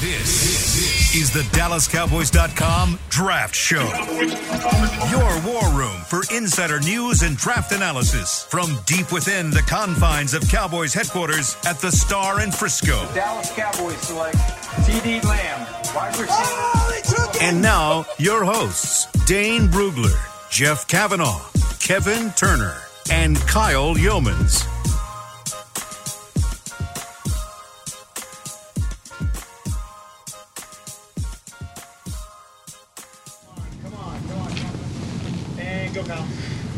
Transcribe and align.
This 0.00 1.14
is 1.14 1.30
the 1.30 1.42
DallasCowboys.com 1.54 2.98
Draft 3.10 3.54
Show. 3.54 3.84
Your 5.10 5.40
war 5.42 5.68
room 5.78 6.00
for 6.06 6.22
insider 6.34 6.80
news 6.80 7.20
and 7.20 7.36
draft 7.36 7.72
analysis 7.72 8.44
from 8.44 8.78
deep 8.86 9.12
within 9.12 9.50
the 9.50 9.60
confines 9.60 10.32
of 10.32 10.48
Cowboys 10.48 10.94
headquarters 10.94 11.54
at 11.66 11.80
the 11.80 11.92
Star 11.92 12.40
in 12.40 12.50
Frisco. 12.50 13.06
Dallas 13.14 13.52
Cowboys 13.52 13.98
select 13.98 14.38
CeeDee 14.86 15.22
Lamb, 15.22 15.66
wide 15.94 16.16
receiver. 16.16 17.30
And 17.42 17.60
now, 17.60 18.06
your 18.18 18.42
hosts, 18.42 19.04
Dane 19.26 19.68
Brugler, 19.68 20.18
Jeff 20.50 20.88
Cavanaugh, 20.88 21.44
Kevin 21.78 22.30
Turner, 22.32 22.74
and 23.12 23.36
Kyle 23.40 23.94
Youmans. 23.94 24.66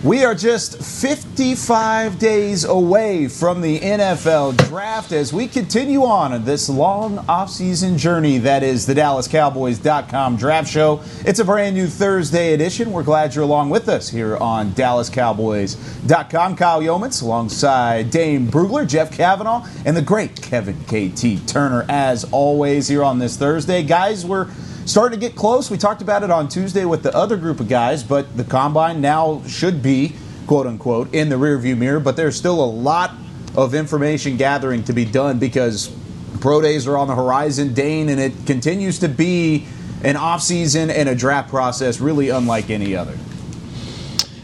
We 0.05 0.25
are 0.25 0.35
just 0.35 0.83
55 0.83 2.19
days 2.19 2.65
away 2.65 3.29
from 3.29 3.61
the 3.61 3.79
NFL 3.79 4.57
draft 4.69 5.13
as 5.13 5.33
we 5.33 5.47
continue 5.47 6.03
on 6.03 6.45
this 6.45 6.69
long 6.69 7.19
offseason 7.27 7.97
journey 7.97 8.39
that 8.39 8.65
is 8.65 8.85
the 8.85 8.95
DallasCowboys.com 8.95 10.37
draft 10.39 10.69
show. 10.69 11.01
It's 11.25 11.39
a 11.39 11.45
brand 11.45 11.77
new 11.77 11.87
Thursday 11.87 12.53
edition. 12.53 12.91
We're 12.91 13.05
glad 13.05 13.37
you're 13.37 13.45
along 13.45 13.71
with 13.71 13.89
us 13.89 14.09
here 14.09 14.37
on 14.39 14.73
DallasCowboys.com. 14.73 16.57
Kyle 16.57 16.83
Youmans 16.83 17.23
alongside 17.23 18.11
Dane 18.11 18.49
Brugler, 18.49 18.89
Jeff 18.89 19.13
Cavanaugh, 19.13 19.65
and 19.87 19.97
the 19.97 20.03
great 20.03 20.43
Kevin 20.43 20.83
KT 20.87 21.47
Turner 21.47 21.87
as 21.89 22.25
always 22.33 22.89
here 22.89 23.05
on 23.05 23.21
this 23.21 23.37
Thursday. 23.37 23.85
Guys, 23.85 24.27
we're 24.27 24.49
starting 24.85 25.19
to 25.19 25.27
get 25.27 25.37
close. 25.37 25.71
We 25.71 25.79
talked 25.79 26.03
about 26.03 26.23
it 26.23 26.31
on 26.31 26.49
Tuesday 26.49 26.85
with 26.85 27.03
the 27.03 27.15
other 27.17 27.37
group 27.37 27.61
of 27.61 27.69
guys, 27.69 28.03
but 28.03 28.37
the 28.37 28.45
combine 28.45 29.01
now 29.01 29.43
should 29.47 29.83
be, 29.83 30.15
quote 30.47 30.67
unquote, 30.67 31.13
in 31.15 31.29
the 31.29 31.37
rearview 31.37 31.77
mirror. 31.77 32.01
But 32.01 32.17
there's 32.17 32.37
still 32.37 32.63
a 32.63 32.67
lot 32.67 33.13
of 33.57 33.75
information 33.75 34.37
gathering 34.37 34.85
to 34.85 34.93
be 34.93 35.05
done 35.05 35.39
because 35.39 35.95
pro 36.41 36.61
days 36.61 36.87
are 36.87 36.97
on 36.97 37.09
the 37.09 37.15
horizon, 37.15 37.75
Dane, 37.75 38.09
and 38.09 38.21
it 38.21 38.33
continues 38.47 38.99
to 39.01 39.09
be 39.09 39.67
an 40.03 40.17
offseason 40.17 40.91
and 40.91 41.09
a 41.09 41.15
draft 41.15 41.49
process 41.51 42.01
really 42.01 42.31
unlike 42.31 42.71
any 42.71 42.97
other. 42.97 43.17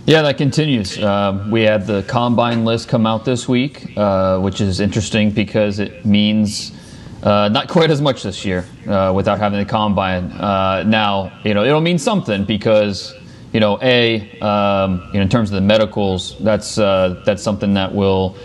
Yeah, 0.06 0.22
that 0.22 0.38
continues. 0.38 0.96
Uh, 0.96 1.46
we 1.50 1.62
had 1.62 1.86
the 1.86 2.02
combine 2.04 2.64
list 2.64 2.88
come 2.88 3.06
out 3.06 3.26
this 3.26 3.46
week, 3.46 3.92
uh, 3.96 4.38
which 4.38 4.60
is 4.60 4.80
interesting 4.80 5.32
because 5.32 5.80
it 5.80 6.06
means 6.06 6.72
uh, 7.22 7.48
not 7.48 7.68
quite 7.68 7.90
as 7.90 8.00
much 8.00 8.22
this 8.22 8.44
year 8.44 8.64
uh, 8.86 9.12
without 9.14 9.38
having 9.38 9.58
the 9.58 9.64
combine. 9.64 10.30
Uh, 10.32 10.84
now, 10.86 11.32
you 11.44 11.54
know, 11.54 11.64
it'll 11.64 11.80
mean 11.80 11.98
something 11.98 12.44
because, 12.44 13.14
you 13.52 13.60
know, 13.60 13.78
a, 13.82 14.38
um, 14.40 15.02
you 15.08 15.14
know, 15.14 15.22
in 15.22 15.28
terms 15.28 15.50
of 15.50 15.56
the 15.56 15.60
medicals, 15.60 16.36
that's 16.40 16.78
uh, 16.78 17.20
that's 17.24 17.42
something 17.42 17.74
that 17.74 17.92
will 17.92 18.36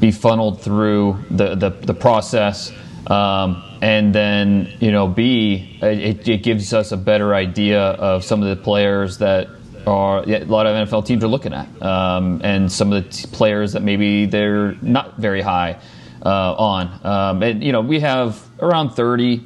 be 0.00 0.10
funneled 0.10 0.60
through 0.60 1.18
the 1.30 1.54
the, 1.54 1.70
the 1.70 1.94
process, 1.94 2.70
um, 3.06 3.62
and 3.80 4.14
then 4.14 4.72
you 4.78 4.92
know, 4.92 5.08
b, 5.08 5.78
it, 5.80 6.28
it 6.28 6.42
gives 6.42 6.74
us 6.74 6.92
a 6.92 6.96
better 6.96 7.34
idea 7.34 7.80
of 7.80 8.24
some 8.24 8.42
of 8.42 8.48
the 8.48 8.62
players 8.62 9.18
that 9.18 9.48
are 9.86 10.22
yeah, 10.26 10.38
a 10.38 10.44
lot 10.44 10.66
of 10.66 10.88
NFL 10.88 11.06
teams 11.06 11.24
are 11.24 11.28
looking 11.28 11.54
at, 11.54 11.66
um, 11.82 12.42
and 12.44 12.70
some 12.70 12.92
of 12.92 13.04
the 13.04 13.10
t- 13.10 13.26
players 13.32 13.72
that 13.72 13.82
maybe 13.82 14.26
they're 14.26 14.72
not 14.82 15.16
very 15.16 15.40
high 15.40 15.80
uh, 16.24 16.54
on. 16.54 17.06
Um, 17.06 17.42
and 17.42 17.62
you 17.62 17.72
know, 17.72 17.80
we 17.80 18.00
have 18.00 18.44
around 18.60 18.90
30 18.90 19.42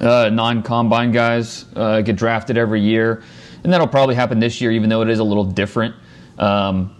uh, 0.00 0.30
non-combine 0.32 1.12
guys 1.12 1.64
uh, 1.76 2.00
get 2.00 2.16
drafted 2.16 2.56
every 2.56 2.80
year, 2.80 3.22
and 3.64 3.72
that'll 3.72 3.88
probably 3.88 4.14
happen 4.14 4.38
this 4.38 4.60
year, 4.60 4.70
even 4.72 4.88
though 4.88 5.02
it 5.02 5.10
is 5.10 5.18
a 5.18 5.24
little 5.24 5.44
different. 5.44 5.94
Um, 6.38 6.96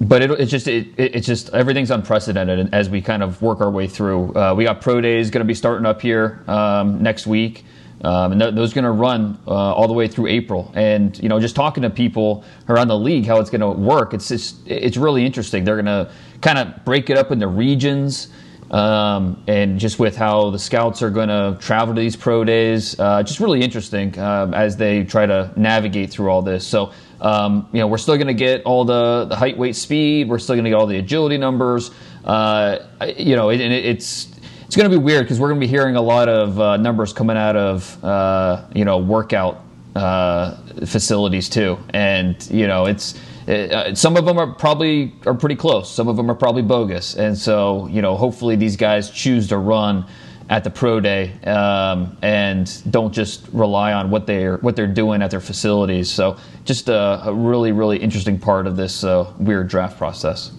but 0.00 0.22
it, 0.22 0.30
it's 0.30 0.50
just 0.50 0.66
it, 0.66 0.88
it's 0.96 1.26
just 1.26 1.50
everything's 1.50 1.90
unprecedented 1.90 2.72
as 2.72 2.88
we 2.88 3.02
kind 3.02 3.22
of 3.22 3.40
work 3.42 3.60
our 3.60 3.70
way 3.70 3.86
through. 3.86 4.34
Uh, 4.34 4.54
we 4.54 4.64
got 4.64 4.80
pro 4.80 5.00
days 5.00 5.30
going 5.30 5.44
to 5.44 5.48
be 5.48 5.54
starting 5.54 5.86
up 5.86 6.00
here 6.00 6.42
um, 6.48 7.02
next 7.02 7.26
week. 7.26 7.64
Um, 8.02 8.32
and 8.32 8.40
th- 8.40 8.54
those 8.54 8.72
going 8.72 8.84
to 8.84 8.92
run 8.92 9.38
uh, 9.46 9.50
all 9.50 9.86
the 9.86 9.92
way 9.92 10.08
through 10.08 10.28
April. 10.28 10.72
And 10.74 11.18
you 11.22 11.28
know, 11.28 11.38
just 11.38 11.54
talking 11.54 11.82
to 11.82 11.90
people 11.90 12.44
around 12.68 12.88
the 12.88 12.98
league, 12.98 13.26
how 13.26 13.40
it's 13.40 13.50
going 13.50 13.60
to 13.60 13.70
work, 13.70 14.14
it's 14.14 14.28
just 14.28 14.66
it's 14.66 14.96
really 14.96 15.26
interesting. 15.26 15.64
They're 15.64 15.80
going 15.80 15.84
to 15.84 16.10
kind 16.40 16.58
of 16.58 16.84
break 16.84 17.10
it 17.10 17.18
up 17.18 17.30
into 17.30 17.46
regions, 17.46 18.28
um, 18.70 19.42
and 19.46 19.78
just 19.78 19.98
with 19.98 20.16
how 20.16 20.50
the 20.50 20.58
scouts 20.58 21.02
are 21.02 21.10
going 21.10 21.28
to 21.28 21.58
travel 21.60 21.94
to 21.94 22.00
these 22.00 22.16
pro 22.16 22.44
days, 22.44 22.98
uh, 22.98 23.22
just 23.22 23.40
really 23.40 23.60
interesting 23.62 24.16
uh, 24.18 24.50
as 24.54 24.76
they 24.76 25.04
try 25.04 25.26
to 25.26 25.52
navigate 25.56 26.10
through 26.10 26.30
all 26.30 26.42
this. 26.42 26.66
So. 26.66 26.92
Um, 27.22 27.68
you 27.70 27.80
know, 27.80 27.86
we're 27.86 27.98
still 27.98 28.16
going 28.16 28.28
to 28.28 28.32
get 28.32 28.62
all 28.62 28.86
the, 28.86 29.26
the 29.28 29.36
height, 29.36 29.58
weight, 29.58 29.76
speed. 29.76 30.26
We're 30.26 30.38
still 30.38 30.54
going 30.54 30.64
to 30.64 30.70
get 30.70 30.76
all 30.76 30.86
the 30.86 30.96
agility 30.96 31.36
numbers. 31.36 31.90
Uh, 32.24 32.78
you 33.14 33.36
know, 33.36 33.50
it, 33.50 33.60
it, 33.60 33.72
it's 33.72 34.30
it's 34.70 34.76
going 34.76 34.88
to 34.88 34.96
be 34.96 35.02
weird 35.02 35.24
because 35.24 35.40
we're 35.40 35.48
going 35.48 35.60
to 35.60 35.66
be 35.66 35.68
hearing 35.68 35.96
a 35.96 36.00
lot 36.00 36.28
of 36.28 36.60
uh, 36.60 36.76
numbers 36.76 37.12
coming 37.12 37.36
out 37.36 37.56
of 37.56 38.04
uh, 38.04 38.64
you 38.72 38.84
know 38.84 38.98
workout 38.98 39.64
uh, 39.96 40.54
facilities 40.86 41.48
too, 41.48 41.76
and 41.92 42.48
you 42.52 42.68
know 42.68 42.86
it's 42.86 43.14
it, 43.14 43.20
uh, 43.50 43.94
some 43.94 44.16
of 44.16 44.24
them 44.24 44.38
are 44.38 44.46
probably 44.46 45.12
are 45.26 45.34
pretty 45.34 45.56
close. 45.56 45.90
Some 45.90 46.08
of 46.08 46.16
them 46.16 46.30
are 46.30 46.34
probably 46.34 46.62
bogus, 46.62 47.16
and 47.16 47.36
so 47.36 47.86
you 47.88 48.00
know 48.00 48.16
hopefully 48.16 48.56
these 48.56 48.76
guys 48.76 49.10
choose 49.10 49.48
to 49.48 49.58
run 49.58 50.06
at 50.48 50.64
the 50.64 50.70
pro 50.70 50.98
day 51.00 51.32
um, 51.44 52.16
and 52.22 52.82
don't 52.92 53.12
just 53.12 53.46
rely 53.52 53.92
on 53.92 54.10
what 54.10 54.26
they're 54.26 54.58
what 54.58 54.76
they're 54.76 54.86
doing 54.86 55.22
at 55.22 55.30
their 55.30 55.40
facilities. 55.40 56.10
So 56.10 56.36
just 56.64 56.88
a, 56.88 57.22
a 57.24 57.34
really 57.34 57.72
really 57.72 57.98
interesting 57.98 58.38
part 58.38 58.66
of 58.66 58.76
this 58.76 59.02
uh, 59.02 59.32
weird 59.38 59.68
draft 59.68 59.98
process. 59.98 60.52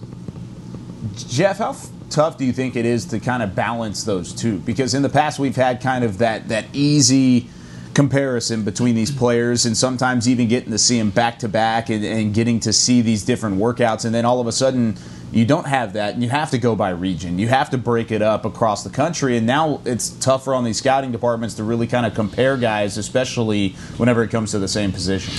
Jeff, 1.16 1.58
how 1.58 1.76
tough 2.10 2.36
do 2.36 2.44
you 2.44 2.52
think 2.52 2.76
it 2.76 2.84
is 2.84 3.06
to 3.06 3.20
kind 3.20 3.42
of 3.42 3.54
balance 3.54 4.04
those 4.04 4.34
two? 4.34 4.58
Because 4.58 4.92
in 4.92 5.02
the 5.02 5.08
past 5.08 5.38
we've 5.38 5.56
had 5.56 5.80
kind 5.80 6.04
of 6.04 6.18
that 6.18 6.48
that 6.48 6.66
easy 6.74 7.48
comparison 7.94 8.62
between 8.64 8.94
these 8.94 9.10
players 9.10 9.66
and 9.66 9.76
sometimes 9.76 10.28
even 10.28 10.48
getting 10.48 10.70
to 10.70 10.78
see 10.78 10.98
them 10.98 11.10
back 11.10 11.38
to 11.40 11.48
back 11.48 11.90
and, 11.90 12.32
getting 12.34 12.60
to 12.60 12.72
see 12.72 13.02
these 13.02 13.24
different 13.24 13.58
workouts. 13.58 14.04
And 14.04 14.14
then 14.14 14.24
all 14.24 14.40
of 14.40 14.46
a 14.46 14.52
sudden 14.52 14.96
you 15.30 15.44
don't 15.44 15.66
have 15.66 15.94
that 15.94 16.14
and 16.14 16.22
you 16.22 16.28
have 16.28 16.50
to 16.50 16.58
go 16.58 16.74
by 16.74 16.90
region. 16.90 17.38
You 17.38 17.48
have 17.48 17.70
to 17.70 17.78
break 17.78 18.10
it 18.10 18.22
up 18.22 18.44
across 18.44 18.84
the 18.84 18.90
country. 18.90 19.36
And 19.36 19.46
now 19.46 19.80
it's 19.84 20.10
tougher 20.10 20.54
on 20.54 20.64
these 20.64 20.78
scouting 20.78 21.12
departments 21.12 21.54
to 21.56 21.64
really 21.64 21.86
kind 21.86 22.06
of 22.06 22.14
compare 22.14 22.56
guys 22.56 22.96
especially 22.96 23.70
whenever 23.96 24.22
it 24.22 24.30
comes 24.30 24.52
to 24.52 24.58
the 24.58 24.68
same 24.68 24.92
position 24.92 25.32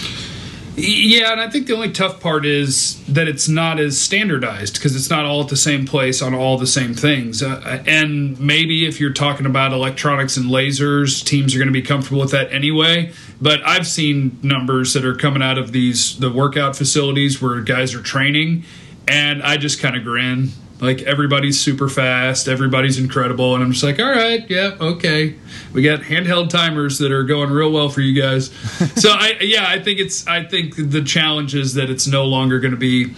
Yeah, 0.75 1.31
and 1.31 1.39
I 1.39 1.49
think 1.51 1.67
the 1.67 1.75
only 1.75 1.91
tough 1.91 2.19
part 2.19 2.47
is 2.47 3.03
that 3.05 3.27
it's 3.27 3.47
not 3.47 3.79
as 3.79 4.01
standardized 4.01 4.73
because 4.73 4.95
it's 4.95 5.09
not 5.09 5.23
all 5.23 5.41
at 5.41 5.49
the 5.49 5.55
same 5.55 5.85
place 5.85 6.19
on 6.19 6.33
all 6.33 6.57
the 6.57 6.65
same 6.65 6.95
things. 6.95 7.43
Uh, 7.43 7.83
and 7.85 8.39
maybe 8.39 8.87
if 8.87 8.99
you're 8.99 9.13
talking 9.13 9.45
about 9.45 9.71
electronics 9.71 10.35
and 10.35 10.47
lasers, 10.47 11.23
teams 11.23 11.53
are 11.53 11.59
going 11.59 11.67
to 11.67 11.73
be 11.73 11.83
comfortable 11.83 12.21
with 12.21 12.31
that 12.31 12.51
anyway. 12.51 13.11
But 13.39 13.61
I've 13.67 13.85
seen 13.85 14.39
numbers 14.41 14.93
that 14.93 15.05
are 15.05 15.15
coming 15.15 15.43
out 15.43 15.59
of 15.59 15.73
these 15.73 16.17
the 16.17 16.31
workout 16.31 16.75
facilities 16.75 17.39
where 17.39 17.61
guys 17.61 17.93
are 17.93 18.01
training, 18.01 18.63
and 19.07 19.43
I 19.43 19.57
just 19.57 19.79
kind 19.79 19.95
of 19.95 20.03
grin. 20.03 20.49
Like 20.83 21.01
everybody's 21.03 21.59
super 21.59 21.87
fast, 21.89 22.47
everybody's 22.47 22.99
incredible, 22.99 23.55
and 23.55 23.63
I'm 23.63 23.71
just 23.71 23.83
like, 23.83 23.99
all 23.99 24.11
right, 24.11 24.47
yeah, 24.49 24.75
okay. 24.79 25.35
We 25.73 25.81
got 25.81 26.01
handheld 26.01 26.49
timers 26.49 26.99
that 26.99 27.11
are 27.11 27.23
going 27.23 27.49
real 27.49 27.71
well 27.71 27.89
for 27.89 28.01
you 28.01 28.21
guys. 28.21 28.51
so 29.01 29.09
I, 29.11 29.37
yeah, 29.41 29.65
I 29.67 29.81
think 29.81 29.99
it's, 29.99 30.27
I 30.27 30.43
think 30.43 30.75
the 30.75 31.01
challenge 31.01 31.55
is 31.55 31.73
that 31.75 31.89
it's 31.89 32.05
no 32.05 32.25
longer 32.25 32.59
going 32.59 32.71
to 32.71 32.77
be. 32.77 33.15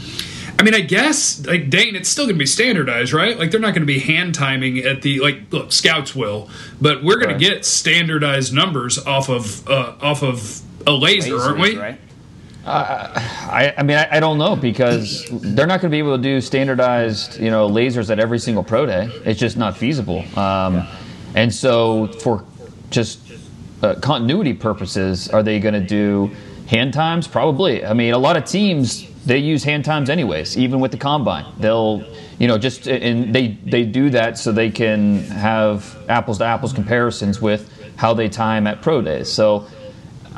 I 0.57 0.63
mean, 0.63 0.73
I 0.73 0.79
guess 0.81 1.45
like 1.45 1.69
Dane, 1.69 1.95
it's 1.97 2.07
still 2.07 2.25
going 2.25 2.35
to 2.35 2.39
be 2.39 2.45
standardized, 2.45 3.11
right? 3.11 3.37
Like 3.37 3.51
they're 3.51 3.59
not 3.59 3.71
going 3.73 3.81
to 3.81 3.85
be 3.85 3.99
hand 3.99 4.33
timing 4.35 4.77
at 4.77 5.01
the 5.01 5.19
like. 5.19 5.51
Look, 5.51 5.73
scouts 5.73 6.15
will, 6.15 6.49
but 6.79 7.03
we're 7.03 7.15
going 7.17 7.31
Right. 7.31 7.39
to 7.39 7.45
get 7.49 7.65
standardized 7.65 8.53
numbers 8.53 8.97
off 9.05 9.27
of 9.27 9.67
uh, 9.67 9.95
off 10.01 10.23
of 10.23 10.61
a 10.87 10.91
laser, 10.93 11.37
aren't 11.39 11.59
we? 11.59 11.77
right? 11.77 11.99
I, 12.67 13.73
I 13.77 13.83
mean, 13.83 13.97
I, 13.97 14.17
I 14.17 14.19
don't 14.19 14.37
know 14.37 14.55
because 14.55 15.25
they're 15.31 15.67
not 15.67 15.81
going 15.81 15.89
to 15.91 15.95
be 15.95 15.99
able 15.99 16.17
to 16.17 16.23
do 16.23 16.41
standardized, 16.41 17.39
you 17.39 17.51
know, 17.51 17.69
lasers 17.69 18.09
at 18.09 18.19
every 18.19 18.39
single 18.39 18.63
pro 18.63 18.85
day. 18.85 19.09
It's 19.23 19.39
just 19.39 19.57
not 19.57 19.77
feasible. 19.77 20.23
Um, 20.37 20.87
And 21.35 21.53
so, 21.53 22.07
for 22.23 22.45
just 22.91 23.19
uh, 23.83 23.95
continuity 23.95 24.53
purposes, 24.53 25.27
are 25.29 25.43
they 25.43 25.59
going 25.59 25.73
to 25.73 25.85
do 25.85 26.31
hand 26.67 26.93
times? 26.93 27.27
Probably. 27.27 27.85
I 27.85 27.93
mean, 27.93 28.13
a 28.13 28.17
lot 28.17 28.37
of 28.37 28.45
teams 28.45 29.05
they 29.25 29.39
use 29.39 29.63
hand 29.63 29.83
times 29.83 30.09
anyways, 30.09 30.57
even 30.57 30.79
with 30.79 30.91
the 30.91 30.97
combine. 30.97 31.45
They'll, 31.59 32.03
you 32.39 32.47
know, 32.47 32.57
just 32.57 32.87
and 32.87 33.35
they 33.35 33.57
they 33.65 33.83
do 33.83 34.09
that 34.11 34.37
so 34.37 34.53
they 34.53 34.69
can 34.71 35.25
have 35.25 35.97
apples 36.07 36.37
to 36.37 36.45
apples 36.45 36.71
comparisons 36.71 37.41
with 37.41 37.69
how 37.97 38.13
they 38.13 38.29
time 38.29 38.65
at 38.65 38.81
pro 38.81 39.01
days. 39.01 39.31
So. 39.31 39.67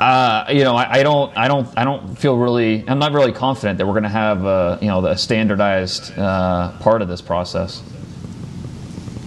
Uh, 0.00 0.44
you 0.50 0.62
know, 0.62 0.76
I, 0.76 0.98
I 0.98 1.02
don't, 1.02 1.36
I 1.36 1.48
don't, 1.48 1.68
I 1.76 1.84
don't 1.84 2.16
feel 2.16 2.36
really. 2.36 2.84
I'm 2.88 2.98
not 2.98 3.12
really 3.12 3.32
confident 3.32 3.78
that 3.78 3.86
we're 3.86 3.94
going 3.94 4.04
to 4.04 4.08
have, 4.08 4.46
uh, 4.46 4.78
you 4.80 4.86
know, 4.86 5.00
the 5.00 5.16
standardized 5.16 6.16
uh, 6.16 6.72
part 6.78 7.02
of 7.02 7.08
this 7.08 7.20
process. 7.20 7.80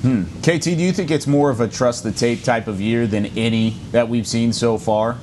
Hmm. 0.01 0.23
KT, 0.41 0.63
do 0.63 0.71
you 0.71 0.91
think 0.94 1.12
it's 1.12 1.27
more 1.27 1.50
of 1.50 1.59
a 1.59 1.68
trust 1.68 2.03
the 2.03 2.12
tape 2.12 2.44
type 2.44 2.68
of 2.68 2.81
year 2.81 3.06
than 3.06 3.25
any 3.38 3.71
that 3.91 4.07
we've 4.09 4.25
seen 4.25 4.53
so 4.53 4.77
far? 4.77 5.18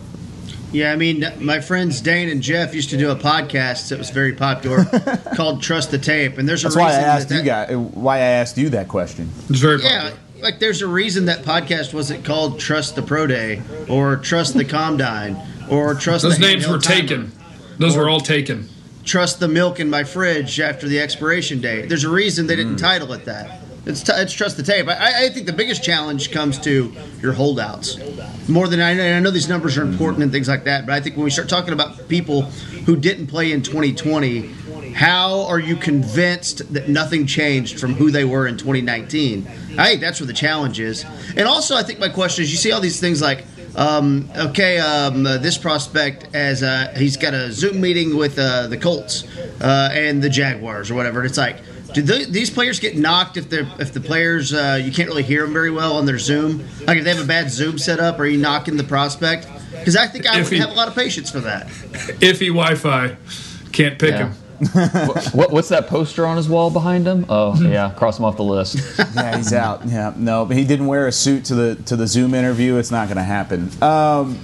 Yeah, 0.71 0.93
I 0.93 0.97
mean, 0.97 1.25
my 1.41 1.61
friends 1.61 2.01
Dane 2.03 2.29
and 2.29 2.43
Jeff 2.43 2.75
used 2.75 2.91
to 2.91 2.99
do 2.99 3.11
a 3.11 3.17
podcast 3.17 3.89
that 3.89 3.99
was 3.99 4.11
very 4.11 4.35
popular 4.35 4.85
called 5.35 5.63
"Trust 5.63 5.91
the 5.91 5.99
Tape," 5.99 6.37
and 6.37 6.47
there's 6.47 6.63
a 6.63 6.69
That's 6.69 6.77
reason 6.77 6.91
why 6.91 6.99
I 6.99 7.03
asked 7.03 7.29
that 7.31 7.37
you 7.37 7.43
guys. 7.43 7.75
Why 7.75 8.17
I 8.17 8.21
asked 8.21 8.59
you 8.59 8.69
that 8.71 8.87
question. 8.87 9.31
It's 9.49 9.61
very 9.61 9.83
Yeah, 9.83 10.03
popular. 10.11 10.19
Like 10.41 10.59
there's 10.59 10.83
a 10.83 10.87
reason 10.87 11.27
that 11.27 11.45
podcast 11.45 11.95
wasn't 11.95 12.25
called 12.25 12.61
"Trust 12.61 12.97
the 12.97 13.03
Pro 13.03 13.27
Day" 13.27 13.63
or 13.89 14.17
"Trust 14.17 14.55
the 14.55 14.65
Comdine" 14.65 15.71
or 15.71 15.95
"Trust." 15.95 16.23
Those 16.23 16.39
the 16.39 16.47
names 16.47 16.67
were 16.67 16.79
timer. 16.79 17.01
taken. 17.01 17.33
Those 17.79 17.97
were 17.97 18.09
all 18.09 18.21
taken. 18.21 18.69
Trust 19.05 19.41
the 19.41 19.49
milk 19.49 19.81
in 19.81 19.89
my 19.89 20.05
fridge 20.05 20.61
after 20.61 20.87
the 20.87 21.01
expiration 21.01 21.61
date. 21.61 21.89
There's 21.89 22.05
a 22.05 22.11
reason 22.11 22.47
they 22.47 22.57
didn't 22.57 22.77
mm. 22.77 22.81
title 22.81 23.13
it 23.13 23.25
that. 23.25 23.61
It's, 23.87 24.03
t- 24.03 24.13
it's 24.15 24.35
trust 24.35 24.59
the 24.59 24.63
tape. 24.63 24.87
I, 24.87 25.27
I 25.27 25.29
think 25.31 25.47
the 25.47 25.53
biggest 25.55 25.83
challenge 25.83 26.31
comes 26.31 26.59
to 26.61 26.93
your 27.23 27.33
holdouts. 27.33 27.97
More 28.47 28.69
than 28.69 28.83
I 28.83 28.93
know, 28.93 29.17
I 29.17 29.21
know 29.21 29.31
these 29.31 29.49
numbers 29.49 29.79
are 29.79 29.83
important 29.83 30.23
and 30.23 30.31
things 30.31 30.47
like 30.47 30.65
that, 30.65 30.85
but 30.85 30.93
I 30.93 31.01
think 31.01 31.17
when 31.17 31.25
we 31.25 31.31
start 31.31 31.49
talking 31.49 31.73
about 31.73 32.07
people 32.07 32.43
who 32.43 32.97
didn't 32.97 33.29
play 33.29 33.51
in 33.51 33.63
2020, 33.63 34.51
how 34.95 35.43
are 35.47 35.59
you 35.59 35.77
convinced 35.77 36.73
that 36.73 36.89
nothing 36.89 37.27
changed 37.27 37.79
from 37.81 37.95
who 37.95 38.11
they 38.11 38.25
were 38.25 38.47
in 38.47 38.57
2019? 38.57 39.47
I 39.79 39.89
think 39.89 40.01
that's 40.01 40.21
where 40.21 40.27
the 40.27 40.33
challenge 40.33 40.81
is. 40.81 41.05
And 41.37 41.47
also, 41.47 41.77
I 41.77 41.83
think 41.83 41.99
my 41.99 42.09
question 42.09 42.43
is 42.45 42.51
you 42.51 42.57
see 42.57 42.73
all 42.73 42.81
these 42.81 43.01
things 43.01 43.21
like, 43.23 43.45
um, 43.77 44.29
okay, 44.37 44.79
um, 44.79 45.25
uh, 45.27 45.39
this 45.39 45.57
prospect 45.57 46.35
as 46.35 46.63
uh, 46.63 46.93
he's 46.97 47.17
got 47.17 47.35
a 47.35 47.53
Zoom 47.53 47.81
meeting 47.81 48.17
with 48.17 48.39
uh, 48.39 48.67
the 48.67 48.77
Colts 48.77 49.25
uh, 49.61 49.91
and 49.93 50.23
the 50.23 50.29
Jaguars 50.29 50.91
or 50.91 50.95
whatever. 50.95 51.21
And 51.21 51.29
it's 51.29 51.39
like, 51.39 51.59
do 51.95 52.03
the, 52.03 52.27
these 52.29 52.51
players 52.51 52.81
get 52.81 52.97
knocked 52.99 53.37
if 53.39 53.49
they're 53.49 53.67
if 53.79 53.95
the 53.95 54.01
players 54.01 54.53
uh, 54.53 54.79
you 54.83 54.93
can't 54.93 55.09
really 55.09 55.23
hear 55.23 55.43
them 55.45 55.53
very 55.55 55.71
well 55.71 55.97
on 55.97 56.05
their 56.07 56.19
Zoom? 56.19 56.59
Like 56.87 56.99
if 56.99 57.05
they 57.05 57.15
have 57.15 57.25
a 57.25 57.27
bad 57.27 57.51
Zoom 57.51 57.79
setup, 57.79 58.19
are 58.19 58.27
you 58.27 58.39
knocking 58.39 58.77
the 58.77 58.85
prospect? 58.85 59.47
Because 59.71 59.97
I 59.97 60.07
think 60.07 60.27
I 60.27 60.43
would 60.43 60.53
have 60.55 60.71
a 60.71 60.75
lot 60.75 60.89
of 60.89 60.95
patience 60.95 61.31
for 61.31 61.41
that. 61.41 61.69
Iffy 61.69 62.49
Wi-Fi. 62.49 63.17
Can't 63.73 63.99
pick 63.99 64.11
Yeah. 64.11 64.29
him. 64.29 64.35
what, 65.33 65.53
what's 65.53 65.69
that 65.69 65.87
poster 65.87 66.27
on 66.27 66.37
his 66.37 66.49
wall 66.49 66.71
behind 66.71 67.07
him? 67.07 67.27
Oh, 67.29 67.61
yeah, 67.63 67.91
cross 67.91 68.19
him 68.19 68.25
off 68.25 68.37
the 68.37 68.45
list. 68.45 68.79
Yeah, 69.15 69.37
he's 69.37 69.53
out. 69.53 69.87
Yeah, 69.87 70.13
no, 70.17 70.45
but 70.45 70.57
he 70.57 70.65
didn't 70.65 70.87
wear 70.87 71.07
a 71.07 71.13
suit 71.13 71.45
to 71.47 71.55
the 71.55 71.75
to 71.87 71.97
the 71.97 72.07
Zoom 72.07 72.35
interview. 72.35 72.77
It's 72.77 72.91
not 72.91 73.09
going 73.09 73.17
to 73.17 73.23
happen. 73.23 73.71
Um, 73.83 74.39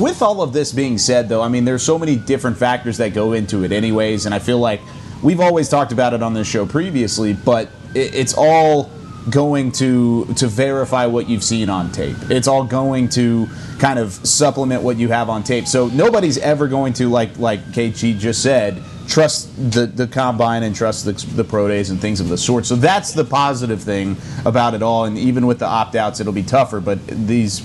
with 0.00 0.22
all 0.22 0.40
of 0.40 0.52
this 0.52 0.72
being 0.72 0.98
said, 0.98 1.28
though, 1.28 1.42
I 1.42 1.48
mean, 1.48 1.64
there's 1.64 1.82
so 1.82 1.98
many 1.98 2.16
different 2.16 2.56
factors 2.56 2.98
that 2.98 3.12
go 3.12 3.32
into 3.32 3.64
it, 3.64 3.72
anyways, 3.72 4.24
and 4.24 4.34
I 4.34 4.38
feel 4.38 4.58
like 4.58 4.80
we've 5.22 5.40
always 5.40 5.68
talked 5.68 5.92
about 5.92 6.14
it 6.14 6.22
on 6.22 6.32
this 6.32 6.46
show 6.46 6.64
previously, 6.64 7.32
but 7.32 7.68
it, 7.94 8.14
it's 8.14 8.34
all 8.34 8.90
going 9.30 9.72
to 9.72 10.24
to 10.36 10.46
verify 10.46 11.06
what 11.06 11.28
you've 11.28 11.44
seen 11.44 11.68
on 11.68 11.90
tape. 11.92 12.16
It's 12.30 12.48
all 12.48 12.64
going 12.64 13.08
to 13.10 13.48
kind 13.78 13.98
of 13.98 14.12
supplement 14.26 14.82
what 14.82 14.96
you 14.96 15.08
have 15.08 15.28
on 15.28 15.42
tape. 15.42 15.66
So 15.66 15.88
nobody's 15.88 16.38
ever 16.38 16.68
going 16.68 16.92
to 16.94 17.08
like 17.08 17.38
like 17.38 17.60
KG 17.72 18.18
just 18.18 18.42
said 18.42 18.82
trust 19.08 19.48
the 19.72 19.86
the 19.86 20.06
combine 20.06 20.62
and 20.62 20.76
trust 20.76 21.04
the, 21.04 21.12
the 21.34 21.44
pro 21.44 21.66
days 21.66 21.90
and 21.90 22.00
things 22.00 22.20
of 22.20 22.28
the 22.28 22.38
sort. 22.38 22.66
So 22.66 22.76
that's 22.76 23.12
the 23.12 23.24
positive 23.24 23.82
thing 23.82 24.16
about 24.44 24.74
it 24.74 24.82
all. 24.82 25.06
And 25.06 25.18
even 25.18 25.46
with 25.46 25.58
the 25.58 25.66
opt 25.66 25.96
outs, 25.96 26.20
it'll 26.20 26.32
be 26.32 26.42
tougher. 26.42 26.80
But 26.80 27.04
these 27.06 27.62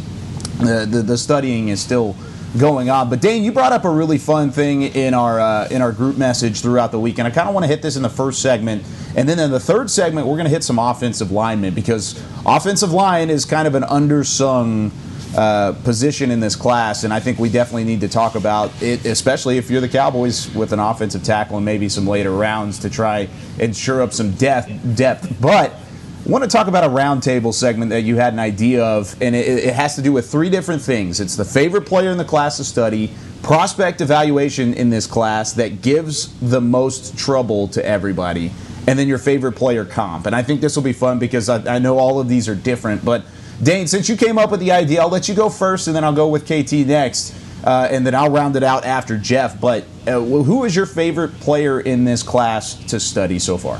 the, 0.58 0.88
the 0.90 1.02
the 1.02 1.18
studying 1.18 1.68
is 1.70 1.82
still 1.82 2.16
going 2.58 2.90
on. 2.90 3.10
But 3.10 3.22
Dane, 3.22 3.44
you 3.44 3.52
brought 3.52 3.72
up 3.72 3.84
a 3.84 3.90
really 3.90 4.18
fun 4.18 4.52
thing 4.52 4.84
in 4.84 5.14
our 5.14 5.40
uh, 5.40 5.68
in 5.70 5.82
our 5.82 5.92
group 5.92 6.18
message 6.18 6.62
throughout 6.62 6.92
the 6.92 7.00
week, 7.00 7.18
and 7.20 7.28
I 7.28 7.32
kind 7.32 7.48
of 7.48 7.54
want 7.54 7.64
to 7.64 7.68
hit 7.68 7.82
this 7.82 7.96
in 7.96 8.04
the 8.04 8.10
first 8.10 8.42
segment, 8.42 8.84
and 9.16 9.28
then 9.28 9.40
in 9.40 9.52
the 9.52 9.60
third 9.60 9.90
segment, 9.90 10.28
we're 10.28 10.36
going 10.36 10.46
to 10.46 10.52
hit 10.52 10.64
some 10.64 10.80
offensive 10.80 11.32
linemen 11.32 11.74
because 11.74 12.22
offensive 12.46 12.92
line 12.92 13.30
is 13.30 13.46
kind 13.46 13.68
of 13.68 13.76
an 13.76 13.84
undersung. 13.84 14.92
Uh, 15.36 15.72
position 15.84 16.30
in 16.30 16.40
this 16.40 16.56
class, 16.56 17.04
and 17.04 17.12
I 17.12 17.20
think 17.20 17.40
we 17.40 17.50
definitely 17.50 17.86
need 17.86 18.02
to 18.02 18.08
talk 18.08 18.36
about 18.36 18.70
it, 18.84 19.04
especially 19.04 19.58
if 19.58 19.68
you're 19.68 19.82
the 19.82 19.90
Cowboys 19.90 20.54
with 20.54 20.74
an 20.74 20.80
offensive 20.80 21.24
tackle 21.24 21.58
and 21.58 21.66
maybe 21.66 21.90
some 21.90 22.06
later 22.06 22.30
rounds 22.30 22.78
to 22.80 22.90
try 22.90 23.28
and 23.60 23.76
shore 23.76 24.04
up 24.04 24.14
some 24.14 24.34
depth. 24.34 24.70
Depth, 24.96 25.42
but 25.42 25.72
I 25.72 26.30
want 26.30 26.44
to 26.44 26.50
talk 26.50 26.68
about 26.68 26.84
a 26.84 26.88
roundtable 26.88 27.52
segment 27.52 27.90
that 27.90 28.04
you 28.04 28.16
had 28.16 28.34
an 28.34 28.40
idea 28.40 28.86
of, 28.86 29.20
and 29.24 29.36
it, 29.36 29.48
it 29.48 29.74
has 29.74 29.96
to 29.96 30.04
do 30.04 30.12
with 30.12 30.30
three 30.30 30.52
different 30.52 30.84
things. 30.84 31.20
It's 31.20 31.36
the 31.36 31.46
favorite 31.46 31.88
player 31.88 32.12
in 32.12 32.20
the 32.20 32.26
class 32.26 32.58
to 32.58 32.64
study, 32.64 33.12
prospect 33.42 34.02
evaluation 34.02 34.76
in 34.76 34.92
this 34.92 35.08
class 35.08 35.54
that 35.54 35.82
gives 35.82 36.32
the 36.42 36.62
most 36.62 37.18
trouble 37.18 37.68
to 37.70 37.84
everybody, 37.84 38.52
and 38.86 39.00
then 39.00 39.08
your 39.08 39.18
favorite 39.18 39.54
player 39.54 39.84
comp. 39.84 40.28
And 40.28 40.36
I 40.36 40.44
think 40.44 40.62
this 40.62 40.76
will 40.76 40.84
be 40.84 40.94
fun 40.94 41.18
because 41.18 41.50
I, 41.50 41.78
I 41.78 41.80
know 41.80 41.98
all 41.98 42.20
of 42.20 42.30
these 42.30 42.48
are 42.48 42.56
different. 42.56 43.04
But 43.04 43.26
Dane, 43.62 43.88
since 43.88 44.10
you 44.10 44.18
came 44.18 44.38
up 44.38 44.52
with 44.52 44.60
the 44.60 44.72
idea, 44.72 45.02
I'll 45.02 45.10
let 45.10 45.30
you 45.30 45.36
go 45.36 45.50
first, 45.50 45.88
and 45.88 45.96
then 45.96 46.04
I'll 46.04 46.14
go 46.14 46.28
with 46.28 46.46
KT 46.46 46.88
next. 46.88 47.36
Uh, 47.64 47.88
and 47.90 48.06
then 48.06 48.14
I'll 48.14 48.30
round 48.30 48.58
it 48.58 48.64
out 48.64 48.84
after 48.84 49.18
Jeff. 49.18 49.60
But 49.60 49.86
uh, 50.06 50.20
who 50.20 50.66
is 50.66 50.76
your 50.76 50.86
favorite 50.86 51.40
player 51.40 51.80
in 51.80 52.04
this 52.04 52.22
class 52.22 52.76
to 52.86 53.00
study 53.00 53.40
so 53.40 53.58
far? 53.58 53.80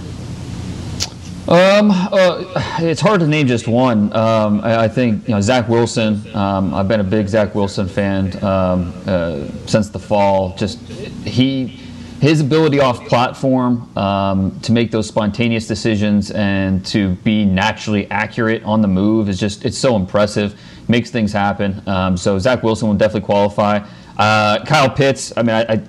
Um, 1.46 1.92
uh, 1.92 2.46
it's 2.80 3.02
hard 3.02 3.20
to 3.20 3.28
name 3.28 3.48
just 3.48 3.68
one. 3.68 4.16
Um, 4.16 4.62
I, 4.62 4.86
I 4.86 4.88
think 4.88 5.28
you 5.28 5.36
know 5.36 5.42
Zach 5.42 5.68
Wilson. 5.68 6.34
Um, 6.34 6.74
I've 6.74 6.88
been 6.88 7.02
a 7.02 7.04
big 7.04 7.28
Zach 7.28 7.54
Wilson 7.54 7.90
fan 7.90 8.42
um, 8.42 8.94
uh, 9.06 9.46
since 9.68 9.90
the 9.90 10.00
fall. 10.00 10.56
Just 10.56 10.80
he, 11.26 11.83
his 12.24 12.40
ability 12.40 12.80
off 12.80 13.06
platform 13.08 13.96
um, 13.98 14.58
to 14.62 14.72
make 14.72 14.92
those 14.92 15.06
spontaneous 15.08 15.68
decisions 15.68 16.32
and 16.32 16.86
to 16.86 17.16
be 17.16 17.44
naturally 17.44 18.10
accurate 18.10 18.64
on 18.64 18.82
the 18.82 18.88
move 18.88 19.28
is 19.28 19.38
just 19.38 19.66
it's 19.66 19.78
so 19.78 19.98
impressive. 19.98 20.58
Makes 20.88 21.10
things 21.12 21.34
happen. 21.34 21.82
Um, 21.86 22.16
so 22.16 22.40
Zach 22.40 22.64
Wilson 22.64 22.88
will 22.88 22.96
definitely 22.96 23.26
qualify. 23.26 23.86
Uh, 24.18 24.64
Kyle 24.64 24.90
Pitts. 24.90 25.34
I 25.36 25.44
mean, 25.44 25.56
I, 25.56 25.62
I, 25.64 25.74
I, 25.74 25.80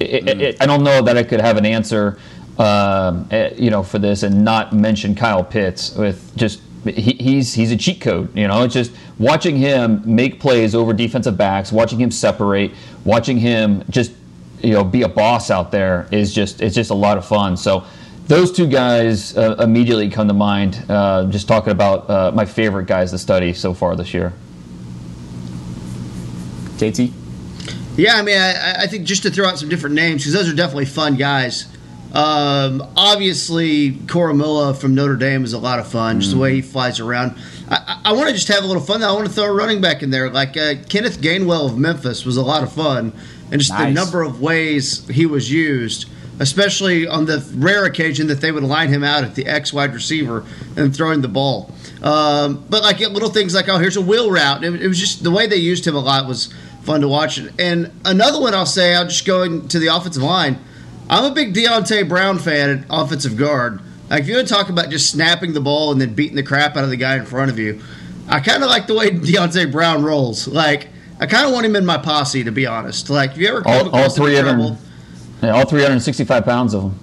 I- 0.00 0.56
I 0.60 0.66
don't 0.66 0.84
know 0.84 1.02
that 1.02 1.16
I 1.16 1.24
could 1.24 1.40
have 1.40 1.56
an 1.56 1.66
answer 1.66 2.16
um, 2.58 3.26
eh, 3.32 3.52
you 3.56 3.70
know, 3.70 3.82
for 3.82 3.98
this 3.98 4.22
and 4.22 4.44
not 4.44 4.72
mention 4.72 5.16
Kyle 5.16 5.42
Pitts 5.42 5.96
with 5.96 6.36
just 6.36 6.60
he, 6.84 7.12
he's 7.18 7.54
he's 7.54 7.72
a 7.72 7.76
cheat 7.76 8.00
code. 8.00 8.36
You 8.36 8.46
know, 8.46 8.62
it's 8.62 8.74
just 8.74 8.92
watching 9.18 9.56
him 9.56 10.02
make 10.04 10.38
plays 10.38 10.76
over 10.76 10.92
defensive 10.92 11.36
backs, 11.36 11.72
watching 11.72 11.98
him 12.00 12.12
separate, 12.12 12.70
watching 13.04 13.38
him 13.38 13.82
just 13.90 14.12
you 14.62 14.72
know 14.72 14.84
be 14.84 15.02
a 15.02 15.08
boss 15.08 15.50
out 15.50 15.70
there 15.70 16.08
is 16.10 16.34
just 16.34 16.60
it's 16.60 16.74
just 16.74 16.90
a 16.90 16.94
lot 16.94 17.18
of 17.18 17.26
fun. 17.26 17.56
So. 17.56 17.84
Those 18.24 18.52
two 18.52 18.68
guys 18.68 19.36
uh, 19.36 19.56
immediately 19.58 20.08
come 20.08 20.28
to 20.28 20.32
mind. 20.32 20.82
Uh, 20.88 21.26
just 21.26 21.48
talking 21.48 21.72
about 21.72 22.08
uh, 22.08 22.30
my 22.32 22.44
favorite 22.44 22.86
guys 22.86 23.10
to 23.10 23.18
study 23.18 23.52
so 23.52 23.74
far 23.74 23.96
this 23.96 24.14
year. 24.14 24.32
KT? 26.76 27.10
Yeah, 27.96 28.14
I 28.14 28.22
mean, 28.22 28.38
I, 28.38 28.82
I 28.82 28.86
think 28.86 29.06
just 29.06 29.24
to 29.24 29.30
throw 29.30 29.46
out 29.46 29.58
some 29.58 29.68
different 29.68 29.96
names 29.96 30.22
because 30.22 30.32
those 30.32 30.48
are 30.48 30.54
definitely 30.54 30.86
fun 30.86 31.16
guys. 31.16 31.66
Um, 32.12 32.86
obviously, 32.96 33.92
Coromilla 33.92 34.76
from 34.76 34.94
Notre 34.94 35.16
Dame 35.16 35.44
is 35.44 35.52
a 35.52 35.58
lot 35.58 35.78
of 35.78 35.88
fun. 35.88 36.20
Just 36.20 36.32
the 36.32 36.38
way 36.38 36.54
he 36.54 36.62
flies 36.62 37.00
around. 37.00 37.36
I, 37.70 38.00
I, 38.04 38.10
I 38.10 38.12
want 38.12 38.28
to 38.28 38.34
just 38.34 38.48
have 38.48 38.64
a 38.64 38.66
little 38.66 38.82
fun. 38.82 39.00
Though. 39.00 39.10
I 39.10 39.12
want 39.12 39.26
to 39.26 39.32
throw 39.32 39.44
a 39.44 39.52
running 39.52 39.80
back 39.80 40.02
in 40.02 40.10
there, 40.10 40.28
like 40.30 40.56
uh, 40.56 40.74
Kenneth 40.88 41.20
Gainwell 41.20 41.66
of 41.66 41.78
Memphis 41.78 42.24
was 42.24 42.36
a 42.36 42.42
lot 42.42 42.62
of 42.62 42.72
fun, 42.72 43.12
and 43.52 43.60
just 43.60 43.76
the 43.76 43.90
number 43.90 44.22
of 44.22 44.40
ways 44.40 45.06
he 45.08 45.26
was 45.26 45.52
used, 45.52 46.08
especially 46.40 47.06
on 47.06 47.26
the 47.26 47.46
rare 47.54 47.84
occasion 47.84 48.26
that 48.28 48.40
they 48.40 48.50
would 48.50 48.62
line 48.62 48.88
him 48.88 49.04
out 49.04 49.24
at 49.24 49.34
the 49.34 49.46
X 49.46 49.72
wide 49.72 49.94
receiver 49.94 50.44
and 50.76 50.96
throwing 50.96 51.20
the 51.20 51.28
ball. 51.28 51.70
Um, 52.02 52.64
but 52.68 52.82
like 52.82 52.98
little 52.98 53.28
things 53.28 53.54
like, 53.54 53.68
oh, 53.68 53.78
here's 53.78 53.96
a 53.96 54.00
wheel 54.00 54.30
route. 54.30 54.64
It, 54.64 54.82
it 54.82 54.88
was 54.88 54.98
just 54.98 55.22
the 55.22 55.30
way 55.30 55.46
they 55.46 55.56
used 55.56 55.86
him 55.86 55.94
a 55.94 56.00
lot 56.00 56.26
was 56.26 56.52
fun 56.82 57.02
to 57.02 57.08
watch. 57.08 57.38
And 57.58 57.92
another 58.04 58.40
one 58.40 58.54
I'll 58.54 58.66
say, 58.66 58.94
I'll 58.94 59.06
just 59.06 59.26
go 59.26 59.42
into 59.42 59.78
the 59.78 59.88
offensive 59.88 60.22
line. 60.22 60.58
I'm 61.10 61.30
a 61.30 61.34
big 61.34 61.54
Deonte 61.54 62.08
Brown 62.08 62.38
fan 62.38 62.70
at 62.70 62.86
offensive 62.88 63.36
guard. 63.36 63.80
Like 64.08 64.22
if 64.22 64.28
you 64.28 64.36
want 64.36 64.48
to 64.48 64.54
talk 64.54 64.70
about 64.70 64.90
just 64.90 65.10
snapping 65.10 65.52
the 65.52 65.60
ball 65.60 65.92
and 65.92 66.00
then 66.00 66.14
beating 66.14 66.36
the 66.36 66.42
crap 66.42 66.76
out 66.76 66.84
of 66.84 66.90
the 66.90 66.96
guy 66.96 67.16
in 67.16 67.26
front 67.26 67.50
of 67.50 67.58
you, 67.58 67.80
I 68.28 68.40
kind 68.40 68.62
of 68.62 68.70
like 68.70 68.86
the 68.86 68.94
way 68.94 69.10
Deonte 69.10 69.70
Brown 69.70 70.02
rolls. 70.02 70.48
Like 70.48 70.88
I 71.22 71.26
kind 71.26 71.46
of 71.46 71.52
want 71.52 71.64
him 71.64 71.76
in 71.76 71.86
my 71.86 71.98
posse, 71.98 72.42
to 72.42 72.50
be 72.50 72.66
honest. 72.66 73.08
Like 73.08 73.30
if 73.30 73.38
you 73.38 73.46
ever 73.46 73.62
come 73.62 73.72
All, 73.72 73.78
all 73.80 73.86
across 73.86 74.18
him 74.18 74.24
in 74.24 74.28
three 74.28 74.38
of 74.38 74.44
them, 74.44 74.76
yeah, 75.40 75.50
all 75.50 75.64
365 75.64 76.44
pounds 76.44 76.74
of 76.74 76.82
them. 76.82 76.98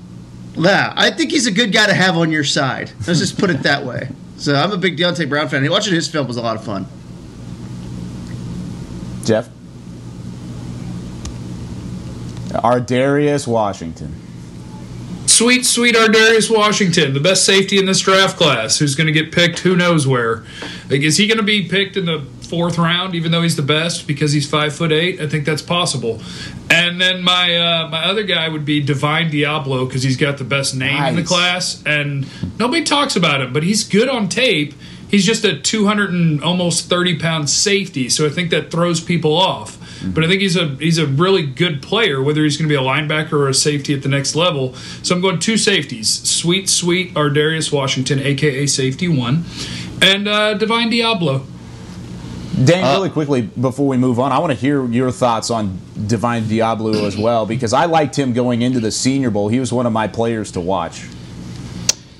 yeah, 0.58 0.92
I 0.98 1.10
think 1.10 1.32
he's 1.32 1.48
a 1.48 1.52
good 1.52 1.72
guy 1.72 1.88
to 1.88 1.94
have 1.94 2.18
on 2.18 2.30
your 2.30 2.44
side. 2.44 2.92
Let's 3.08 3.20
just 3.20 3.38
put 3.38 3.50
it 3.50 3.64
that 3.64 3.86
way. 3.86 4.10
So 4.36 4.56
I'm 4.56 4.74
a 4.74 4.78
big 4.78 4.98
Deonte 4.98 5.30
Brown 5.30 5.48
fan. 5.48 5.70
Watching 5.70 5.94
his 5.94 6.10
film 6.10 6.28
was 6.28 6.36
a 6.36 6.42
lot 6.42 6.58
of 6.58 6.66
fun. 6.66 6.86
Jeff? 9.24 9.48
Ar'Darius 12.52 13.48
Washington. 13.48 14.16
Sweet, 15.28 15.66
sweet 15.66 15.96
Ardarius 15.96 16.54
Washington, 16.54 17.14
the 17.14 17.22
best 17.22 17.46
safety 17.46 17.78
in 17.78 17.86
this 17.86 18.02
draft 18.02 18.36
class, 18.36 18.80
who's 18.80 18.96
going 18.96 19.08
to 19.08 19.14
get 19.14 19.32
picked 19.32 19.60
who 19.60 19.78
knows 19.78 20.06
where. 20.06 20.44
Like, 20.90 21.02
is 21.02 21.16
he 21.16 21.28
going 21.28 21.38
to 21.38 21.44
be 21.44 21.70
picked 21.70 21.96
in 21.96 22.06
the 22.06 22.26
fourth 22.50 22.78
round, 22.78 23.14
even 23.16 23.32
though 23.32 23.44
he's 23.44 23.56
the 23.56 23.62
best 23.62 24.08
because 24.08 24.32
he's 24.32 24.50
five 24.50 24.76
foot 24.76 24.92
eight. 24.92 25.22
I 25.22 25.28
think 25.28 25.46
that's 25.46 25.62
possible. 25.62 26.22
And 26.70 27.00
then 27.00 27.22
my 27.22 27.56
uh, 27.56 27.88
my 27.90 28.06
other 28.06 28.24
guy 28.24 28.50
would 28.50 28.66
be 28.66 28.82
Divine 28.82 29.32
Deablo 29.32 29.88
because 29.88 30.04
he's 30.04 30.18
got 30.18 30.38
the 30.38 30.44
best 30.44 30.76
name 30.76 31.02
in 31.04 31.16
the 31.16 31.24
class, 31.24 31.82
and 31.86 32.28
nobody 32.60 32.84
talks 32.84 33.16
about 33.16 33.42
him, 33.42 33.54
but 33.54 33.64
he's 33.64 33.84
good 33.84 34.10
on 34.10 34.28
tape. 34.28 34.74
He's 35.10 35.26
just 35.26 35.44
a 35.44 35.60
200 35.60 36.12
and 36.12 36.44
almost 36.44 36.88
30 36.88 37.18
pound 37.18 37.50
safety, 37.50 38.10
so 38.10 38.28
I 38.28 38.30
think 38.30 38.52
that 38.52 38.70
throws 38.70 39.02
people 39.02 39.36
off. 39.36 39.78
But 40.04 40.24
I 40.24 40.28
think 40.28 40.42
he's 40.42 40.56
a 40.56 40.68
he's 40.76 40.98
a 40.98 41.06
really 41.06 41.46
good 41.46 41.82
player, 41.82 42.22
whether 42.22 42.44
he's 42.44 42.58
going 42.58 42.70
to 42.70 42.74
be 42.74 42.80
a 42.80 42.86
linebacker 42.86 43.34
or 43.34 43.50
a 43.50 43.54
safety 43.54 43.94
at 43.94 44.02
the 44.02 44.10
next 44.10 44.36
level. 44.36 44.76
So 45.04 45.16
I'm 45.16 45.22
going 45.22 45.40
two 45.40 45.58
safeties: 45.58 46.10
sweet, 46.30 46.70
sweet 46.70 47.14
Ardarius 47.16 47.72
Washington, 47.72 48.20
aka 48.20 48.66
Safety 48.66 49.08
One, 49.08 49.46
and 50.02 50.28
uh, 50.28 50.54
Divine 50.56 50.92
Deablo. 50.92 51.46
Dan, 52.66 52.84
Uh, 52.84 52.94
really 52.96 53.10
quickly 53.10 53.42
before 53.42 53.88
we 53.88 53.96
move 53.98 54.20
on, 54.20 54.32
I 54.32 54.40
want 54.40 54.52
to 54.52 54.58
hear 54.60 54.86
your 54.86 55.12
thoughts 55.12 55.50
on 55.50 55.78
Divine 56.08 56.44
Deablo 56.44 57.04
as 57.06 57.16
well 57.18 57.46
because 57.46 57.74
I 57.74 57.86
liked 57.86 58.18
him 58.18 58.34
going 58.34 58.62
into 58.62 58.80
the 58.80 58.92
Senior 58.92 59.30
Bowl. 59.30 59.48
He 59.50 59.60
was 59.60 59.72
one 59.72 59.86
of 59.86 59.94
my 59.94 60.08
players 60.08 60.52
to 60.54 60.60
watch. 60.60 61.08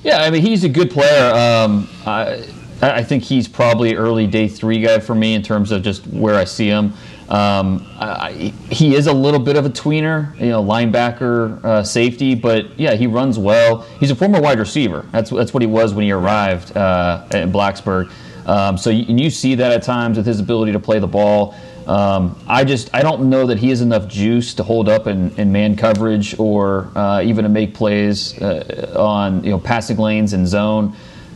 Yeah, 0.04 0.22
I 0.22 0.30
mean 0.30 0.42
he's 0.42 0.64
a 0.64 0.70
good 0.70 0.92
player. 0.92 1.34
Um, 1.34 1.90
I, 2.06 2.46
I 2.82 3.04
think 3.04 3.24
he's 3.24 3.48
probably 3.48 3.96
early 3.96 4.28
day 4.28 4.48
three 4.48 4.80
guy 4.80 5.00
for 5.00 5.14
me 5.16 5.34
in 5.34 5.42
terms 5.42 5.72
of 5.72 5.84
just 5.84 6.08
where 6.08 6.36
I 6.36 6.46
see 6.46 6.68
him. 6.68 6.94
Um, 7.28 7.86
I, 8.00 8.54
he 8.72 8.96
is 8.96 9.06
a 9.08 9.14
little 9.14 9.40
bit 9.40 9.56
of 9.56 9.66
a 9.66 9.70
tweener, 9.70 10.40
you 10.40 10.48
know, 10.48 10.64
linebacker, 10.64 11.64
uh, 11.64 11.84
safety, 11.84 12.34
but 12.34 12.80
yeah, 12.80 12.96
he 12.96 13.06
runs 13.06 13.38
well. 13.38 13.82
He's 14.00 14.10
a 14.10 14.16
former 14.16 14.42
wide 14.42 14.58
receiver. 14.58 15.06
That's 15.12 15.30
that's 15.32 15.54
what 15.54 15.62
he 15.62 15.68
was 15.68 15.94
when 15.94 16.06
he 16.06 16.12
arrived 16.12 16.76
uh, 16.78 17.26
at 17.32 17.50
Blacksburg. 17.50 18.12
Um, 18.50 18.78
so 18.80 18.90
you, 18.90 19.06
and 19.08 19.20
you 19.20 19.30
see 19.30 19.54
that 19.56 19.72
at 19.72 19.84
times 19.84 20.18
with 20.18 20.26
his 20.26 20.40
ability 20.40 20.72
to 20.72 20.80
play 20.80 20.98
the 20.98 21.08
ball. 21.08 21.54
Um, 21.86 22.36
I 22.48 22.64
just 22.64 22.94
I 22.96 23.04
don't 23.04 23.30
know 23.30 23.46
that 23.46 23.60
he 23.60 23.70
has 23.70 23.82
enough 23.82 24.08
juice 24.08 24.56
to 24.56 24.64
hold 24.64 24.90
up 24.90 25.06
in, 25.06 25.30
in 25.40 25.52
man 25.52 25.76
coverage 25.76 26.38
or 26.40 26.92
uh, 26.96 27.22
even 27.22 27.44
to 27.44 27.50
make 27.50 27.76
plays 27.76 28.40
uh, 28.42 28.96
on 28.98 29.44
you 29.44 29.52
know 29.52 29.60
passing 29.60 29.98
lanes 29.98 30.34
and 30.34 30.48
zone. 30.48 30.96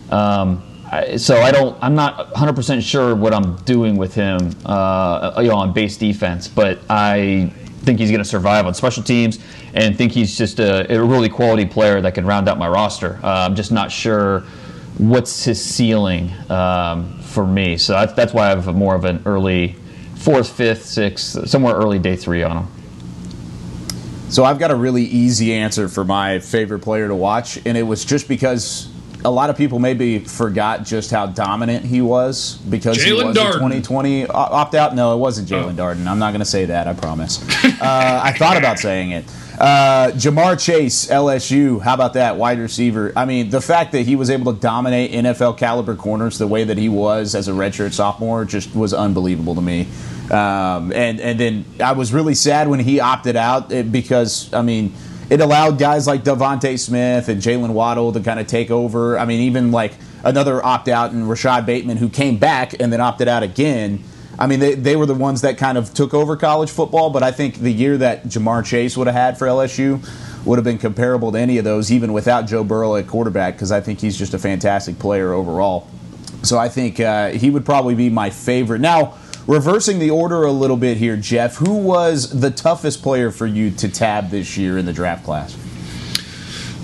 Um, 0.09 0.63
I, 0.91 1.17
so 1.17 1.37
I 1.39 1.51
don't 1.51 1.77
I'm 1.83 1.93
not 1.93 2.33
100% 2.33 2.81
sure 2.81 3.15
what 3.15 3.31
I'm 3.31 3.57
doing 3.57 3.95
with 3.95 4.15
him 4.15 4.55
uh, 4.65 5.39
you 5.41 5.49
know 5.49 5.57
on 5.57 5.71
base 5.71 5.97
defense, 5.97 6.47
but 6.47 6.79
I 6.89 7.53
think 7.83 7.99
he's 7.99 8.09
going 8.09 8.23
to 8.23 8.29
survive 8.29 8.65
on 8.65 8.73
special 8.73 9.03
teams 9.03 9.37
and 9.75 9.95
think 9.97 10.11
he's 10.11 10.35
just 10.35 10.59
a, 10.59 10.91
a 10.91 11.03
really 11.03 11.29
quality 11.29 11.65
player 11.65 12.01
that 12.01 12.15
can 12.15 12.25
round 12.25 12.49
out 12.49 12.57
my 12.57 12.67
roster. 12.67 13.19
Uh, 13.21 13.45
I'm 13.45 13.55
just 13.55 13.71
not 13.71 13.91
sure 13.91 14.43
what's 14.97 15.43
his 15.43 15.63
ceiling 15.63 16.31
um, 16.49 17.19
for 17.21 17.45
me. 17.45 17.77
So 17.77 17.93
that's, 17.93 18.13
that's 18.13 18.33
why 18.33 18.47
I 18.47 18.49
have 18.49 18.73
more 18.75 18.95
of 18.95 19.05
an 19.05 19.23
early 19.25 19.75
fourth, 20.15 20.49
fifth, 20.51 20.85
sixth, 20.85 21.49
somewhere 21.49 21.75
early 21.75 21.99
day 21.99 22.15
three 22.15 22.43
on 22.43 22.57
him. 22.65 22.67
So 24.29 24.43
I've 24.43 24.57
got 24.57 24.71
a 24.71 24.75
really 24.75 25.03
easy 25.03 25.53
answer 25.53 25.87
for 25.87 26.03
my 26.03 26.39
favorite 26.39 26.79
player 26.79 27.07
to 27.07 27.15
watch, 27.15 27.59
and 27.65 27.77
it 27.77 27.83
was 27.83 28.03
just 28.03 28.27
because 28.27 28.89
a 29.25 29.29
lot 29.31 29.49
of 29.49 29.55
people 29.57 29.79
maybe 29.79 30.19
forgot 30.19 30.83
just 30.83 31.11
how 31.11 31.27
dominant 31.27 31.85
he 31.85 32.01
was 32.01 32.57
because 32.69 33.01
he 33.01 33.11
Jalen 33.11 33.27
was 33.27 33.37
a 33.37 33.53
2020 33.53 34.25
opt 34.27 34.75
out. 34.75 34.95
No, 34.95 35.13
it 35.13 35.17
wasn't 35.17 35.47
Jalen 35.47 35.79
Oh. 35.79 35.83
Darden. 35.83 36.07
I'm 36.07 36.19
not 36.19 36.31
going 36.31 36.39
to 36.39 36.45
say 36.45 36.65
that. 36.65 36.87
I 36.87 36.93
promise. 36.93 37.41
uh, 37.63 38.21
I 38.23 38.33
thought 38.33 38.57
about 38.57 38.79
saying 38.79 39.11
it. 39.11 39.25
Uh, 39.63 40.11
Ja'Marr 40.11 40.61
Chase, 40.61 41.07
LSU. 41.07 41.81
How 41.81 41.93
about 41.93 42.15
that 42.15 42.35
wide 42.35 42.59
receiver? 42.59 43.13
I 43.15 43.23
mean, 43.23 43.49
the 43.49 43.61
fact 43.61 43.93
that 43.93 44.01
he 44.01 44.17
was 44.17 44.29
able 44.29 44.53
to 44.53 44.59
dominate 44.59 45.13
NFL 45.13 45.57
caliber 45.57 45.95
corners 45.95 46.37
the 46.37 46.47
way 46.47 46.65
that 46.65 46.77
he 46.77 46.89
was 46.89 47.33
as 47.33 47.47
a 47.47 47.53
redshirt 47.53 47.93
sophomore 47.93 48.43
just 48.43 48.75
was 48.75 48.93
unbelievable 48.93 49.55
to 49.55 49.61
me. 49.61 49.87
Um, 50.29 50.91
and 50.91 51.21
and 51.21 51.39
then 51.39 51.63
I 51.81 51.93
was 51.93 52.11
really 52.11 52.35
sad 52.35 52.67
when 52.67 52.81
he 52.81 52.99
opted 52.99 53.37
out 53.37 53.71
eh, 53.71 53.83
because 53.83 54.53
I 54.53 54.63
mean 54.63 54.93
it 55.29 55.39
allowed 55.39 55.79
guys 55.79 56.07
like 56.07 56.25
DeVonta 56.25 56.77
Smith 56.77 57.29
and 57.29 57.41
Jaylen 57.41 57.69
Waddle 57.69 58.11
to 58.11 58.19
kind 58.19 58.41
of 58.41 58.47
take 58.47 58.69
over. 58.69 59.17
I 59.17 59.23
mean, 59.23 59.39
even 59.43 59.71
like 59.71 59.93
another 60.25 60.61
opt 60.61 60.89
out 60.89 61.13
and 61.13 61.29
Rashod 61.29 61.65
Bateman 61.65 61.95
who 61.95 62.09
came 62.09 62.35
back 62.35 62.81
and 62.81 62.91
then 62.91 62.99
opted 62.99 63.29
out 63.29 63.43
again. 63.43 64.03
I 64.37 64.47
mean, 64.47 64.59
they, 64.59 64.73
they 64.73 64.95
were 64.95 65.05
the 65.05 65.13
ones 65.13 65.41
that 65.41 65.57
kind 65.57 65.77
of 65.77 65.93
took 65.93 66.13
over 66.13 66.35
college 66.35 66.71
football, 66.71 67.09
but 67.11 67.21
I 67.21 67.31
think 67.31 67.59
the 67.59 67.71
year 67.71 67.97
that 67.97 68.25
Ja'Marr 68.25 68.65
Chase 68.65 68.97
would 68.97 69.07
have 69.07 69.15
had 69.15 69.37
for 69.37 69.47
LSU 69.47 70.03
would 70.45 70.57
have 70.57 70.63
been 70.63 70.79
comparable 70.79 71.31
to 71.31 71.39
any 71.39 71.57
of 71.57 71.63
those, 71.63 71.91
even 71.91 72.13
without 72.13 72.47
Joe 72.47 72.63
Burrow 72.63 72.95
at 72.95 73.07
quarterback, 73.07 73.55
because 73.55 73.71
I 73.71 73.79
think 73.79 74.01
he's 74.01 74.17
just 74.17 74.33
a 74.33 74.39
fantastic 74.39 74.97
player 74.99 75.33
overall. 75.33 75.87
So 76.41 76.57
I 76.57 76.67
think 76.67 76.99
uh, 76.99 77.29
he 77.29 77.49
would 77.49 77.63
probably 77.63 77.95
be 77.95 78.09
my 78.09 78.29
favorite. 78.29 78.81
Now, 78.81 79.17
reversing 79.47 79.99
the 79.99 80.09
order 80.09 80.43
a 80.43 80.51
little 80.51 80.77
bit 80.77 80.97
here, 80.97 81.15
Jeff, 81.15 81.55
who 81.55 81.75
was 81.75 82.39
the 82.41 82.51
toughest 82.51 83.01
player 83.01 83.31
for 83.31 83.45
you 83.45 83.71
to 83.71 83.87
tab 83.87 84.29
this 84.29 84.57
year 84.57 84.77
in 84.77 84.85
the 84.85 84.93
draft 84.93 85.23
class? 85.23 85.55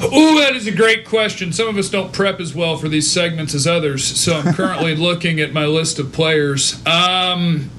Ooh, 0.01 0.39
that 0.39 0.56
is 0.56 0.65
a 0.65 0.72
great 0.72 1.06
question. 1.06 1.51
Some 1.51 1.68
of 1.68 1.77
us 1.77 1.89
don't 1.89 2.13
prep 2.13 2.39
as 2.39 2.56
well 2.56 2.77
for 2.77 2.88
these 2.88 3.10
segments 3.12 3.53
as 3.53 3.68
others, 3.68 4.03
so 4.06 4.38
I'm 4.38 4.53
currently 4.53 4.96
looking 5.08 5.39
at 5.41 5.51
my 5.51 5.65
list 5.65 6.00
of 6.00 6.13
players. 6.13 6.84
Um, 6.86 7.70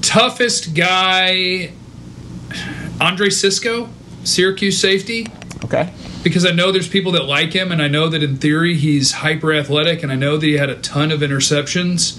toughest 0.00 0.74
guy, 0.74 1.72
Andre 3.00 3.30
Cisco, 3.30 3.88
Syracuse 4.22 4.78
safety, 4.80 5.26
Okay. 5.64 5.92
because 6.22 6.46
I 6.46 6.52
know 6.52 6.70
there's 6.70 6.88
people 6.88 7.12
that 7.12 7.24
like 7.24 7.52
him, 7.52 7.72
and 7.72 7.82
I 7.82 7.88
know 7.88 8.08
that 8.10 8.22
in 8.22 8.36
theory 8.36 8.76
he's 8.76 9.10
hyper 9.12 9.52
athletic, 9.52 10.02
and 10.04 10.12
I 10.12 10.14
know 10.16 10.36
that 10.36 10.46
he 10.46 10.54
had 10.54 10.70
a 10.70 10.76
ton 10.76 11.10
of 11.10 11.20
interceptions. 11.20 12.18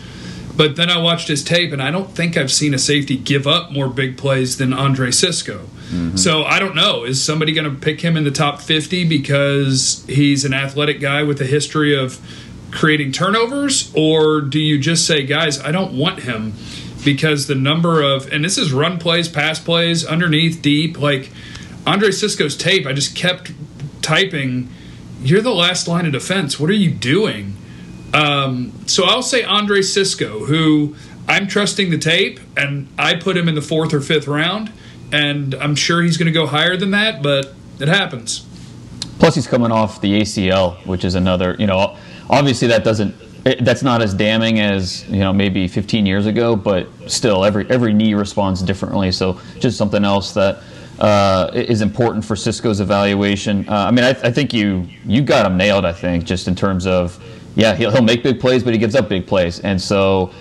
But 0.57 0.75
then 0.75 0.89
I 0.89 0.97
watched 0.97 1.27
his 1.27 1.43
tape, 1.43 1.71
and 1.71 1.81
I 1.81 1.91
don't 1.91 2.09
think 2.09 2.35
I've 2.35 2.51
seen 2.51 2.73
a 2.73 2.79
safety 2.79 3.15
give 3.15 3.45
up 3.45 3.71
more 3.71 3.87
big 3.87 4.17
plays 4.17 4.57
than 4.57 4.73
Andre 4.73 5.11
Cisco. 5.11 5.59
Mm-hmm. 5.89 6.17
So 6.17 6.43
I 6.43 6.57
don't 6.57 6.75
know. 6.75 7.03
Is 7.03 7.23
somebody 7.23 7.53
going 7.53 7.71
to 7.71 7.79
pick 7.79 8.01
him 8.01 8.17
in 8.17 8.23
the 8.23 8.31
top 8.31 8.59
50 8.59 9.07
because 9.07 10.03
he's 10.07 10.43
an 10.43 10.53
athletic 10.53 10.99
guy 10.99 11.21
with 11.21 11.39
a 11.39 11.45
history 11.45 11.95
of 11.95 12.19
creating 12.71 13.11
turnovers? 13.11 13.93
Or 13.95 14.41
do 14.41 14.59
you 14.59 14.79
just 14.79 15.05
say, 15.05 15.23
guys, 15.25 15.59
I 15.59 15.71
don't 15.71 15.95
want 15.95 16.21
him 16.21 16.53
because 17.05 17.47
the 17.47 17.55
number 17.55 18.01
of, 18.01 18.31
and 18.33 18.43
this 18.43 18.57
is 18.57 18.73
run 18.73 18.97
plays, 18.97 19.29
pass 19.29 19.59
plays, 19.59 20.05
underneath, 20.05 20.61
deep, 20.61 20.99
like 20.99 21.31
Andre 21.85 22.11
Cisco's 22.11 22.57
tape, 22.57 22.85
I 22.85 22.93
just 22.93 23.15
kept 23.15 23.51
typing, 24.01 24.69
you're 25.21 25.41
the 25.41 25.53
last 25.53 25.87
line 25.87 26.05
of 26.05 26.11
defense. 26.11 26.59
What 26.59 26.69
are 26.69 26.73
you 26.73 26.91
doing? 26.91 27.55
Um, 28.17 28.73
so 28.87 29.03
I'll 29.05 29.21
say 29.21 29.43
Andre 29.43 29.83
Cisco, 29.83 30.45
who 30.45 30.95
I'm 31.27 31.47
trusting 31.47 31.91
the 31.91 31.99
tape, 31.99 32.39
and 32.55 32.87
I 32.97 33.15
put 33.15 33.37
him 33.37 33.47
in 33.47 33.53
the 33.53 33.61
fourth 33.61 33.93
or 33.93 34.01
fifth 34.01 34.27
round, 34.27 34.71
and 35.11 35.53
I'm 35.53 35.75
sure 35.75 36.01
he's 36.01 36.17
going 36.17 36.25
to 36.25 36.31
go 36.31 36.47
higher 36.47 36.75
than 36.75 36.91
that, 36.91 37.21
but 37.21 37.53
it 37.79 37.87
happens. 37.87 38.43
Plus, 39.19 39.35
he's 39.35 39.45
coming 39.45 39.71
off 39.71 40.01
the 40.01 40.21
ACL, 40.21 40.83
which 40.87 41.05
is 41.05 41.13
another. 41.13 41.55
You 41.59 41.67
know, 41.67 41.95
obviously 42.29 42.67
that 42.69 42.83
doesn't. 42.83 43.15
That's 43.61 43.83
not 43.83 44.01
as 44.01 44.13
damning 44.13 44.59
as 44.59 45.07
you 45.07 45.19
know 45.19 45.31
maybe 45.31 45.67
15 45.67 46.05
years 46.05 46.25
ago, 46.25 46.55
but 46.55 46.89
still, 47.05 47.45
every 47.45 47.69
every 47.69 47.93
knee 47.93 48.15
responds 48.15 48.63
differently. 48.63 49.11
So 49.11 49.39
just 49.59 49.77
something 49.77 50.03
else 50.03 50.33
that 50.33 50.63
uh, 50.99 51.51
is 51.53 51.81
important 51.81 52.25
for 52.25 52.35
Cisco's 52.35 52.79
evaluation. 52.79 53.67
Uh, 53.69 53.85
I 53.85 53.91
mean, 53.91 54.03
I, 54.03 54.09
I 54.09 54.31
think 54.31 54.53
you 54.53 54.87
you 55.05 55.21
got 55.21 55.45
him 55.45 55.55
nailed. 55.55 55.85
I 55.85 55.93
think 55.93 56.25
just 56.25 56.47
in 56.47 56.55
terms 56.55 56.87
of 56.87 57.23
yeah, 57.57 57.75
he'll 57.75 57.91
he'll 57.91 58.01
make 58.01 58.23
big 58.23 58.39
plays, 58.39 58.63
but 58.63 58.73
he 58.73 58.79
gives 58.79 58.95
up 58.95 59.09
big 59.09 59.27
plays, 59.27 59.59
and 59.59 59.81
so 59.81 60.31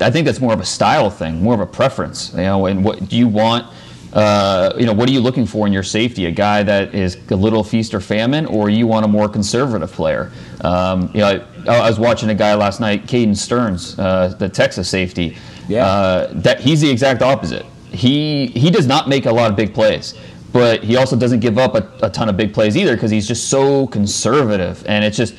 I 0.00 0.10
think 0.10 0.26
that's 0.26 0.40
more 0.40 0.52
of 0.52 0.60
a 0.60 0.66
style 0.66 1.08
thing, 1.08 1.42
more 1.42 1.54
of 1.54 1.60
a 1.60 1.66
preference. 1.66 2.32
You 2.32 2.42
know, 2.42 2.66
and 2.66 2.84
what 2.84 3.08
do 3.08 3.16
you 3.16 3.28
want? 3.28 3.72
uh, 4.16 4.72
you 4.78 4.86
know, 4.86 4.94
what 4.94 5.08
are 5.08 5.12
you 5.12 5.20
looking 5.20 5.44
for 5.44 5.66
in 5.66 5.72
your 5.74 5.82
safety? 5.82 6.24
A 6.24 6.30
guy 6.30 6.62
that 6.62 6.94
is 6.94 7.18
a 7.30 7.36
little 7.36 7.62
feast 7.62 7.92
or 7.92 8.00
famine, 8.00 8.46
or 8.46 8.70
you 8.70 8.86
want 8.86 9.04
a 9.04 9.08
more 9.08 9.28
conservative 9.28 9.92
player? 9.92 10.32
Um, 10.62 11.10
you 11.12 11.20
know, 11.20 11.46
I, 11.68 11.76
I 11.76 11.88
was 11.88 11.98
watching 11.98 12.30
a 12.30 12.34
guy 12.34 12.54
last 12.54 12.80
night, 12.80 13.06
Caden 13.06 13.36
Sterns, 13.36 13.98
uh, 13.98 14.34
the 14.38 14.48
Texas 14.48 14.88
safety. 14.88 15.36
Yeah. 15.68 15.86
Uh, 15.86 16.32
that 16.36 16.60
he's 16.60 16.80
the 16.80 16.90
exact 16.90 17.20
opposite. 17.20 17.66
He 17.90 18.46
he 18.48 18.70
does 18.70 18.86
not 18.86 19.06
make 19.06 19.26
a 19.26 19.32
lot 19.32 19.50
of 19.50 19.56
big 19.56 19.74
plays, 19.74 20.14
but 20.50 20.82
he 20.82 20.96
also 20.96 21.14
doesn't 21.14 21.40
give 21.40 21.58
up 21.58 21.74
a, 21.74 22.06
a 22.06 22.10
ton 22.10 22.30
of 22.30 22.38
big 22.38 22.54
plays 22.54 22.74
either 22.74 22.94
because 22.94 23.10
he's 23.10 23.28
just 23.28 23.50
so 23.50 23.86
conservative, 23.86 24.82
and 24.86 25.04
it's 25.04 25.16
just. 25.16 25.34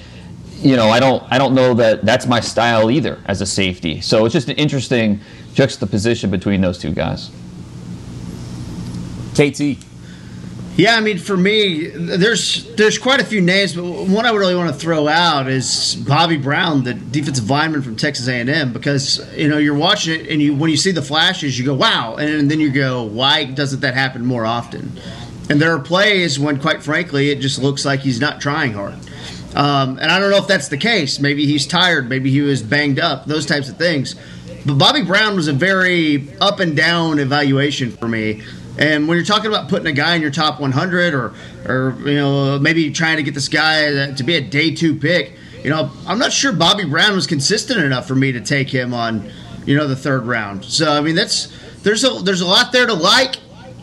You 0.59 0.75
know, 0.75 0.89
I 0.89 0.99
don't. 0.99 1.23
I 1.31 1.37
don't 1.37 1.53
know 1.53 1.73
that 1.75 2.03
that's 2.03 2.25
my 2.25 2.39
style 2.39 2.89
either 2.89 3.19
as 3.25 3.41
a 3.41 3.45
safety. 3.45 4.01
So 4.01 4.25
it's 4.25 4.33
just 4.33 4.49
an 4.49 4.55
interesting 4.55 5.19
juxtaposition 5.53 6.31
between 6.31 6.61
those 6.61 6.77
two 6.77 6.91
guys. 6.91 7.29
KT. 9.33 9.83
Yeah, 10.77 10.95
I 10.95 10.99
mean, 10.99 11.17
for 11.17 11.35
me, 11.35 11.87
there's 11.87 12.65
there's 12.75 12.99
quite 12.99 13.19
a 13.19 13.25
few 13.25 13.41
names, 13.41 13.75
but 13.75 13.83
one 13.83 14.25
I 14.27 14.31
really 14.31 14.53
want 14.55 14.71
to 14.71 14.79
throw 14.79 15.07
out 15.07 15.47
is 15.47 15.95
Bobby 15.95 16.37
Brown, 16.37 16.83
the 16.83 16.93
defensive 16.93 17.49
lineman 17.49 17.81
from 17.81 17.95
Texas 17.95 18.27
A&M, 18.27 18.73
because 18.73 19.27
you 19.35 19.47
know 19.47 19.57
you're 19.57 19.77
watching 19.77 20.19
it 20.19 20.27
and 20.29 20.39
you 20.39 20.55
when 20.55 20.69
you 20.69 20.77
see 20.77 20.91
the 20.91 21.01
flashes, 21.01 21.57
you 21.57 21.65
go 21.65 21.73
wow, 21.73 22.15
and 22.17 22.49
then 22.49 22.59
you 22.59 22.71
go, 22.71 23.03
why 23.03 23.45
doesn't 23.45 23.79
that 23.81 23.95
happen 23.95 24.23
more 24.23 24.45
often? 24.45 24.99
And 25.49 25.61
there 25.61 25.73
are 25.73 25.79
plays 25.79 26.37
when, 26.37 26.59
quite 26.59 26.83
frankly, 26.83 27.29
it 27.29 27.39
just 27.39 27.57
looks 27.57 27.85
like 27.85 28.01
he's 28.01 28.19
not 28.19 28.41
trying 28.41 28.73
hard. 28.73 28.95
Um, 29.57 29.97
and 29.97 30.11
I 30.11 30.19
don't 30.19 30.29
know 30.29 30.37
if 30.37 30.47
that's 30.47 30.67
the 30.67 30.77
case. 30.77 31.19
Maybe 31.19 31.47
he's 31.47 31.65
tired. 31.65 32.07
Maybe 32.07 32.29
he 32.29 32.41
was 32.41 32.61
banged 32.61 32.99
up. 32.99 33.25
Those 33.25 33.43
types 33.47 33.69
of 33.69 33.77
things. 33.77 34.15
But 34.67 34.77
Bobby 34.77 35.01
Brown 35.01 35.35
was 35.35 35.47
a 35.47 35.53
very 35.53 36.29
up 36.39 36.59
and 36.59 36.77
down 36.77 37.17
evaluation 37.17 37.89
for 37.89 38.07
me. 38.07 38.43
And 38.77 39.07
when 39.07 39.17
you're 39.17 39.25
talking 39.25 39.47
about 39.47 39.67
putting 39.67 39.87
a 39.87 39.91
guy 39.93 40.13
in 40.13 40.21
your 40.21 40.29
top 40.29 40.59
100 40.59 41.15
or, 41.15 41.33
or 41.65 41.95
you 42.05 42.17
know, 42.17 42.59
maybe 42.59 42.91
trying 42.91 43.17
to 43.17 43.23
get 43.23 43.33
this 43.33 43.47
guy 43.47 44.11
to 44.11 44.23
be 44.23 44.35
a 44.35 44.41
day 44.41 44.75
two 44.75 44.95
pick, 44.95 45.33
you 45.63 45.71
know, 45.71 45.89
I'm 46.05 46.19
not 46.19 46.31
sure 46.31 46.53
Bobby 46.53 46.85
Brown 46.85 47.15
was 47.15 47.25
consistent 47.25 47.83
enough 47.83 48.07
for 48.07 48.13
me 48.13 48.31
to 48.33 48.41
take 48.41 48.69
him 48.69 48.93
on, 48.93 49.27
you 49.65 49.75
know, 49.75 49.87
the 49.87 49.95
third 49.95 50.27
round. 50.27 50.65
So 50.65 50.91
I 50.91 51.01
mean, 51.01 51.15
that's 51.15 51.51
there's 51.81 52.03
a 52.03 52.09
there's 52.21 52.41
a 52.41 52.45
lot 52.45 52.71
there 52.71 52.85
to 52.85 52.93
like. 52.93 53.37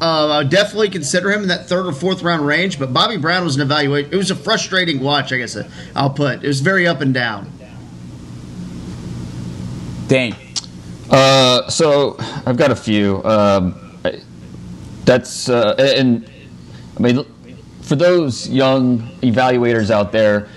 Uh, 0.05 0.29
I 0.29 0.39
would 0.39 0.51
definitely 0.51 0.91
consider 0.91 1.33
him 1.33 1.41
in 1.41 1.49
that 1.49 1.67
third 1.67 1.87
or 1.87 1.93
fourth 1.93 2.23
round 2.23 2.47
range. 2.47 2.79
But 2.79 2.93
Bobby 2.93 3.17
Brown 3.17 3.43
was 3.43 3.57
an 3.57 3.63
evaluation. 3.63 4.13
It 4.13 4.17
was 4.17 4.31
a 4.31 4.37
frustrating 4.37 5.01
watch, 5.01 5.33
I 5.33 5.39
guess 5.39 5.57
I'll 5.97 6.11
put. 6.11 6.45
It 6.45 6.47
was 6.47 6.61
very 6.61 6.87
up 6.87 7.01
and 7.01 7.15
down. 7.15 7.51
Dane. 10.07 10.37
Uh, 11.09 11.71
so 11.71 12.17
I've 12.45 12.59
got 12.59 12.71
a 12.71 12.77
few. 12.77 13.25
Um, 13.25 13.99
that's 15.07 15.49
uh, 15.49 15.75
and 15.79 16.31
I 16.99 17.01
mean, 17.01 17.25
for 17.81 17.97
those 17.97 18.47
young 18.47 19.09
evaluators 19.23 19.91
out 19.91 20.13
there, 20.13 20.49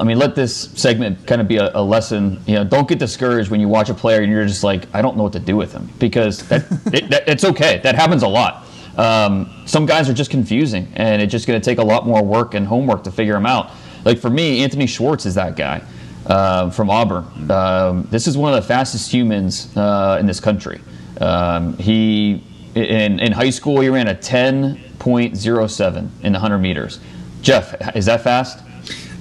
I 0.00 0.04
mean, 0.04 0.18
let 0.18 0.34
this 0.34 0.70
segment 0.76 1.26
kind 1.26 1.42
of 1.42 1.48
be 1.48 1.58
a, 1.58 1.76
a, 1.76 1.82
lesson. 1.82 2.40
You 2.46 2.54
know, 2.54 2.64
don't 2.64 2.88
get 2.88 2.98
discouraged 2.98 3.50
when 3.50 3.60
you 3.60 3.68
watch 3.68 3.90
a 3.90 3.94
player 3.94 4.22
and 4.22 4.32
you're 4.32 4.46
just 4.46 4.64
like, 4.64 4.86
I 4.94 5.02
don't 5.02 5.18
know 5.18 5.24
what 5.24 5.34
to 5.34 5.40
do 5.40 5.56
with 5.56 5.74
him 5.74 5.90
because 5.98 6.48
that, 6.48 6.62
it, 6.94 7.10
that 7.10 7.28
it's 7.28 7.44
okay. 7.44 7.80
That 7.82 7.96
happens 7.96 8.22
a 8.22 8.28
lot. 8.28 8.64
Um, 8.96 9.62
some 9.66 9.86
guys 9.86 10.08
are 10.08 10.14
just 10.14 10.30
confusing, 10.30 10.88
and 10.94 11.20
it's 11.20 11.32
just 11.32 11.46
going 11.46 11.60
to 11.60 11.64
take 11.64 11.78
a 11.78 11.84
lot 11.84 12.06
more 12.06 12.22
work 12.22 12.54
and 12.54 12.66
homework 12.66 13.04
to 13.04 13.10
figure 13.10 13.34
them 13.34 13.46
out. 13.46 13.70
Like 14.04 14.18
for 14.18 14.30
me, 14.30 14.62
Anthony 14.62 14.86
Schwartz 14.86 15.26
is 15.26 15.34
that 15.34 15.56
guy 15.56 15.82
uh, 16.26 16.70
from 16.70 16.90
Auburn. 16.90 17.50
Um, 17.50 18.06
this 18.10 18.26
is 18.26 18.36
one 18.36 18.52
of 18.52 18.62
the 18.62 18.66
fastest 18.66 19.12
humans 19.12 19.74
uh, 19.76 20.18
in 20.20 20.26
this 20.26 20.40
country. 20.40 20.80
Um, 21.20 21.76
he 21.78 22.42
in, 22.74 23.20
in 23.20 23.32
high 23.32 23.50
school 23.50 23.80
he 23.80 23.88
ran 23.88 24.08
a 24.08 24.14
10.07 24.14 25.96
in 25.96 26.32
the 26.32 26.38
100 26.38 26.58
meters. 26.58 27.00
Jeff, 27.40 27.96
is 27.96 28.06
that 28.06 28.22
fast? 28.22 28.58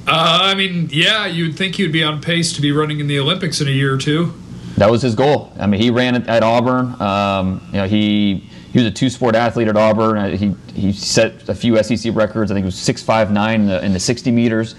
Uh, 0.06 0.40
I 0.42 0.56
mean, 0.56 0.90
yeah, 0.92 1.26
you'd 1.26 1.56
think 1.56 1.76
he'd 1.76 1.92
be 1.92 2.04
on 2.04 2.22
pace 2.22 2.52
to 2.54 2.62
be 2.62 2.72
running 2.72 3.00
in 3.00 3.08
the 3.08 3.20
Olympics 3.20 3.62
in 3.62 3.68
a 3.68 3.72
year 3.72 3.94
or 3.94 3.98
two. 3.98 4.34
That 4.78 4.90
was 4.90 5.02
his 5.02 5.16
goal. 5.16 5.54
I 5.60 5.68
mean, 5.68 5.80
he 5.80 5.92
ran 5.92 6.16
at, 6.16 6.28
at 6.28 6.44
Auburn. 6.44 7.00
Um, 7.02 7.62
you 7.68 7.78
know, 7.78 7.88
he 7.88 8.50
he 8.74 8.80
was 8.80 8.88
a 8.88 8.92
two-sport 8.92 9.36
athlete 9.36 9.68
at 9.68 9.78
Auburn. 9.78 10.18
Uh, 10.18 10.30
he 10.36 10.56
he 10.74 10.92
set 10.92 11.48
a 11.48 11.54
few 11.54 11.82
SEC 11.84 12.14
records. 12.16 12.50
I 12.50 12.56
think 12.56 12.64
it 12.64 12.66
was 12.66 12.76
six 12.76 13.04
five 13.04 13.32
nine 13.32 13.62
in 13.62 13.68
the, 13.68 13.86
in 13.86 13.94
the 13.94 14.00
60 14.00 14.32
meters. 14.32 14.74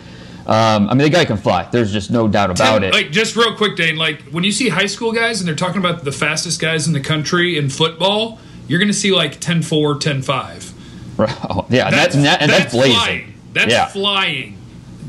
Um, 0.46 0.90
I 0.90 0.94
mean, 0.94 0.98
the 0.98 1.10
guy 1.10 1.24
can 1.24 1.36
fly. 1.38 1.68
There's 1.70 1.92
just 1.92 2.10
no 2.10 2.28
doubt 2.28 2.50
about 2.50 2.80
Ten, 2.80 2.84
it. 2.84 2.92
Like, 2.92 3.12
just 3.12 3.34
real 3.34 3.56
quick, 3.56 3.76
Dane. 3.76 3.96
Like, 3.96 4.20
when 4.24 4.44
you 4.44 4.52
see 4.52 4.68
high 4.68 4.86
school 4.86 5.12
guys 5.12 5.40
and 5.40 5.48
they're 5.48 5.54
talking 5.54 5.78
about 5.78 6.04
the 6.04 6.12
fastest 6.12 6.60
guys 6.60 6.86
in 6.86 6.92
the 6.92 7.00
country 7.00 7.56
in 7.56 7.70
football, 7.70 8.40
you're 8.66 8.78
going 8.78 8.88
to 8.90 8.92
see 8.92 9.12
like 9.12 9.40
10-4, 9.40 10.00
10-5. 10.00 10.72
Oh, 11.16 11.64
yeah, 11.70 11.90
that's, 11.90 12.16
and, 12.16 12.24
that, 12.24 12.42
and 12.42 12.50
that's, 12.50 12.64
that's 12.64 12.74
blazing. 12.74 12.96
Flying. 12.96 13.34
That's 13.52 13.70
yeah. 13.70 13.86
flying. 13.86 14.58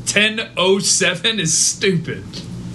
10.07 0.04 1.38
is 1.40 1.58
stupid. 1.58 2.24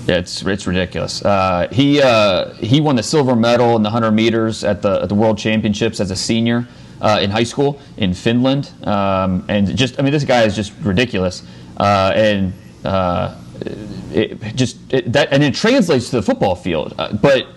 Yeah, 0.07 0.15
it's 0.15 0.41
it's 0.43 0.65
ridiculous. 0.65 1.23
Uh, 1.23 1.67
he 1.71 2.01
uh, 2.01 2.53
he 2.55 2.81
won 2.81 2.95
the 2.95 3.03
silver 3.03 3.35
medal 3.35 3.75
in 3.75 3.83
the 3.83 3.89
100 3.89 4.11
meters 4.11 4.63
at 4.63 4.81
the 4.81 5.01
at 5.01 5.09
the 5.09 5.15
World 5.15 5.37
Championships 5.37 5.99
as 5.99 6.09
a 6.09 6.15
senior 6.15 6.67
uh, 7.01 7.19
in 7.21 7.29
high 7.29 7.43
school 7.43 7.79
in 7.97 8.13
Finland, 8.13 8.71
um, 8.83 9.45
and 9.47 9.75
just 9.77 9.99
I 9.99 10.03
mean 10.03 10.11
this 10.11 10.23
guy 10.23 10.43
is 10.43 10.55
just 10.55 10.73
ridiculous, 10.81 11.43
uh, 11.77 12.13
and 12.15 12.53
uh, 12.83 13.35
it 14.11 14.55
just 14.55 14.77
it, 14.91 15.13
that 15.13 15.31
and 15.31 15.43
it 15.43 15.53
translates 15.53 16.09
to 16.09 16.15
the 16.15 16.23
football 16.23 16.55
field, 16.55 16.95
uh, 16.97 17.13
but 17.13 17.47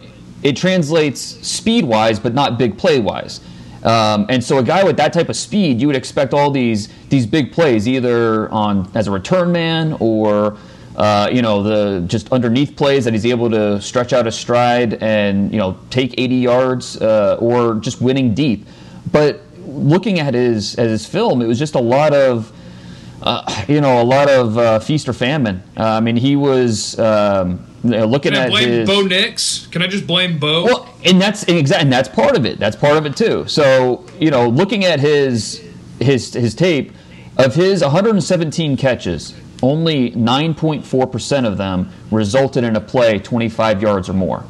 it 0.43 0.55
translates 0.57 1.21
speed 1.21 1.85
wise, 1.85 2.21
but 2.21 2.35
not 2.35 2.59
big 2.59 2.77
play 2.77 3.01
wise. 3.01 3.41
Um, 3.85 4.27
and 4.31 4.43
so 4.43 4.59
a 4.59 4.63
guy 4.63 4.83
with 4.83 4.97
that 4.97 5.13
type 5.13 5.29
of 5.29 5.37
speed, 5.37 5.81
you 5.81 5.87
would 5.87 5.97
expect 5.97 6.35
all 6.35 6.51
these 6.51 6.89
these 7.09 7.27
big 7.27 7.53
plays, 7.53 7.89
either 7.89 8.51
on 8.51 8.91
as 8.95 9.09
a 9.09 9.11
return 9.11 9.51
man 9.51 9.97
or 9.99 10.59
uh, 10.97 11.29
you 11.33 11.43
know 11.43 11.63
the 11.63 12.07
just 12.07 12.33
underneath 12.33 12.77
plays 12.77 13.05
that 13.05 13.13
he's 13.13 13.27
able 13.27 13.51
to 13.51 13.81
stretch 13.81 14.13
out 14.13 14.27
a 14.27 14.33
stride 14.33 14.95
and 15.03 15.53
you 15.53 15.59
know 15.59 15.77
take 15.91 16.15
80 16.19 16.35
yards 16.37 17.01
uh, 17.01 17.37
or 17.41 17.75
just 17.77 18.01
winning 18.01 18.35
deep. 18.35 18.67
But 19.11 19.41
looking 19.67 20.21
at 20.21 20.35
his 20.35 20.77
at 20.77 20.89
his 20.89 21.07
film, 21.07 21.43
it 21.43 21.47
was 21.47 21.59
just 21.59 21.75
a 21.75 21.81
lot 21.81 22.15
of 22.15 22.53
uh, 23.23 23.65
you 23.69 23.81
know 23.81 24.03
a 24.03 24.05
lot 24.05 24.31
of 24.31 24.59
uh, 24.59 24.79
feast 24.79 25.09
or 25.09 25.13
famine. 25.13 25.63
Uh, 25.77 25.85
I 25.85 26.01
mean, 26.01 26.17
he 26.17 26.37
was. 26.37 26.99
Um, 26.99 27.67
looking 27.85 28.33
at 28.33 28.35
Can 28.35 28.41
I 28.41 28.45
at 28.45 28.51
blame 28.51 28.69
his, 28.71 28.89
Bo 28.89 29.03
Nix? 29.03 29.67
Can 29.67 29.83
I 29.83 29.87
just 29.87 30.07
blame 30.07 30.39
Bo? 30.39 30.65
Well, 30.65 30.95
and 31.05 31.21
that's 31.21 31.43
exactly 31.45 31.83
and 31.85 31.93
that's 31.93 32.09
part 32.09 32.35
of 32.37 32.47
it. 32.47 32.59
That's 32.59 32.77
part 32.77 32.97
of 32.97 33.05
it 33.05 33.17
too. 33.17 33.47
So 33.47 34.07
you 34.19 34.31
know, 34.31 34.49
looking 34.49 34.85
at 34.85 35.01
his 35.01 35.63
his 36.01 36.33
his 36.33 36.55
tape 36.55 36.93
of 37.37 37.55
his 37.55 37.83
117 37.83 38.77
catches, 38.77 39.35
only 39.65 40.11
9.4 40.13 41.11
percent 41.11 41.47
of 41.47 41.57
them 41.57 41.91
resulted 42.11 42.65
in 42.65 42.77
a 42.77 42.81
play 42.81 43.19
25 43.19 43.83
yards 43.83 44.09
or 44.09 44.13
more. 44.13 44.45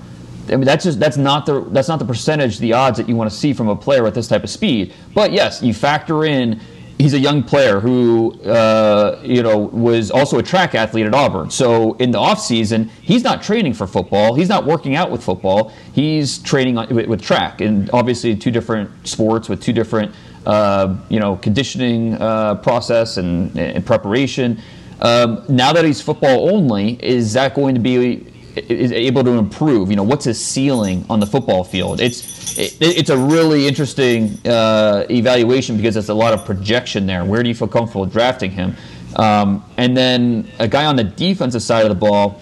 I 0.49 0.57
mean, 0.57 0.65
that's 0.65 0.85
just 0.85 1.01
that's 1.01 1.17
not 1.17 1.47
the 1.47 1.63
that's 1.71 1.89
not 1.89 1.99
the 1.99 2.05
percentage, 2.05 2.59
the 2.59 2.73
odds 2.75 2.99
that 2.99 3.09
you 3.09 3.17
want 3.17 3.31
to 3.31 3.37
see 3.37 3.53
from 3.53 3.69
a 3.69 3.77
player 3.77 4.03
with 4.03 4.15
this 4.15 4.29
type 4.29 4.45
of 4.45 4.51
speed. 4.51 4.93
But 5.15 5.33
yes, 5.33 5.63
you 5.63 5.73
factor 5.73 6.25
in 6.25 6.61
he's 6.99 7.15
a 7.15 7.19
young 7.19 7.43
player 7.43 7.81
who 7.81 8.33
uh, 8.43 9.21
you 9.25 9.43
know 9.43 9.59
was 9.59 10.11
also 10.11 10.39
a 10.39 10.43
track 10.43 10.75
athlete 10.75 11.07
at 11.07 11.15
Auburn. 11.15 11.51
So 11.51 11.95
in 11.95 12.11
the 12.11 12.19
off 12.19 12.41
season, 12.41 12.91
he's 13.03 13.25
not 13.25 13.43
training 13.43 13.75
for 13.75 13.87
football. 13.87 14.35
He's 14.35 14.49
not 14.49 14.67
working 14.67 14.97
out 14.97 15.11
with 15.11 15.23
football. 15.23 15.73
He's 15.93 16.39
training 16.39 16.75
with, 16.75 17.07
with, 17.07 17.23
track, 17.23 17.61
and 17.61 17.91
obviously 17.93 18.37
two 18.37 18.51
different 18.51 18.91
sports 19.07 19.49
with 19.49 19.63
two 19.63 19.73
different 19.73 20.15
uh, 20.47 20.97
you 21.09 21.21
know 21.21 21.37
conditioning 21.37 22.15
uh, 22.15 22.57
process 22.57 23.17
and, 23.17 23.57
and 23.59 23.85
preparation. 23.85 24.61
Um, 25.01 25.45
now 25.49 25.73
that 25.73 25.85
he's 25.85 26.01
football 26.01 26.51
only, 26.51 26.99
is 27.03 27.33
that 27.35 27.55
going 27.55 27.75
to 27.75 27.81
be 27.81 28.27
is 28.57 28.93
able 28.93 29.25
to 29.25 29.31
improve? 29.33 29.91
You 29.91 29.97
know, 29.97 30.03
what's 30.03 30.25
his 30.25 30.43
ceiling 30.43 31.05
on 31.11 31.21
the 31.21 31.27
football 31.27 31.65
field? 31.65 32.01
It's 32.01 32.57
it, 32.59 32.77
it's 32.81 33.11
a 33.11 33.17
really 33.17 33.67
interesting 33.67 34.39
uh, 34.47 35.07
evaluation 35.11 35.77
because 35.77 35.95
there's 35.95 36.09
a 36.09 36.15
lot 36.15 36.33
of 36.35 36.45
projection 36.45 37.07
there. 37.07 37.25
Where 37.25 37.43
do 37.43 37.49
you 37.49 37.55
feel 37.55 37.69
comfortable 37.69 38.07
drafting 38.07 38.51
him? 38.51 38.77
Um, 39.17 39.65
and 39.77 39.97
then 39.97 40.51
a 40.59 40.69
guy 40.69 40.87
on 40.87 40.97
the 40.97 41.05
defensive 41.05 41.63
side 41.63 41.83
of 41.83 41.89
the 41.89 41.95
ball, 41.95 42.41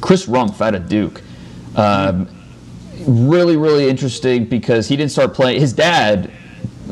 Chris 0.00 0.26
Rumph 0.26 0.60
out 0.60 0.74
of 0.74 0.88
Duke. 0.88 1.22
Um, 1.76 2.28
really, 3.06 3.56
really 3.56 3.88
interesting 3.88 4.44
because 4.44 4.88
he 4.88 4.96
didn't 4.96 5.12
start 5.12 5.34
playing. 5.34 5.60
His 5.60 5.72
dad, 5.72 6.30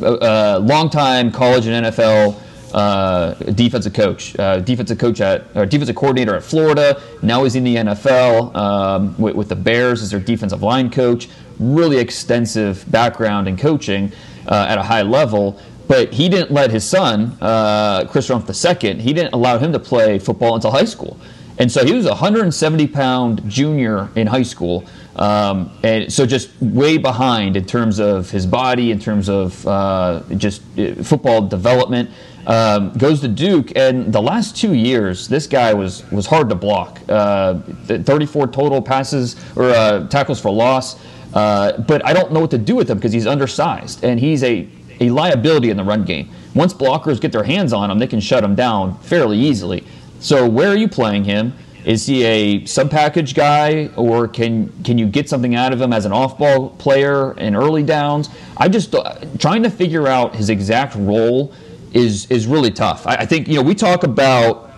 a 0.00 0.06
uh, 0.06 0.10
uh, 0.10 0.60
longtime 0.60 1.32
college 1.32 1.66
and 1.66 1.86
NFL 1.86 2.40
uh, 2.74 3.34
defensive 3.54 3.94
coach, 3.94 4.38
uh, 4.38 4.60
defensive 4.60 4.98
coach 4.98 5.20
at 5.20 5.44
or 5.54 5.66
defensive 5.66 5.96
coordinator 5.96 6.34
at 6.34 6.42
Florida. 6.42 7.00
Now 7.22 7.44
he's 7.44 7.56
in 7.56 7.64
the 7.64 7.76
NFL 7.76 8.54
um, 8.54 9.18
with, 9.18 9.34
with, 9.34 9.48
the 9.48 9.56
Bears 9.56 10.02
as 10.02 10.10
their 10.10 10.20
defensive 10.20 10.62
line 10.62 10.90
coach. 10.90 11.28
Really 11.58 11.98
extensive 11.98 12.90
background 12.90 13.48
in 13.48 13.56
coaching 13.56 14.12
uh, 14.46 14.66
at 14.68 14.78
a 14.78 14.82
high 14.82 15.02
level. 15.02 15.60
But 15.88 16.12
he 16.12 16.28
didn't 16.28 16.50
let 16.50 16.70
his 16.70 16.84
son, 16.84 17.38
uh, 17.40 18.06
Chris 18.06 18.28
Rumph 18.28 18.48
II, 18.48 19.00
he 19.00 19.12
didn't 19.12 19.32
allow 19.32 19.58
him 19.58 19.72
to 19.72 19.78
play 19.78 20.18
football 20.18 20.56
until 20.56 20.72
high 20.72 20.84
school. 20.84 21.16
And 21.58 21.72
so 21.72 21.84
he 21.84 21.92
was 21.92 22.06
a 22.06 22.10
170 22.10 22.86
pound 22.88 23.48
junior 23.48 24.10
in 24.14 24.26
high 24.26 24.42
school. 24.42 24.84
Um, 25.16 25.70
and 25.82 26.12
so 26.12 26.26
just 26.26 26.50
way 26.60 26.98
behind 26.98 27.56
in 27.56 27.64
terms 27.64 27.98
of 27.98 28.30
his 28.30 28.44
body, 28.46 28.90
in 28.90 28.98
terms 28.98 29.28
of 29.28 29.66
uh, 29.66 30.22
just 30.36 30.62
football 31.02 31.42
development. 31.42 32.10
Um, 32.46 32.92
goes 32.92 33.20
to 33.22 33.28
Duke, 33.28 33.72
and 33.74 34.12
the 34.12 34.22
last 34.22 34.56
two 34.56 34.72
years, 34.72 35.26
this 35.26 35.48
guy 35.48 35.74
was 35.74 36.08
was 36.12 36.26
hard 36.26 36.48
to 36.50 36.54
block. 36.54 37.00
Uh, 37.08 37.58
34 37.86 38.46
total 38.48 38.80
passes 38.80 39.34
or 39.56 39.70
uh, 39.70 40.06
tackles 40.06 40.40
for 40.40 40.52
loss, 40.52 40.96
uh, 41.34 41.76
but 41.82 42.04
I 42.06 42.12
don't 42.12 42.32
know 42.32 42.40
what 42.40 42.52
to 42.52 42.58
do 42.58 42.76
with 42.76 42.88
him 42.88 42.98
because 42.98 43.12
he's 43.12 43.26
undersized 43.26 44.04
and 44.04 44.20
he's 44.20 44.44
a 44.44 44.68
a 45.00 45.10
liability 45.10 45.70
in 45.70 45.76
the 45.76 45.84
run 45.84 46.04
game. 46.04 46.30
Once 46.54 46.72
blockers 46.72 47.20
get 47.20 47.32
their 47.32 47.42
hands 47.42 47.72
on 47.72 47.90
him, 47.90 47.98
they 47.98 48.06
can 48.06 48.20
shut 48.20 48.42
him 48.44 48.54
down 48.54 48.96
fairly 49.00 49.38
easily. 49.38 49.84
So 50.20 50.48
where 50.48 50.70
are 50.70 50.76
you 50.76 50.88
playing 50.88 51.24
him? 51.24 51.52
Is 51.84 52.06
he 52.06 52.24
a 52.24 52.64
sub 52.64 52.90
package 52.90 53.34
guy, 53.34 53.90
or 53.96 54.26
can 54.26 54.72
can 54.82 54.98
you 54.98 55.06
get 55.06 55.28
something 55.28 55.54
out 55.54 55.72
of 55.72 55.80
him 55.80 55.92
as 55.92 56.04
an 56.04 56.12
off 56.12 56.38
ball 56.38 56.70
player 56.70 57.36
in 57.38 57.54
early 57.54 57.82
downs? 57.82 58.28
I'm 58.56 58.72
just 58.72 58.94
uh, 58.94 59.18
trying 59.38 59.62
to 59.62 59.70
figure 59.70 60.08
out 60.08 60.34
his 60.34 60.50
exact 60.50 60.96
role 60.96 61.52
is 61.92 62.30
is 62.30 62.46
really 62.46 62.70
tough. 62.70 63.06
I, 63.06 63.16
I 63.16 63.26
think 63.26 63.48
you 63.48 63.54
know 63.54 63.62
we 63.62 63.74
talk 63.74 64.02
about 64.04 64.70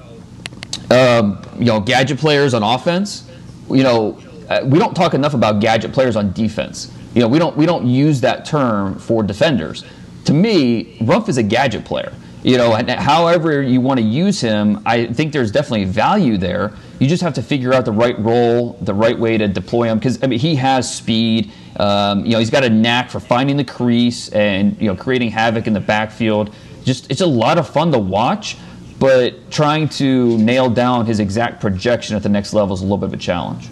um, 0.91 1.43
you 1.59 1.67
know 1.67 1.81
gadget 1.81 2.19
players 2.19 2.55
on 2.55 2.63
offense. 2.63 3.29
You 3.71 3.83
know 3.83 4.19
uh, 4.49 4.61
we 4.65 4.79
don't 4.79 4.95
talk 4.95 5.15
enough 5.15 5.35
about 5.35 5.61
gadget 5.61 5.93
players 5.93 6.17
on 6.17 6.33
defense. 6.33 6.91
You 7.15 7.21
know 7.23 7.29
we 7.29 7.39
don't 7.39 7.57
we 7.57 7.67
don't 7.67 7.87
use 7.87 8.21
that 8.23 8.45
term 8.45 8.99
for 8.99 9.23
defenders. 9.23 9.85
To 10.27 10.35
me, 10.35 10.97
Rumph 11.01 11.29
is 11.29 11.39
a 11.39 11.43
gadget 11.43 11.85
player. 11.85 12.13
you 12.43 12.57
know, 12.57 12.73
however 12.99 13.63
you 13.63 13.81
want 13.81 13.99
to 13.99 14.05
use 14.05 14.41
him, 14.41 14.81
I 14.87 15.07
think 15.07 15.33
there's 15.33 15.51
definitely 15.51 15.87
value 15.87 16.37
there. 16.37 16.73
You 16.99 17.09
just 17.09 17.23
have 17.23 17.35
to 17.35 17.43
figure 17.43 17.73
out 17.75 17.85
the 17.85 17.93
right 17.93 18.19
role, 18.19 18.79
the 18.83 18.95
right 18.95 19.19
way 19.19 19.39
to 19.39 19.49
deploy 19.49 19.85
him, 19.89 19.99
because 19.99 20.23
I 20.23 20.27
mean, 20.27 20.39
he 20.39 20.55
has 20.57 20.95
speed. 20.95 21.51
Um, 21.79 22.25
you 22.25 22.33
know, 22.33 22.39
he's 22.39 22.51
got 22.51 22.65
a 22.65 22.71
knack 22.71 23.11
for 23.11 23.21
finding 23.21 23.57
the 23.57 23.65
crease 23.65 24.29
and 24.31 24.81
you 24.81 24.87
know 24.89 24.97
creating 24.97 25.31
havoc 25.31 25.67
in 25.67 25.73
the 25.73 25.81
backfield. 25.81 26.55
Just 26.85 27.11
it's 27.11 27.21
a 27.21 27.27
lot 27.27 27.59
of 27.59 27.69
fun 27.69 27.93
to 27.93 27.99
watch, 27.99 28.57
but 28.99 29.51
trying 29.51 29.89
to 29.91 30.39
nail 30.39 30.71
down 30.71 31.07
his 31.07 31.21
exact 31.21 31.61
projection 31.61 32.17
at 32.17 32.23
the 32.23 32.29
next 32.29 32.53
level 32.53 32.75
is 32.75 32.81
a 32.81 32.85
little 32.85 32.99
bit 32.99 33.09
of 33.09 33.15
a 33.15 33.19
challenge. 33.19 33.69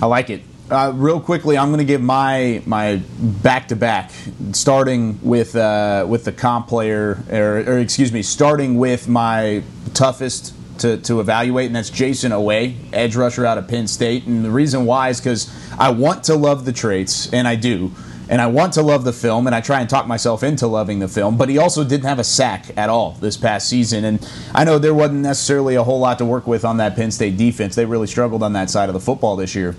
I 0.00 0.06
like 0.06 0.30
it. 0.30 0.42
Uh, 0.70 0.90
real 0.94 1.20
quickly, 1.20 1.58
I'm 1.58 1.68
going 1.68 1.78
to 1.78 1.84
give 1.84 2.00
my 2.00 2.62
my 2.64 2.96
back 3.20 3.68
to 3.68 3.76
back, 3.76 4.10
starting 4.52 5.18
with 5.22 5.54
uh, 5.54 6.06
with 6.08 6.24
the 6.24 6.32
comp 6.32 6.66
player, 6.68 7.22
or, 7.30 7.58
or, 7.58 7.78
excuse 7.78 8.10
me, 8.10 8.22
starting 8.22 8.78
with 8.78 9.06
my 9.06 9.62
toughest 9.92 10.54
to, 10.78 10.96
to 10.96 11.20
evaluate, 11.20 11.66
and 11.66 11.76
that's 11.76 11.90
Jayson 11.90 12.32
Oweh, 12.32 12.74
edge 12.92 13.16
rusher 13.16 13.44
out 13.44 13.58
of 13.58 13.68
Penn 13.68 13.86
State. 13.86 14.26
And 14.26 14.44
the 14.44 14.50
reason 14.50 14.84
why 14.86 15.10
is 15.10 15.20
because 15.20 15.54
I 15.78 15.90
want 15.90 16.24
to 16.24 16.34
love 16.34 16.64
the 16.64 16.72
traits, 16.72 17.32
and 17.32 17.46
I 17.46 17.54
do, 17.54 17.92
and 18.28 18.40
I 18.40 18.46
want 18.46 18.72
to 18.74 18.82
love 18.82 19.04
the 19.04 19.12
film, 19.12 19.46
and 19.46 19.54
I 19.54 19.60
try 19.60 19.80
and 19.80 19.88
talk 19.88 20.06
myself 20.06 20.42
into 20.42 20.66
loving 20.66 20.98
the 20.98 21.08
film. 21.08 21.36
But 21.36 21.48
he 21.48 21.58
also 21.58 21.84
didn't 21.84 22.06
have 22.06 22.18
a 22.18 22.24
sack 22.24 22.76
at 22.76 22.88
all 22.88 23.12
this 23.20 23.36
past 23.36 23.68
season, 23.68 24.04
and 24.04 24.28
I 24.54 24.64
know 24.64 24.78
there 24.78 24.94
wasn't 24.94 25.20
necessarily 25.20 25.74
a 25.74 25.82
whole 25.82 25.98
lot 25.98 26.18
to 26.18 26.24
work 26.24 26.46
with 26.46 26.64
on 26.64 26.76
that 26.78 26.96
Penn 26.96 27.10
State 27.10 27.36
defense. 27.36 27.74
They 27.74 27.84
really 27.84 28.06
struggled 28.06 28.42
on 28.42 28.52
that 28.54 28.70
side 28.70 28.88
of 28.88 28.94
the 28.94 29.00
football 29.00 29.36
this 29.36 29.54
year 29.54 29.74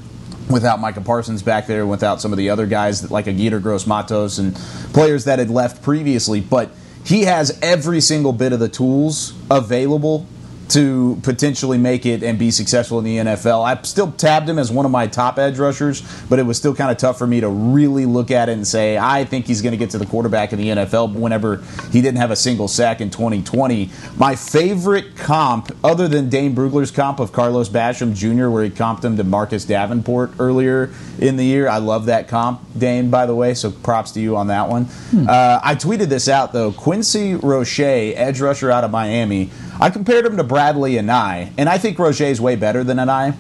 without 0.50 0.80
Micah 0.80 1.02
Parsons 1.02 1.42
back 1.42 1.68
there, 1.68 1.86
without 1.86 2.22
some 2.22 2.32
of 2.32 2.38
the 2.38 2.50
other 2.50 2.66
guys 2.66 3.10
like 3.10 3.28
Aguirre 3.28 3.60
Gross 3.60 3.88
Matos 3.88 4.40
and 4.40 4.56
players 4.94 5.26
that 5.26 5.40
had 5.40 5.50
left 5.50 5.82
previously. 5.82 6.42
But 6.42 6.72
he 7.06 7.24
has 7.24 7.58
every 7.62 8.02
single 8.02 8.34
bit 8.34 8.54
of 8.54 8.60
the 8.60 8.70
tools 8.70 9.34
available 9.50 10.28
to 10.74 11.20
potentially 11.22 11.78
make 11.78 12.06
it 12.06 12.24
and 12.24 12.40
be 12.40 12.50
successful 12.50 12.98
in 12.98 13.06
the 13.06 13.18
NFL. 13.18 13.64
I 13.64 13.80
still 13.84 14.12
tabbed 14.12 14.50
him 14.50 14.58
as 14.58 14.72
one 14.72 14.86
of 14.86 14.92
my 14.92 15.06
top 15.06 15.38
edge 15.38 15.60
rushers, 15.60 16.02
but 16.30 16.40
it 16.40 16.44
was 16.44 16.58
still 16.58 16.74
kind 16.74 16.90
of 16.90 16.98
tough 16.98 17.20
for 17.20 17.28
me 17.28 17.42
to 17.42 17.50
really 17.50 18.08
look 18.08 18.32
at 18.32 18.50
it 18.50 18.54
and 18.54 18.68
say, 18.68 18.98
I 18.98 19.24
think 19.24 19.46
he's 19.46 19.62
going 19.62 19.74
to 19.74 19.78
get 19.78 19.92
to 19.92 20.00
the 20.00 20.08
quarterback 20.08 20.52
in 20.52 20.58
the 20.58 20.70
NFL 20.70 21.14
whenever 21.14 21.58
he 21.92 22.02
didn't 22.02 22.18
have 22.18 22.32
a 22.32 22.36
single 22.36 22.68
sack 22.68 23.02
in 23.02 23.12
2020. 23.12 23.92
My 24.18 24.36
favorite 24.36 25.16
comp, 25.16 25.72
other 25.84 26.08
than 26.08 26.30
Dane 26.30 26.56
Brugler's 26.56 26.90
comp 26.90 27.20
of 27.20 27.32
Carlos 27.32 27.70
Basham 27.70 28.16
Jr., 28.16 28.50
where 28.50 28.64
he 28.64 28.72
comped 28.72 29.04
him 29.04 29.16
to 29.18 29.24
Marcus 29.24 29.66
Davenport 29.66 30.32
earlier 30.40 30.92
in 31.20 31.38
the 31.38 31.46
year. 31.46 31.68
I 31.68 31.78
love 31.78 32.08
that 32.08 32.28
comp, 32.28 32.62
Dane, 32.76 33.12
by 33.12 33.28
the 33.28 33.36
way, 33.36 33.54
so 33.54 33.70
props 33.70 34.12
to 34.14 34.20
you 34.20 34.36
on 34.38 34.48
that 34.48 34.70
one. 34.70 34.86
Hmm. 34.86 35.28
Uh, 35.30 35.60
I 35.64 35.76
tweeted 35.76 36.08
this 36.08 36.28
out, 36.28 36.52
though. 36.52 36.72
Quincy 36.72 37.36
Roche, 37.36 37.80
edge 37.80 38.42
rusher 38.42 38.72
out 38.72 38.84
of 38.84 38.90
Miami, 38.90 39.52
I 39.80 39.90
compared 39.90 40.26
him 40.26 40.38
to 40.38 40.44
Bradlee 40.44 41.00
Anae, 41.00 41.52
and 41.58 41.68
I 41.68 41.78
think 41.78 41.98
Roche 41.98 42.22
is 42.22 42.40
way 42.40 42.56
better 42.56 42.84
than 42.84 42.98
Anae. 42.98 43.36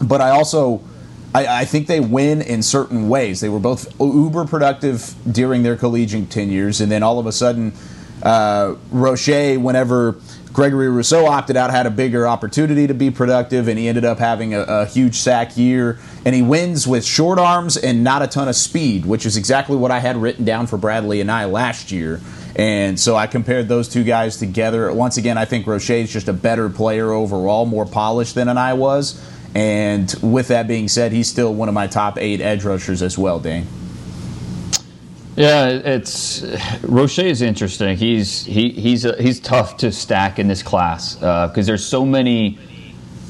But 0.00 0.20
I 0.20 0.30
also, 0.30 0.82
I, 1.34 1.60
I, 1.60 1.64
think 1.64 1.86
they 1.86 2.00
win 2.00 2.42
in 2.42 2.62
certain 2.62 3.08
ways. 3.08 3.40
They 3.40 3.48
were 3.48 3.60
both 3.60 3.88
uber 4.00 4.44
productive 4.44 5.14
during 5.30 5.62
their 5.62 5.76
collegiate 5.76 6.30
tenures, 6.30 6.80
and 6.80 6.90
then 6.90 7.02
all 7.02 7.18
of 7.18 7.26
a 7.26 7.32
sudden, 7.32 7.72
uh, 8.22 8.76
Roche, 8.90 9.56
whenever 9.56 10.16
Gregory 10.52 10.88
Rousseau 10.88 11.26
opted 11.26 11.56
out, 11.56 11.70
had 11.70 11.86
a 11.86 11.90
bigger 11.90 12.26
opportunity 12.26 12.86
to 12.86 12.94
be 12.94 13.10
productive, 13.10 13.68
and 13.68 13.78
he 13.78 13.88
ended 13.88 14.04
up 14.04 14.18
having 14.18 14.54
a, 14.54 14.60
a, 14.60 14.86
huge 14.86 15.16
sack 15.16 15.56
year. 15.56 15.98
And 16.24 16.34
he 16.34 16.42
wins 16.42 16.86
with 16.86 17.04
short 17.04 17.38
arms 17.38 17.76
and 17.76 18.04
not 18.04 18.22
a 18.22 18.26
ton 18.26 18.48
of 18.48 18.54
speed, 18.54 19.06
which 19.06 19.26
is 19.26 19.36
exactly 19.36 19.76
what 19.76 19.90
I 19.90 19.98
had 19.98 20.16
written 20.16 20.44
down 20.44 20.66
for 20.66 20.78
Bradlee 20.78 21.24
Anae 21.24 21.50
last 21.50 21.90
year. 21.90 22.20
And 22.54 23.00
so 23.00 23.16
I 23.16 23.26
compared 23.26 23.68
those 23.68 23.88
two 23.88 24.04
guys 24.04 24.36
together. 24.36 24.92
Once 24.92 25.16
again, 25.16 25.38
I 25.38 25.46
think 25.46 25.66
Roche 25.66 25.90
is 25.90 26.12
just 26.12 26.28
a 26.28 26.34
better 26.34 26.68
player 26.68 27.10
overall, 27.10 27.64
more 27.64 27.86
polished 27.86 28.34
than 28.34 28.48
I 28.48 28.74
was. 28.74 29.20
And 29.54 30.14
with 30.22 30.48
that 30.48 30.68
being 30.68 30.88
said, 30.88 31.12
he's 31.12 31.28
still 31.28 31.54
one 31.54 31.68
of 31.68 31.74
my 31.74 31.86
top 31.86 32.18
eight 32.18 32.40
edge 32.40 32.64
rushers 32.64 33.02
as 33.02 33.16
well, 33.16 33.40
Dane. 33.40 33.66
Yeah, 35.36 35.68
it's 35.68 36.44
Roche 36.82 37.20
is 37.20 37.40
interesting. 37.40 37.96
He's 37.96 38.44
he 38.44 38.70
he's 38.70 39.04
a, 39.06 39.20
he's 39.20 39.40
tough 39.40 39.78
to 39.78 39.90
stack 39.90 40.38
in 40.38 40.46
this 40.46 40.62
class 40.62 41.14
because 41.14 41.58
uh, 41.58 41.62
there's 41.62 41.84
so 41.84 42.04
many 42.04 42.58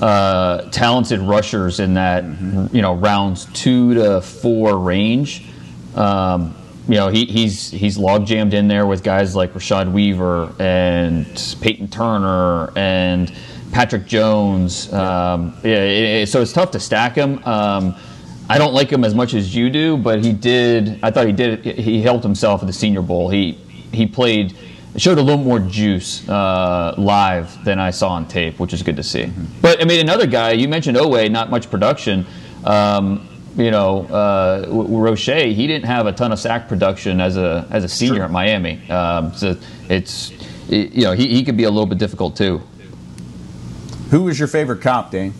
uh, 0.00 0.62
talented 0.70 1.20
rushers 1.20 1.78
in 1.78 1.94
that 1.94 2.24
mm-hmm. 2.24 2.74
you 2.74 2.82
know 2.82 2.94
rounds 2.94 3.46
two 3.52 3.94
to 3.94 4.20
four 4.20 4.78
range. 4.78 5.46
Um, 5.94 6.56
you 6.88 6.96
know, 6.96 7.08
he, 7.08 7.26
he's 7.26 7.70
he's 7.70 7.96
log 7.96 8.26
jammed 8.26 8.54
in 8.54 8.66
there 8.66 8.86
with 8.86 9.04
guys 9.04 9.36
like 9.36 9.54
Rashad 9.54 9.92
Weaver 9.92 10.52
and 10.58 11.26
Peyton 11.60 11.86
Turner 11.86 12.72
and 12.76 13.32
Patrick 13.70 14.06
Jones. 14.06 14.92
Um, 14.92 15.56
yeah, 15.62 15.76
it, 15.76 16.22
it, 16.22 16.28
so 16.28 16.42
it's 16.42 16.52
tough 16.52 16.72
to 16.72 16.80
stack 16.80 17.14
him. 17.14 17.42
Um, 17.44 17.94
I 18.52 18.58
don't 18.58 18.74
like 18.74 18.90
him 18.90 19.02
as 19.02 19.14
much 19.14 19.32
as 19.32 19.56
you 19.56 19.70
do, 19.70 19.96
but 19.96 20.22
he 20.22 20.34
did. 20.34 20.98
I 21.02 21.10
thought 21.10 21.26
he 21.26 21.32
did. 21.32 21.64
He 21.64 22.02
helped 22.02 22.22
himself 22.22 22.60
at 22.60 22.66
the 22.66 22.72
Senior 22.72 23.00
Bowl. 23.00 23.30
He 23.30 23.52
he 23.92 24.06
played 24.06 24.54
showed 24.96 25.16
a 25.16 25.22
little 25.22 25.42
more 25.42 25.58
juice 25.58 26.28
uh, 26.28 26.94
live 26.98 27.64
than 27.64 27.78
I 27.78 27.90
saw 27.90 28.10
on 28.10 28.28
tape, 28.28 28.58
which 28.58 28.74
is 28.74 28.82
good 28.82 28.96
to 28.96 29.02
see. 29.02 29.22
Mm-hmm. 29.22 29.44
But 29.62 29.80
I 29.80 29.86
mean, 29.86 30.00
another 30.00 30.26
guy 30.26 30.52
you 30.52 30.68
mentioned, 30.68 30.98
Oweh, 30.98 31.30
not 31.30 31.48
much 31.48 31.70
production. 31.70 32.26
Um, 32.64 33.26
you 33.56 33.70
know, 33.70 34.04
uh, 34.04 34.66
Roche, 34.68 35.24
he 35.24 35.66
didn't 35.66 35.86
have 35.86 36.06
a 36.06 36.12
ton 36.12 36.30
of 36.30 36.38
sack 36.38 36.68
production 36.68 37.22
as 37.22 37.38
a 37.38 37.66
as 37.70 37.84
a 37.84 37.88
senior 37.88 38.16
sure. 38.16 38.24
at 38.24 38.30
Miami. 38.30 38.86
Um, 38.90 39.32
so 39.32 39.56
it's 39.88 40.30
it, 40.68 40.92
you 40.92 41.04
know 41.04 41.12
he, 41.12 41.28
he 41.28 41.42
could 41.42 41.56
be 41.56 41.64
a 41.64 41.70
little 41.70 41.86
bit 41.86 41.96
difficult 41.96 42.36
too. 42.36 42.60
Who 44.10 44.24
was 44.24 44.38
your 44.38 44.48
favorite 44.48 44.82
cop, 44.82 45.10
Dane? 45.10 45.32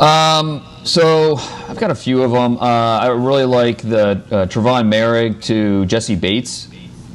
Um, 0.00 0.64
so 0.84 1.36
I've 1.68 1.78
got 1.78 1.90
a 1.90 1.94
few 1.94 2.22
of 2.22 2.30
them. 2.30 2.56
Uh, 2.56 2.98
I 2.98 3.08
really 3.08 3.44
like 3.44 3.78
the 3.78 4.10
uh, 4.10 4.46
Trevon 4.46 4.92
Moehrig 4.92 5.42
to 5.44 5.86
Jessie 5.86 6.16
Bates 6.16 6.68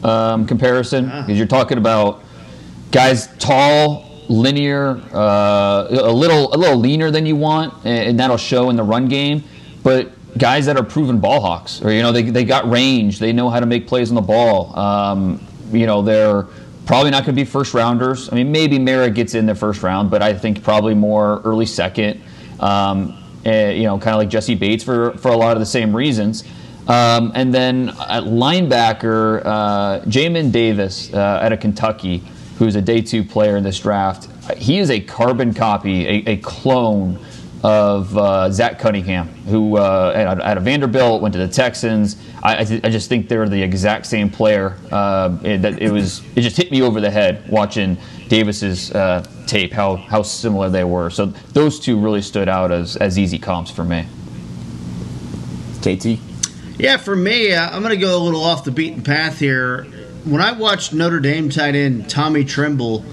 um, 0.04 0.45
comparison 0.45 1.06
because 1.06 1.30
ah. 1.30 1.32
you're 1.32 1.47
talking 1.47 1.78
about 1.78 2.23
guys 2.91 3.28
tall, 3.38 4.23
linear, 4.30 5.01
uh, 5.13 5.88
a 5.89 6.12
little 6.12 6.54
a 6.54 6.58
little 6.58 6.78
leaner 6.78 7.12
than 7.12 7.25
you 7.25 7.36
want, 7.36 7.73
and 7.86 8.19
that'll 8.19 8.38
show 8.38 8.69
in 8.69 8.75
the 8.75 8.84
run 8.84 9.08
game. 9.08 9.43
But 9.84 10.12
guys 10.38 10.65
that 10.65 10.78
are 10.78 10.84
proven 10.84 11.19
ball 11.19 11.41
hawks, 11.41 11.82
or 11.82 11.91
you 11.91 12.01
know, 12.01 12.12
they, 12.12 12.23
they 12.23 12.43
got 12.43 12.69
range, 12.69 13.19
they 13.19 13.34
know 13.34 13.49
how 13.49 13.60
to 13.60 13.65
make 13.65 13.88
plays 13.88 14.10
on 14.10 14.15
the 14.15 14.21
ball. 14.21 14.78
Um, 14.78 15.45
you 15.71 15.86
know, 15.88 16.01
they're 16.01 16.43
probably 16.86 17.12
not 17.12 17.25
going 17.25 17.36
to 17.36 17.41
be 17.41 17.45
first 17.45 17.73
rounders. 17.73 18.32
I 18.32 18.36
mean, 18.36 18.51
maybe 18.51 18.78
Moehrig 18.78 19.15
gets 19.15 19.34
in 19.34 19.45
the 19.45 19.56
first 19.56 19.82
round, 19.82 20.12
but 20.12 20.21
I 20.21 20.34
think 20.34 20.63
probably 20.63 20.93
more 20.93 21.41
early 21.43 21.65
second. 21.65 22.21
Um, 22.60 23.24
you 23.45 23.84
know, 23.84 23.97
kind 23.99 24.15
of 24.15 24.19
like 24.19 24.29
Jessie 24.29 24.55
Bates 24.55 24.84
for 24.84 25.17
for 25.17 25.29
a 25.29 25.38
lot 25.38 25.53
of 25.53 25.60
the 25.60 25.65
same 25.65 25.95
reasons. 25.95 26.43
Um, 26.88 27.31
and 27.34 27.53
then 27.53 27.89
at 27.89 28.23
linebacker, 28.23 29.41
uh, 29.43 29.99
Jamin 30.01 30.51
Davis 30.51 31.12
uh, 31.13 31.17
out 31.41 31.51
of 31.51 31.60
Kentucky 31.60 32.23
who's 32.58 32.75
a 32.75 32.81
day 32.81 33.01
two 33.01 33.23
player 33.23 33.58
in 33.58 33.63
this 33.63 33.79
draft. 33.79 34.29
He 34.58 34.79
is 34.79 34.89
a 34.89 34.99
carbon 34.99 35.53
copy, 35.53 36.05
a, 36.08 36.31
a 36.31 36.38
clone 36.38 37.19
of 37.63 38.15
uh, 38.15 38.51
Zach 38.51 38.79
Cunningham, 38.79 39.27
who 39.45 39.77
uh, 39.77 40.39
out 40.43 40.58
of 40.58 40.63
Vanderbilt 40.63 41.21
went 41.21 41.34
to 41.34 41.39
the 41.39 41.47
Texans. 41.47 42.17
I, 42.43 42.62
I, 42.62 42.63
th- 42.63 42.84
I 42.84 42.89
just 42.89 43.10
think 43.10 43.27
they're 43.27 43.49
the 43.49 43.62
exact 43.62 44.05
same 44.05 44.29
player. 44.29 44.77
Uh, 44.91 45.38
it, 45.43 45.62
that 45.63 45.81
it 45.81 45.91
was 45.91 46.21
it 46.36 46.41
just 46.41 46.58
hit 46.58 46.71
me 46.71 46.81
over 46.81 47.01
the 47.01 47.10
head 47.10 47.49
watching 47.49 47.97
Davis's 48.27 48.91
uh, 48.91 49.25
tape 49.47 49.71
how 49.71 49.95
how 49.95 50.21
similar 50.21 50.69
they 50.69 50.83
were. 50.83 51.09
So 51.09 51.27
those 51.53 51.79
two 51.79 51.99
really 51.99 52.21
stood 52.21 52.49
out 52.49 52.71
as 52.71 52.95
as 52.97 53.17
easy 53.19 53.39
comps 53.39 53.71
for 53.71 53.83
me. 53.83 54.05
KT. 55.81 56.19
Yeah, 56.77 56.97
for 56.97 57.15
me, 57.15 57.53
uh, 57.53 57.69
I'm 57.69 57.81
going 57.81 57.93
to 57.93 58.01
go 58.01 58.17
a 58.17 58.23
little 58.23 58.43
off 58.43 58.65
the 58.65 58.71
beaten 58.71 59.01
path 59.01 59.39
here 59.39 59.88
when 60.25 60.41
I 60.41 60.53
watched 60.53 60.91
Notre 60.91 61.19
Dame 61.19 61.49
tight 61.49 61.75
end 61.75 62.09
Tommy 62.09 62.43
Tremble, 62.43 63.05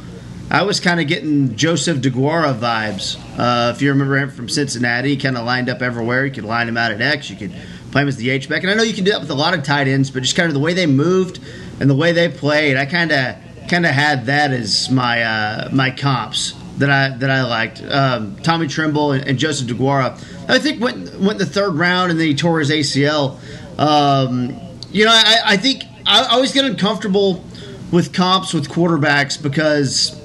I 0.51 0.63
was 0.63 0.81
kind 0.81 1.01
of 1.01 1.07
getting 1.07 1.57
Josiah 1.57 1.95
Deguara 1.95 2.59
vibes. 2.59 3.19
Uh, 3.39 3.73
if 3.73 3.83
you 3.83 3.91
remember 3.91 4.17
him 4.17 4.31
from 4.31 4.49
Cincinnati, 4.49 5.11
he 5.11 5.17
kind 5.17 5.37
of 5.37 5.45
lined 5.45 5.69
up 5.69 5.83
everywhere. 5.83 6.25
You 6.25 6.33
could 6.33 6.45
line 6.45 6.69
him 6.69 6.77
out 6.77 6.91
at 6.91 7.01
X. 7.01 7.31
You 7.31 7.37
could 7.37 7.53
play 7.91 8.03
him 8.03 8.09
as 8.09 8.17
the 8.17 8.31
H 8.31 8.49
back, 8.49 8.63
and 8.63 8.71
I 8.71 8.75
know 8.75 8.83
you 8.83 8.95
can 8.95 9.05
do 9.05 9.13
that 9.13 9.21
with 9.21 9.31
a 9.31 9.35
lot 9.35 9.53
of 9.55 9.63
tight 9.63 9.89
ends, 9.89 10.11
but 10.11 10.23
just 10.23 10.37
kind 10.37 10.49
of 10.49 10.55
the 10.55 10.61
way 10.61 10.73
they 10.73 10.87
moved 10.87 11.39
and 11.81 11.89
the 11.89 11.95
way 11.95 12.13
they 12.13 12.29
played, 12.31 12.77
I 12.77 12.87
kind 12.87 13.13
of 13.13 13.37
kind 13.73 13.87
of 13.87 13.93
had 13.93 14.27
that 14.27 14.53
as 14.53 14.91
my 14.91 15.23
uh, 15.23 15.69
my 15.73 15.91
comps 15.91 16.53
that 16.77 16.91
I 16.91 17.17
that 17.17 17.31
I 17.31 17.43
liked. 17.43 17.83
Um, 17.83 18.37
Tommy 18.43 18.67
Tremble 18.67 19.13
and, 19.13 19.27
and, 19.27 19.39
Josiah 19.39 19.67
Deguara, 19.67 20.13
I 20.47 20.59
think 20.59 20.83
went 20.83 21.19
went 21.19 21.39
the 21.39 21.47
third 21.47 21.73
round, 21.73 22.11
and 22.11 22.21
then 22.21 22.27
he 22.27 22.35
tore 22.35 22.59
his 22.59 22.71
ACL. 22.71 23.39
Um, 23.79 24.61
you 24.91 25.07
know, 25.07 25.11
I, 25.11 25.41
I 25.47 25.57
think 25.57 25.85
I, 26.05 26.27
always 26.27 26.53
get 26.53 26.67
uncomfortable 26.67 27.43
with 27.91 28.13
comps 28.13 28.53
with 28.53 28.69
quarterbacks 28.69 29.43
because 29.43 30.21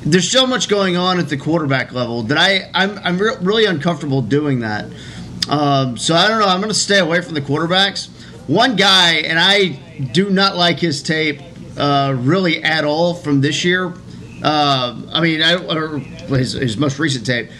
there's 0.00 0.30
so 0.30 0.46
much 0.46 0.70
going 0.70 0.96
on 0.96 1.18
at 1.18 1.28
the 1.28 1.36
quarterback 1.36 1.92
level 1.92 2.22
that 2.22 2.38
I 2.38 2.70
I'm, 2.72 2.98
I'm 3.04 3.18
re- 3.18 3.36
really 3.42 3.66
uncomfortable 3.66 4.22
doing 4.22 4.60
that. 4.60 4.86
Um, 5.50 5.98
so 5.98 6.14
I 6.14 6.26
don't 6.26 6.40
know. 6.40 6.48
I'm 6.48 6.60
going 6.60 6.72
to 6.72 6.78
stay 6.78 7.00
away 7.00 7.20
from 7.20 7.34
the 7.34 7.42
quarterbacks. 7.42 8.08
one 8.46 8.76
guy, 8.76 9.16
and 9.16 9.38
I 9.38 9.78
do 10.12 10.30
not 10.30 10.56
like 10.56 10.78
his 10.80 11.02
tape 11.02 11.42
uh, 11.78 12.14
really 12.18 12.62
at 12.62 12.84
all 12.84 13.14
from 13.14 13.40
this 13.40 13.64
year. 13.64 13.94
Uh, 14.42 15.00
I 15.12 15.20
mean, 15.20 15.42
I, 15.42 15.56
or 15.56 15.98
his, 15.98 16.52
his 16.52 16.76
most 16.76 16.98
recent 16.98 17.26
tape. 17.26 17.50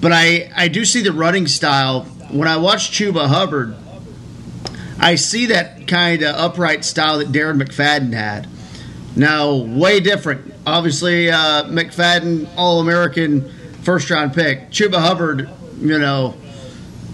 But 0.00 0.12
I, 0.12 0.50
I 0.54 0.68
do 0.68 0.84
see 0.84 1.02
the 1.02 1.12
running 1.12 1.46
style. 1.46 2.02
When 2.30 2.48
I 2.48 2.56
watch 2.56 2.90
Chuba 2.90 3.26
Hubbard, 3.26 3.74
I 4.98 5.16
see 5.16 5.46
that 5.46 5.86
kind 5.86 6.22
of 6.22 6.34
upright 6.34 6.84
style 6.84 7.18
that 7.18 7.28
Darren 7.28 7.62
McFadden 7.62 8.12
had. 8.12 8.48
Now, 9.16 9.54
way 9.54 10.00
different. 10.00 10.52
Obviously, 10.66 11.30
uh, 11.30 11.64
McFadden, 11.64 12.48
All 12.56 12.80
American, 12.80 13.50
first 13.82 14.10
round 14.10 14.34
pick. 14.34 14.70
Chuba 14.70 14.96
Hubbard, 14.96 15.48
you 15.78 15.98
know, 15.98 16.34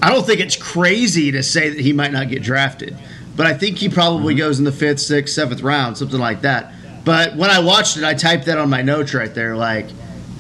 I 0.02 0.10
don't 0.10 0.24
think 0.24 0.40
it's 0.40 0.56
crazy 0.56 1.32
to 1.32 1.42
say 1.42 1.68
that 1.68 1.80
he 1.80 1.92
might 1.92 2.12
not 2.12 2.28
get 2.28 2.42
drafted, 2.42 2.96
but 3.40 3.46
I 3.46 3.54
think 3.54 3.78
he 3.78 3.88
probably 3.88 4.34
goes 4.34 4.58
in 4.58 4.66
the 4.66 4.70
fifth, 4.70 5.00
sixth, 5.00 5.34
seventh 5.34 5.62
round, 5.62 5.96
something 5.96 6.20
like 6.20 6.42
that. 6.42 6.74
But 7.06 7.36
when 7.36 7.48
I 7.48 7.60
watched 7.60 7.96
it, 7.96 8.04
I 8.04 8.12
typed 8.12 8.44
that 8.44 8.58
on 8.58 8.68
my 8.68 8.82
notes 8.82 9.14
right 9.14 9.34
there, 9.34 9.56
like, 9.56 9.86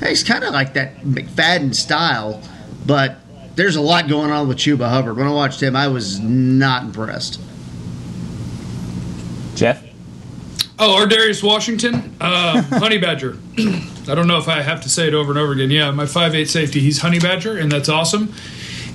hey, 0.00 0.10
he's 0.10 0.22
kind 0.22 0.44
of 0.44 0.52
like 0.52 0.74
that 0.74 0.96
McFadden 0.96 1.74
style, 1.74 2.42
but 2.84 3.16
there's 3.54 3.76
a 3.76 3.80
lot 3.80 4.06
going 4.06 4.30
on 4.30 4.48
with 4.48 4.58
Chuba 4.58 4.86
Hubbard. 4.90 5.16
When 5.16 5.26
I 5.26 5.32
watched 5.32 5.62
him, 5.62 5.74
I 5.74 5.88
was 5.88 6.20
not 6.20 6.82
impressed. 6.82 7.40
Jeff? 9.54 9.82
Oh, 10.78 11.02
Ar'Darius 11.02 11.42
Washington, 11.42 12.14
uh, 12.20 12.60
Honey 12.80 12.98
Badger. 12.98 13.38
I 13.58 14.14
don't 14.14 14.26
know 14.26 14.36
if 14.36 14.46
I 14.46 14.60
have 14.60 14.82
to 14.82 14.90
say 14.90 15.06
it 15.06 15.14
over 15.14 15.32
and 15.32 15.38
over 15.38 15.52
again. 15.52 15.70
Yeah, 15.70 15.90
my 15.90 16.04
five 16.04 16.34
eight 16.34 16.50
safety, 16.50 16.80
he's 16.80 16.98
Honey 16.98 17.18
Badger, 17.18 17.56
and 17.56 17.72
that's 17.72 17.88
awesome. 17.88 18.34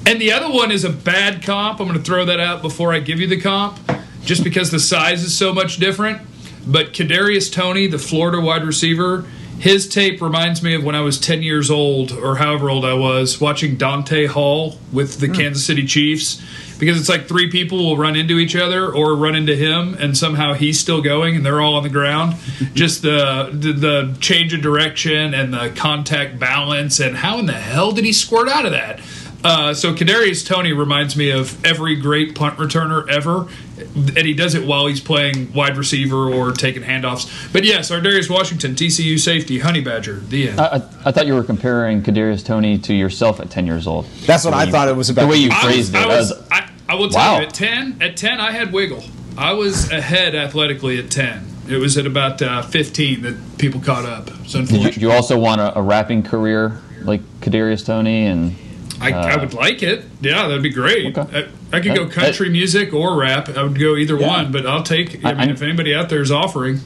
And 0.08 0.22
the 0.22 0.32
other 0.34 0.54
one 0.54 0.72
is 0.72 0.84
a 0.84 0.92
bad 0.92 1.42
comp. 1.42 1.80
I'm 1.80 1.88
going 1.88 1.98
to 1.98 2.06
throw 2.06 2.26
that 2.26 2.40
out 2.40 2.62
before 2.62 2.94
I 2.94 3.00
give 3.00 3.20
you 3.20 3.26
the 3.26 3.42
comp, 3.42 3.80
just 4.26 4.44
because 4.44 4.72
the 4.72 4.80
size 4.80 5.24
is 5.24 5.38
so 5.38 5.54
much 5.54 5.78
different. 5.78 6.22
But 6.68 6.94
Kadarius 6.94 7.52
Toney, 7.52 7.88
the 7.88 8.00
Florida 8.00 8.42
wide 8.42 8.64
receiver, 8.64 9.26
his 9.60 9.88
tape 9.88 10.22
reminds 10.22 10.62
me 10.62 10.76
of 10.76 10.84
when 10.84 10.96
I 10.96 11.02
was 11.02 11.20
10 11.20 11.42
years 11.42 11.72
old 11.72 12.12
or 12.12 12.36
however 12.36 12.70
old 12.70 12.84
I 12.84 12.94
was 12.94 13.40
watching 13.40 13.78
Dante 13.78 14.26
Hall 14.26 14.78
with 14.92 15.20
the 15.20 15.28
hmm. 15.28 15.34
Kansas 15.34 15.66
City 15.66 15.86
Chiefs 15.86 16.42
because 16.78 17.00
it's 17.00 17.08
like 17.08 17.28
three 17.28 17.50
people 17.50 17.78
will 17.78 17.98
run 17.98 18.16
into 18.16 18.38
each 18.38 18.56
other 18.56 18.94
or 18.94 19.16
run 19.16 19.36
into 19.36 19.56
him 19.56 19.94
and 19.94 20.18
somehow 20.18 20.54
he's 20.54 20.80
still 20.80 21.02
going 21.02 21.36
and 21.36 21.46
they're 21.46 21.62
all 21.62 21.76
on 21.76 21.84
the 21.84 21.90
ground. 21.90 22.36
Just 22.74 23.02
the, 23.02 23.50
the 23.54 23.74
the 23.74 24.18
change 24.20 24.54
of 24.54 24.62
direction 24.62 25.34
and 25.34 25.54
the 25.54 25.72
contact 25.76 26.38
balance 26.38 27.00
and 27.00 27.16
how 27.16 27.40
in 27.40 27.46
the 27.46 27.54
hell 27.54 27.92
did 27.92 28.04
he 28.04 28.12
squirt 28.12 28.50
out 28.50 28.66
of 28.66 28.72
that? 28.72 29.00
Uh, 29.46 29.74
so 29.76 29.94
Kadarius 29.94 30.44
Toney 30.46 30.74
reminds 30.74 31.16
me 31.16 31.30
of 31.30 31.64
every 31.64 31.96
great 31.96 32.34
punt 32.34 32.58
returner 32.58 33.08
ever, 33.08 33.48
and 33.96 34.18
he 34.18 34.34
does 34.34 34.56
it 34.56 34.66
while 34.66 34.88
he's 34.88 35.00
playing 35.00 35.54
wide 35.54 35.78
receiver 35.78 36.16
or 36.34 36.52
taking 36.52 36.82
handoffs. 36.82 37.30
But 37.54 37.64
yes, 37.64 37.92
Ar'Darius 37.92 38.28
Washington, 38.28 38.74
TCU 38.74 39.20
safety, 39.20 39.60
Honey 39.60 39.82
Badger, 39.82 40.16
the 40.16 40.50
end. 40.50 40.60
I, 40.60 40.66
I, 40.66 40.76
I 41.06 41.12
thought 41.12 41.28
you 41.28 41.36
were 41.36 41.44
comparing 41.44 42.02
Kadarius 42.02 42.44
Toney 42.44 42.80
to 42.80 42.94
yourself 42.96 43.40
at 43.40 43.52
10 43.52 43.68
years 43.68 43.86
old. 43.86 44.06
That's 44.26 44.46
what 44.46 44.56
I 44.56 44.64
you- 44.64 44.72
thought 44.72 44.88
it 44.88 44.96
was 44.96 45.12
about. 45.12 45.22
The 45.24 45.28
way 45.28 45.38
you 45.38 45.50
I 45.52 45.64
was, 45.66 45.74
phrased 45.92 45.96
I, 45.96 46.00
it. 46.02 46.06
I 46.06 46.08
was- 46.08 46.34
I, 46.52 46.70
I 46.90 46.96
will 46.96 47.10
tell 47.10 47.34
Wow. 47.34 47.40
you, 47.40 47.46
at 47.48 47.54
ten, 47.54 47.98
at 48.02 48.18
ten, 48.18 48.40
I 48.40 48.52
had 48.52 48.72
wiggle. 48.74 49.04
I 49.38 49.54
was 49.54 49.92
ahead 49.92 50.34
athletically 50.36 50.98
at 50.98 51.12
ten. 51.12 51.46
It 51.68 51.78
was 51.78 51.98
at 51.98 52.06
about 52.08 52.42
uh, 52.42 52.62
fifteen 52.64 53.22
that 53.24 53.58
people 53.58 53.82
caught 53.82 54.06
up. 54.06 54.30
So 54.48 54.64
did 54.66 54.96
you, 54.96 55.10
you 55.10 55.12
also 55.12 55.38
want 55.38 55.62
a, 55.62 55.78
a 55.78 55.82
rapping 55.82 56.22
career 56.24 56.80
like 57.02 57.22
Kadarius 57.42 57.84
Toney 57.86 58.26
and 58.28 58.56
I, 59.02 59.12
I 59.12 59.36
would 59.38 59.54
like 59.54 59.84
it. 59.84 60.06
Yeah, 60.22 60.48
that'd 60.48 60.64
be 60.64 60.70
great. 60.70 61.18
Okay. 61.18 61.48
I, 61.72 61.78
I 61.78 61.80
could 61.82 61.96
go 61.96 62.04
Uh, 62.06 62.10
country 62.10 62.50
music 62.50 62.94
or 62.94 63.18
rap. 63.20 63.50
I 63.50 63.64
would 63.64 63.78
go 63.80 63.96
either 63.96 64.18
Yeah. 64.20 64.28
one, 64.28 64.52
but 64.52 64.66
I'll 64.66 64.84
take. 64.84 65.24
I, 65.26 65.32
I- 65.32 65.34
mean, 65.34 65.50
I- 65.50 65.52
if 65.54 65.62
anybody 65.62 65.94
out 65.94 66.10
there 66.10 66.22
is 66.22 66.32
offering, 66.32 66.80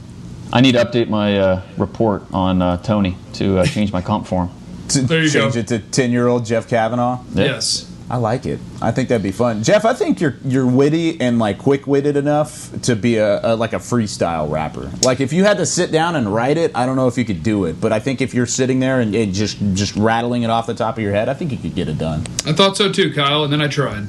I 0.52 0.62
need 0.62 0.72
to 0.74 0.84
update 0.84 1.10
my 1.10 1.38
uh, 1.38 1.62
report 1.78 2.24
on 2.34 2.62
uh, 2.62 2.78
Toney 2.78 3.16
to 3.34 3.60
uh, 3.60 3.66
change 3.66 3.92
my 3.94 4.02
comp 4.02 4.26
form. 4.28 4.50
to 4.90 5.02
There 5.02 5.22
you 5.24 5.30
change 5.30 5.54
go. 5.54 5.60
it 5.60 5.68
to 5.68 5.80
10 5.80 6.12
year 6.12 6.28
old 6.28 6.46
Jeff 6.46 6.68
Cavanaugh. 6.68 7.20
Yeah. 7.36 7.46
yes. 7.46 7.89
I 8.12 8.18
like 8.18 8.48
it. 8.48 8.60
I 8.82 8.92
think 8.92 9.10
that'd 9.10 9.22
be 9.22 9.32
fun. 9.32 9.62
Jeff, 9.62 9.86
I 9.86 9.94
think 9.94 10.20
you're 10.20 10.36
you're 10.44 10.66
witty 10.66 11.22
and 11.22 11.38
like 11.38 11.60
quick 11.60 11.86
witted 11.86 12.18
enough 12.18 12.72
to 12.84 12.96
be 12.96 13.18
a, 13.18 13.54
a 13.54 13.56
like 13.56 13.74
a 13.74 13.78
freestyle 13.78 14.50
rapper. 14.50 14.92
Like 15.04 15.20
if 15.20 15.32
you 15.32 15.44
had 15.44 15.58
to 15.58 15.66
sit 15.66 15.92
down 15.92 16.16
and 16.16 16.34
write 16.34 16.58
it, 16.58 16.72
I 16.76 16.88
don't 16.88 16.96
know 16.96 17.08
if 17.08 17.18
you 17.20 17.26
could 17.26 17.44
do 17.44 17.66
it. 17.66 17.80
But 17.80 17.92
I 17.94 18.00
think 18.00 18.22
if 18.22 18.34
you're 18.34 18.48
sitting 18.48 18.80
there 18.80 19.00
and, 19.00 19.14
and 19.14 19.32
just 19.34 19.60
just 19.74 19.96
rattling 19.96 20.42
it 20.42 20.50
off 20.50 20.66
the 20.66 20.74
top 20.74 20.98
of 20.98 21.04
your 21.04 21.14
head, 21.14 21.30
I 21.30 21.36
think 21.36 21.52
you 21.52 21.58
could 21.60 21.76
get 21.76 21.88
it 21.88 22.00
done. 22.00 22.22
I 22.48 22.54
thought 22.54 22.76
so 22.78 22.92
too, 22.92 23.14
Kyle, 23.14 23.44
and 23.44 23.54
then 23.54 23.62
I 23.62 23.68
tried. 23.68 24.08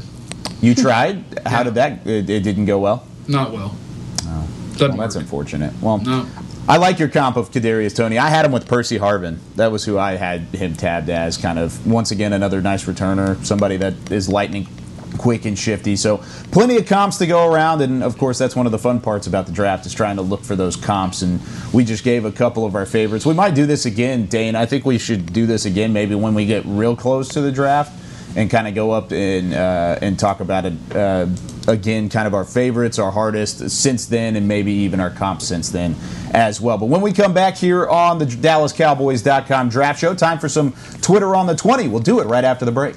You 0.63 0.75
tried. 0.75 1.23
How 1.47 1.63
did 1.63 1.75
that? 1.75 2.07
It, 2.07 2.31
it 2.31 2.43
didn't 2.43 2.65
go 2.65 2.79
well. 2.79 3.07
Not 3.29 3.53
well. 3.53 3.77
Oh. 4.25 4.49
Well, 4.81 4.97
that's 4.97 5.17
unfortunate. 5.17 5.75
Well, 5.83 5.99
No. 5.99 6.27
I 6.69 6.77
like 6.77 6.99
your 6.99 7.09
comp 7.09 7.37
of 7.37 7.51
Kadarius 7.51 7.97
Toney. 7.97 8.19
I 8.19 8.29
had 8.29 8.45
him 8.45 8.53
with 8.53 8.69
Percy 8.69 8.99
Harvin. 8.99 9.39
That 9.57 9.73
was 9.73 9.85
who 9.85 9.99
I 9.99 10.13
had 10.13 10.43
him 10.55 10.75
tabbed 10.75 11.11
as. 11.11 11.37
Kind 11.37 11.59
of 11.59 11.85
once 11.87 12.13
again 12.13 12.33
another 12.33 12.61
nice 12.61 12.85
returner, 12.85 13.45
somebody 13.45 13.77
that 13.79 14.13
is 14.13 14.29
lightning 14.29 14.69
quick 15.19 15.45
and 15.45 15.59
shifty. 15.59 15.97
So 15.97 16.19
plenty 16.53 16.77
of 16.77 16.87
comps 16.87 17.19
to 17.19 17.27
go 17.27 17.53
around, 17.53 17.83
and 17.83 18.05
of 18.05 18.17
course 18.17 18.39
that's 18.39 18.55
one 18.55 18.67
of 18.67 18.73
the 18.73 18.79
fun 18.79 19.01
parts 19.01 19.27
about 19.27 19.47
the 19.47 19.53
draft 19.53 19.85
is 19.87 19.93
trying 19.93 20.17
to 20.17 20.23
look 20.23 20.45
for 20.45 20.55
those 20.55 20.77
comps. 20.77 21.23
And 21.23 21.41
we 21.73 21.85
just 21.85 22.05
gave 22.05 22.25
a 22.25 22.33
couple 22.33 22.65
of 22.65 22.75
our 22.77 22.87
favorites. 22.87 23.27
We 23.27 23.35
might 23.35 23.55
do 23.55 23.67
this 23.67 23.85
again, 23.85 24.27
Dane. 24.27 24.55
I 24.55 24.67
think 24.67 24.85
we 24.85 24.99
should 24.99 25.33
do 25.33 25.47
this 25.47 25.65
again 25.65 25.93
maybe 25.93 26.15
when 26.15 26.35
we 26.35 26.47
get 26.47 26.65
real 26.67 26.95
close 26.95 27.29
to 27.31 27.41
the 27.41 27.51
draft 27.51 27.97
and 28.37 28.49
kind 28.49 28.69
of 28.69 28.75
go 28.75 28.93
up 28.93 29.13
and 29.13 29.55
uh, 29.55 29.99
and 30.01 30.19
talk 30.19 30.41
about 30.41 30.67
it 30.67 30.75
uh, 30.95 31.27
again, 31.71 32.09
kind 32.09 32.27
of 32.27 32.35
our 32.35 32.45
favorites, 32.45 32.99
our 32.99 33.11
hardest 33.11 33.71
since 33.71 34.07
then, 34.07 34.37
and 34.37 34.47
maybe 34.47 34.73
even 34.73 35.01
our 35.01 35.11
comps 35.11 35.47
since 35.47 35.71
then 35.71 35.95
as 36.33 36.61
well. 36.61 36.79
But 36.79 36.87
when 36.87 37.01
we 37.01 37.13
come 37.13 37.33
back 37.33 37.57
here 37.57 37.89
on 37.89 38.19
the 38.19 38.27
DallasCowboys.com 38.27 39.69
draft 39.69 40.01
show, 40.01 40.15
time 40.15 40.39
for 40.39 40.49
some 40.49 40.73
Twitter 41.01 41.35
on 41.35 41.47
the 41.47 41.57
20. 41.57 41.89
We'll 41.89 42.01
do 42.01 42.21
it 42.21 42.25
right 42.25 42.45
after 42.45 42.65
the 42.65 42.73
break. 42.73 42.95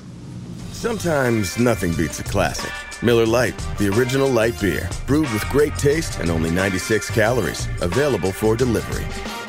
Sometimes 0.71 1.57
nothing 1.57 1.93
beats 1.93 2.19
a 2.19 2.23
classic. 2.23 2.71
Miller 3.01 3.25
Lite, 3.25 3.57
the 3.77 3.89
original 3.89 4.29
light 4.29 4.59
beer, 4.59 4.89
brewed 5.07 5.31
with 5.33 5.43
great 5.49 5.75
taste 5.77 6.19
and 6.19 6.29
only 6.29 6.49
96 6.51 7.09
calories. 7.11 7.67
Available 7.81 8.31
for 8.31 8.55
delivery. 8.55 9.05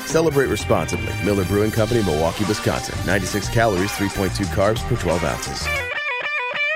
Celebrate 0.06 0.46
responsibly. 0.46 1.12
Miller 1.24 1.44
Brewing 1.44 1.70
Company, 1.70 2.02
Milwaukee, 2.02 2.44
Wisconsin. 2.44 2.94
96 3.06 3.48
calories, 3.48 3.90
3.2 3.92 4.44
carbs 4.54 4.80
per 4.88 4.96
12 4.96 5.24
ounces. 5.24 5.93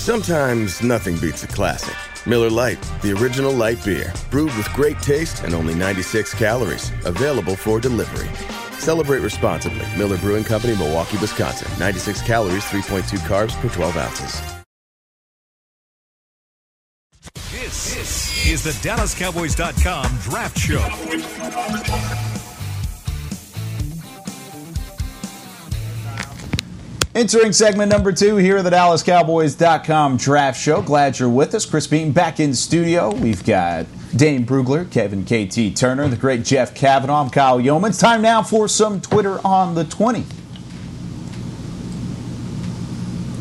Sometimes 0.00 0.82
nothing 0.82 1.18
beats 1.18 1.44
a 1.44 1.46
classic. 1.46 1.94
Miller 2.26 2.48
Lite, 2.48 2.80
the 3.02 3.12
original 3.12 3.52
light 3.52 3.84
beer, 3.84 4.10
brewed 4.30 4.50
with 4.56 4.72
great 4.72 4.98
taste 5.00 5.44
and 5.44 5.52
only 5.52 5.74
96 5.74 6.32
calories. 6.36 6.90
Available 7.04 7.54
for 7.54 7.78
delivery. 7.78 8.30
Celebrate 8.78 9.18
responsibly. 9.18 9.86
Miller 9.98 10.16
Brewing 10.16 10.42
Company, 10.42 10.74
Milwaukee, 10.74 11.18
Wisconsin. 11.18 11.68
96 11.78 12.22
calories, 12.22 12.64
3.2 12.64 13.18
carbs 13.28 13.54
per 13.60 13.68
12 13.68 13.96
ounces. 13.98 14.40
This, 17.52 18.46
is 18.46 18.64
the 18.64 18.70
DallasCowboys.com 18.70 20.18
Draft 20.22 20.58
Show. 20.58 22.29
Entering 27.12 27.50
segment 27.52 27.90
number 27.90 28.12
two 28.12 28.36
here 28.36 28.58
at 28.58 28.62
the 28.62 28.70
DallasCowboys.com 28.70 30.16
draft 30.16 30.60
show. 30.60 30.80
Glad 30.80 31.18
you're 31.18 31.28
with 31.28 31.56
us. 31.56 31.66
Chris 31.66 31.88
Beaton 31.88 32.12
back 32.12 32.38
in 32.38 32.54
studio. 32.54 33.12
We've 33.12 33.44
got 33.44 33.86
Dane 34.14 34.46
Brugler, 34.46 34.88
Kevin 34.88 35.24
KT 35.24 35.76
Turner, 35.76 36.06
the 36.06 36.16
great 36.16 36.44
Jeff 36.44 36.72
Cavanaugh. 36.72 37.24
I'm 37.24 37.30
Kyle 37.30 37.58
Youmans. 37.58 37.98
Time 37.98 38.22
now 38.22 38.44
for 38.44 38.68
some 38.68 39.00
Twitter 39.00 39.44
on 39.44 39.74
the 39.74 39.82
20. 39.82 40.24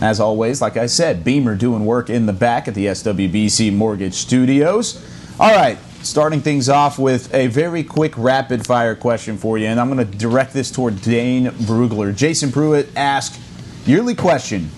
As 0.02 0.20
always, 0.20 0.62
like 0.64 0.76
I 0.76 0.88
said, 0.88 1.24
Beamer 1.24 1.54
doing 1.54 1.86
work 1.86 2.10
in 2.10 2.26
the 2.26 2.34
back 2.34 2.68
at 2.68 2.74
the 2.74 2.88
SWBC 2.88 3.72
Mortgage 3.72 4.16
Studios. 4.16 5.00
All 5.40 5.56
right, 5.56 5.78
starting 6.02 6.42
things 6.42 6.70
off 6.70 6.98
with 6.98 7.32
a 7.36 7.46
very 7.46 7.84
quick 7.84 8.18
rapid 8.18 8.66
fire 8.66 8.96
question 8.96 9.38
for 9.38 9.60
you, 9.60 9.68
and 9.68 9.80
I'm 9.80 9.94
going 9.94 10.10
to 10.10 10.18
direct 10.18 10.54
this 10.54 10.72
toward 10.72 11.04
Dane 11.04 11.48
Brugler. 11.52 12.16
Jason 12.16 12.52
Pruitt 12.52 12.90
asked, 12.96 13.40
yearly 13.89 14.13
question 14.13 14.69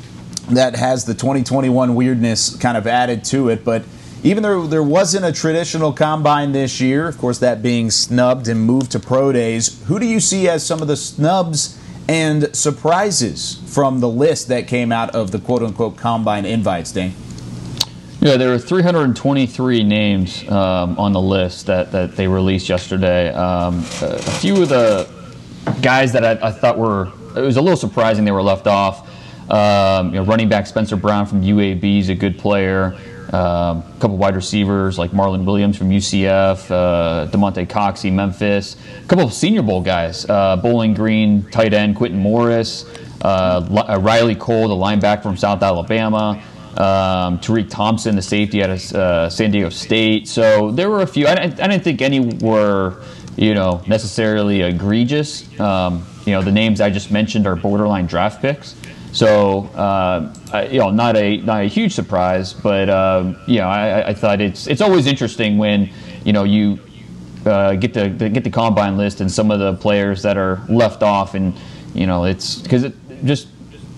that 0.49 0.75
has 0.75 1.03
the 1.05 1.13
2021 1.13 1.95
weirdness 1.95 2.55
kind 2.55 2.77
of 2.77 2.87
added 2.87 3.23
to 3.25 3.49
it, 3.49 3.65
but 3.65 3.83
even 4.23 4.41
though 4.41 4.67
there 4.67 4.83
wasn't 4.83 5.25
a 5.25 5.31
traditional 5.31 5.91
combine 5.91 6.51
this 6.51 6.79
year, 6.79 7.07
of 7.07 7.17
course, 7.17 7.39
that 7.39 7.61
being 7.61 7.91
snubbed 7.91 8.47
and 8.47 8.61
moved 8.61 8.91
to 8.91 8.99
pro 8.99 9.31
days, 9.31 9.83
who 9.87 9.99
do 9.99 10.05
you 10.05 10.19
see 10.19 10.47
as 10.47 10.65
some 10.65 10.81
of 10.81 10.87
the 10.87 10.95
snubs 10.95 11.77
and 12.07 12.55
surprises 12.55 13.61
from 13.65 13.99
the 13.99 14.07
list 14.07 14.47
that 14.47 14.67
came 14.67 14.91
out 14.91 15.13
of 15.15 15.31
the 15.31 15.39
quote 15.39 15.63
unquote 15.63 15.97
combine 15.97 16.45
invites, 16.45 16.91
Dane? 16.91 17.13
Yeah, 18.21 18.37
there 18.37 18.49
were 18.49 18.59
323 18.59 19.83
names 19.83 20.47
um, 20.47 20.97
on 20.99 21.11
the 21.11 21.21
list 21.21 21.65
that, 21.65 21.91
that 21.91 22.15
they 22.15 22.27
released 22.27 22.69
yesterday. 22.69 23.29
Um, 23.33 23.79
a, 24.01 24.13
a 24.13 24.19
few 24.19 24.61
of 24.61 24.69
the 24.69 25.09
guys 25.81 26.13
that 26.13 26.23
I, 26.23 26.47
I, 26.47 26.51
thought 26.51 26.77
were, 26.77 27.11
it 27.35 27.41
was 27.41 27.57
a 27.57 27.61
little 27.61 27.77
surprising 27.77 28.25
they 28.25 28.31
were 28.31 28.43
left 28.43 28.67
off. 28.67 29.07
Um, 29.49 30.13
you 30.13 30.19
know, 30.19 30.23
running 30.23 30.47
back 30.47 30.65
Spencer 30.67 30.95
Brown 30.95 31.25
from 31.25 31.41
UAB 31.41 31.99
is 31.99 32.09
a 32.09 32.15
good 32.15 32.37
player. 32.37 32.97
Um, 33.33 33.79
a 33.79 33.95
couple 33.99 34.17
wide 34.17 34.35
receivers 34.35 34.97
like 34.97 35.11
Marlon 35.11 35.45
Williams 35.45 35.77
from 35.77 35.89
UCF, 35.89 36.69
uh, 36.69 37.27
Damonte 37.31 37.65
Coxie, 37.65 38.11
Memphis. 38.11 38.75
A 39.03 39.07
couple 39.07 39.25
of 39.25 39.33
Senior 39.33 39.61
Bowl 39.61 39.81
guys, 39.81 40.29
uh, 40.29 40.57
Bowling 40.57 40.93
Green 40.93 41.43
tight 41.49 41.73
end 41.73 41.95
Quintin 41.95 42.19
Morris, 42.19 42.85
uh, 43.21 43.85
uh, 43.89 43.99
Riley 44.01 44.35
Cole, 44.35 44.67
the 44.67 44.75
linebacker 44.75 45.23
from 45.23 45.37
South 45.37 45.63
Alabama. 45.63 46.41
Um, 46.71 47.39
Tariq 47.39 47.69
Thompson, 47.69 48.15
the 48.15 48.21
safety 48.21 48.63
out 48.63 48.69
of 48.69 48.93
uh, 48.93 49.29
San 49.29 49.51
Diego 49.51 49.69
State. 49.69 50.27
So 50.27 50.71
there 50.71 50.89
were 50.89 51.01
a 51.01 51.07
few. 51.07 51.27
I, 51.27 51.33
I, 51.33 51.47
didn't 51.47 51.83
think 51.83 52.01
any 52.01 52.21
were, 52.37 53.03
you 53.35 53.53
know, 53.53 53.81
necessarily 53.87 54.61
egregious. 54.61 55.47
Um, 55.59 56.05
you 56.25 56.33
know, 56.33 56.41
the 56.41 56.51
names 56.51 56.81
I 56.81 56.89
just 56.89 57.11
mentioned 57.11 57.47
are 57.47 57.55
borderline 57.55 58.05
draft 58.05 58.41
picks. 58.41 58.75
So 59.11 59.63
uh, 59.75 60.33
you 60.71 60.79
know, 60.79 60.89
not 60.89 61.17
a 61.17 61.37
not 61.37 61.61
a 61.61 61.65
huge 61.65 61.93
surprise, 61.93 62.53
but 62.53 62.89
uh, 62.89 63.33
you 63.45 63.57
know, 63.57 63.67
I, 63.67 64.09
I, 64.09 64.13
thought 64.13 64.39
it's 64.39 64.67
it's 64.67 64.79
always 64.79 65.05
interesting 65.05 65.57
when 65.57 65.89
you 66.23 66.31
know 66.31 66.45
you 66.45 66.79
uh, 67.45 67.73
get 67.73 67.93
the, 67.93 68.09
the, 68.09 68.29
get 68.29 68.43
the 68.43 68.49
combine 68.49 68.97
list 68.97 69.19
and 69.19 69.29
some 69.29 69.51
of 69.51 69.59
the 69.59 69.73
players 69.73 70.21
that 70.21 70.37
are 70.37 70.61
left 70.69 71.03
off, 71.03 71.33
and 71.33 71.53
you 71.93 72.07
know, 72.07 72.23
it's 72.23 72.61
because 72.61 72.83
it 72.83 72.93
just 73.25 73.49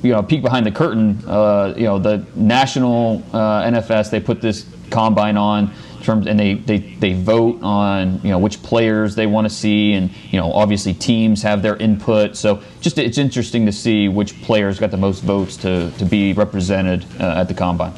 you 0.01 0.11
know 0.11 0.23
peek 0.23 0.41
behind 0.41 0.65
the 0.65 0.71
curtain. 0.71 1.21
Uh, 1.27 1.75
you 1.77 1.83
know, 1.83 1.99
the 1.99 2.25
national 2.35 3.21
uh, 3.33 3.63
NFS 3.63 4.09
they 4.09 4.19
put 4.19 4.41
this 4.41 4.65
combine 4.89 5.37
on 5.37 5.71
terms 6.03 6.27
and 6.27 6.39
they, 6.39 6.55
they, 6.55 6.77
they 6.77 7.13
vote 7.13 7.59
on 7.61 8.19
you 8.23 8.29
know 8.29 8.39
which 8.39 8.61
players 8.61 9.15
they 9.15 9.27
want 9.27 9.45
to 9.45 9.53
see 9.53 9.93
and 9.93 10.11
you 10.31 10.39
know 10.39 10.51
obviously 10.51 10.93
teams 10.93 11.41
have 11.41 11.61
their 11.61 11.75
input. 11.77 12.35
So 12.35 12.61
just 12.81 12.97
it's 12.97 13.17
interesting 13.17 13.65
to 13.65 13.71
see 13.71 14.07
which 14.07 14.41
players 14.41 14.79
got 14.79 14.91
the 14.91 14.97
most 14.97 15.23
votes 15.23 15.57
to, 15.57 15.91
to 15.91 16.05
be 16.05 16.33
represented 16.33 17.05
uh, 17.19 17.39
at 17.39 17.47
the 17.47 17.53
combine. 17.53 17.93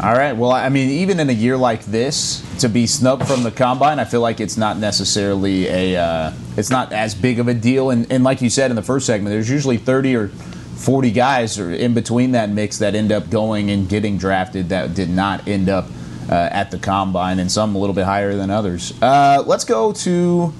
All 0.00 0.12
right 0.12 0.32
well 0.32 0.52
i 0.52 0.68
mean 0.68 0.90
even 0.90 1.18
in 1.18 1.28
a 1.28 1.32
year 1.32 1.56
like 1.56 1.84
this 1.84 2.44
to 2.60 2.68
be 2.68 2.86
snubbed 2.86 3.26
from 3.26 3.42
the 3.42 3.50
combine 3.50 3.98
i 3.98 4.04
feel 4.04 4.20
like 4.20 4.38
it's 4.38 4.56
not 4.56 4.76
necessarily 4.76 5.66
a 5.66 6.00
uh, 6.00 6.32
it's 6.58 6.70
not 6.70 6.92
as 6.92 7.14
big 7.14 7.38
of 7.38 7.48
a 7.48 7.54
deal. 7.54 7.90
And, 7.90 8.10
and 8.10 8.24
like 8.24 8.42
you 8.42 8.50
said 8.50 8.70
in 8.70 8.76
the 8.76 8.82
first 8.82 9.06
segment 9.06 9.32
there's 9.32 9.48
usually 9.48 9.78
30 9.78 10.16
or 10.16 10.30
40 10.78 11.10
guys 11.10 11.58
are 11.58 11.72
in 11.72 11.92
between 11.92 12.32
that 12.32 12.50
mix 12.50 12.78
that 12.78 12.94
end 12.94 13.10
up 13.10 13.28
going 13.28 13.70
and 13.70 13.88
getting 13.88 14.16
drafted 14.16 14.68
that 14.68 14.94
did 14.94 15.10
not 15.10 15.48
end 15.48 15.68
up 15.68 15.86
uh, 16.30 16.34
at 16.34 16.70
the 16.70 16.78
combine, 16.78 17.40
and 17.40 17.50
some 17.50 17.74
a 17.74 17.78
little 17.78 17.94
bit 17.94 18.04
higher 18.04 18.34
than 18.36 18.48
others. 18.48 18.92
Uh, 19.02 19.42
let's 19.44 19.64
go 19.64 19.92
to. 19.92 20.52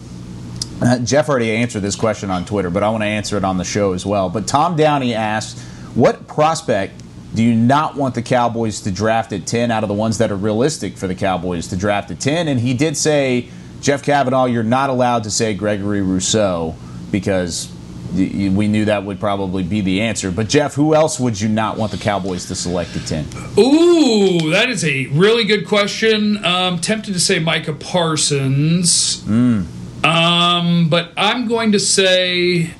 Uh, 0.80 0.98
Jeff 0.98 1.28
already 1.28 1.50
answered 1.52 1.80
this 1.80 1.96
question 1.96 2.30
on 2.30 2.44
Twitter, 2.44 2.70
but 2.70 2.82
I 2.82 2.90
want 2.90 3.02
to 3.02 3.06
answer 3.06 3.36
it 3.36 3.44
on 3.44 3.58
the 3.58 3.64
show 3.64 3.92
as 3.92 4.04
well. 4.04 4.28
But 4.28 4.46
Tom 4.46 4.76
Downey 4.76 5.14
asked, 5.14 5.58
What 5.94 6.26
prospect 6.26 7.02
do 7.34 7.42
you 7.42 7.54
not 7.54 7.96
want 7.96 8.14
the 8.14 8.22
Cowboys 8.22 8.80
to 8.82 8.90
draft 8.90 9.32
at 9.32 9.46
10 9.46 9.70
out 9.70 9.82
of 9.84 9.88
the 9.88 9.94
ones 9.94 10.18
that 10.18 10.30
are 10.30 10.36
realistic 10.36 10.96
for 10.96 11.06
the 11.06 11.14
Cowboys 11.14 11.68
to 11.68 11.76
draft 11.76 12.10
at 12.10 12.20
10? 12.20 12.48
And 12.48 12.60
he 12.60 12.74
did 12.74 12.96
say, 12.96 13.48
Jeff 13.80 14.02
Cavanaugh, 14.02 14.46
you're 14.46 14.62
not 14.62 14.90
allowed 14.90 15.24
to 15.24 15.30
say 15.30 15.54
Gregory 15.54 16.02
Rousseau 16.02 16.74
because 17.10 17.72
we 18.14 18.68
knew 18.68 18.86
that 18.86 19.04
would 19.04 19.20
probably 19.20 19.62
be 19.62 19.80
the 19.80 20.00
answer. 20.00 20.30
But 20.30 20.48
Jeff, 20.48 20.74
who 20.74 20.94
else 20.94 21.20
would 21.20 21.40
you 21.40 21.48
not 21.48 21.76
want 21.76 21.92
the 21.92 21.98
Cowboys 21.98 22.46
to 22.46 22.54
select 22.54 22.96
at 22.96 23.06
ten? 23.06 23.26
Ooh, 23.58 24.50
that 24.50 24.68
is 24.70 24.84
a 24.84 25.06
really 25.08 25.44
good 25.44 25.66
question. 25.66 26.44
Um, 26.44 26.80
tempted 26.80 27.12
to 27.14 27.20
say 27.20 27.38
Micah 27.38 27.74
Parsons, 27.74 29.22
mm. 29.24 29.66
um, 30.04 30.88
but 30.88 31.12
I'm 31.16 31.48
going 31.48 31.72
to 31.72 31.78
say 31.78 32.70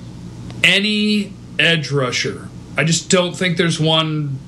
any 0.65 1.33
edge 1.59 1.91
rusher. 1.91 2.49
I 2.77 2.85
just 2.85 3.11
don't 3.11 3.37
think 3.37 3.57
there's 3.57 3.81
one 3.81 4.39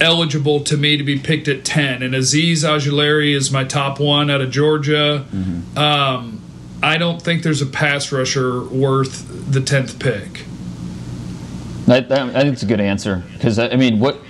eligible 0.00 0.60
to 0.60 0.76
me 0.76 0.96
to 0.96 1.04
be 1.04 1.18
picked 1.18 1.48
at 1.48 1.64
ten. 1.64 2.02
And 2.02 2.14
Azeez 2.14 2.64
Ojulari 2.64 3.34
is 3.34 3.50
my 3.50 3.64
top 3.64 4.00
one 4.00 4.30
out 4.30 4.40
of 4.40 4.50
Georgia. 4.50 5.26
Mm-hmm. 5.30 5.78
Um, 5.78 6.40
I 6.82 6.96
don't 6.96 7.20
think 7.20 7.42
there's 7.42 7.60
a 7.60 7.66
pass 7.66 8.10
rusher 8.10 8.64
worth 8.64 9.29
the 9.52 9.60
tenth 9.60 9.98
pick. 9.98 10.44
I, 11.88 11.96
I, 11.96 12.42
think 12.42 12.52
it's 12.52 12.62
a 12.62 12.66
good 12.66 12.80
answer 12.80 13.24
because 13.32 13.58
I 13.58 13.74
mean, 13.74 13.98
what 13.98 14.20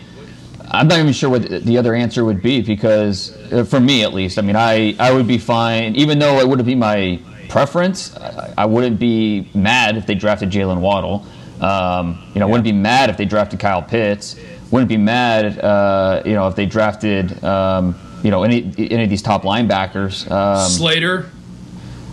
I'm 0.70 0.88
not 0.88 0.98
even 0.98 1.12
sure 1.12 1.28
what 1.28 1.42
the 1.42 1.76
other 1.76 1.94
answer 1.94 2.24
would 2.24 2.42
be 2.42 2.62
because 2.62 3.36
uh, 3.52 3.64
for 3.64 3.80
me 3.80 4.02
at 4.02 4.14
least, 4.14 4.38
I 4.38 4.42
mean, 4.42 4.56
I 4.56 4.96
I 4.98 5.12
would 5.12 5.26
be 5.26 5.38
fine 5.38 5.94
even 5.96 6.18
though 6.18 6.38
it 6.40 6.48
wouldn't 6.48 6.66
be 6.66 6.74
my 6.74 7.20
preference. 7.48 8.16
I, 8.16 8.54
I 8.58 8.64
wouldn't 8.66 8.98
be 8.98 9.50
mad 9.54 9.96
if 9.96 10.06
they 10.06 10.14
drafted 10.14 10.50
Jaylen 10.50 10.80
Waddle. 10.80 11.26
Um, 11.60 12.22
you 12.32 12.40
know, 12.40 12.46
yeah. 12.46 12.52
wouldn't 12.52 12.64
be 12.64 12.72
mad 12.72 13.10
if 13.10 13.18
they 13.18 13.26
drafted 13.26 13.60
Kyle 13.60 13.82
Pitts. 13.82 14.36
Wouldn't 14.70 14.88
be 14.88 14.96
mad, 14.96 15.58
uh, 15.58 16.22
you 16.24 16.32
know, 16.32 16.46
if 16.46 16.54
they 16.54 16.64
drafted, 16.64 17.42
um, 17.44 17.94
you 18.22 18.30
know, 18.30 18.44
any 18.44 18.72
any 18.78 19.04
of 19.04 19.10
these 19.10 19.20
top 19.20 19.42
linebackers. 19.42 20.30
Um, 20.30 20.70
Slater. 20.70 21.30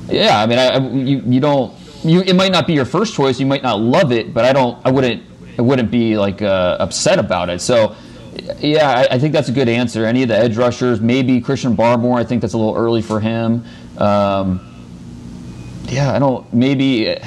Yeah, 0.09 0.41
I 0.41 0.45
mean, 0.47 0.57
I, 0.57 0.77
you 0.77 1.21
you 1.25 1.39
don't 1.39 1.76
you 2.07 2.21
it 2.21 2.35
might 2.35 2.51
not 2.51 2.67
be 2.67 2.73
your 2.73 2.85
first 2.85 3.13
choice. 3.13 3.39
You 3.39 3.45
might 3.45 3.63
not 3.63 3.79
love 3.79 4.11
it, 4.11 4.33
but 4.33 4.45
I 4.45 4.53
don't. 4.53 4.79
I 4.85 4.91
wouldn't. 4.91 5.23
I 5.57 5.61
wouldn't 5.61 5.91
be 5.91 6.17
like 6.17 6.41
uh, 6.41 6.77
upset 6.79 7.19
about 7.19 7.49
it. 7.49 7.61
So. 7.61 7.95
Yeah, 8.59 8.89
I, 8.89 9.15
I, 9.15 9.19
think 9.19 9.33
that's 9.33 9.49
a 9.49 9.51
good 9.51 9.67
answer. 9.67 10.05
Any 10.05 10.21
of 10.21 10.29
the 10.29 10.37
edge 10.37 10.57
rushers, 10.57 11.01
maybe 11.01 11.41
Christian 11.41 11.75
Barmore. 11.75 12.19
I 12.19 12.23
think 12.23 12.41
that's 12.41 12.53
a 12.53 12.57
little 12.57 12.75
early 12.75 13.01
for 13.01 13.19
him. 13.19 13.65
Um, 13.97 14.61
yeah, 15.85 16.13
I 16.13 16.19
don't. 16.19 16.51
Maybe, 16.53 17.17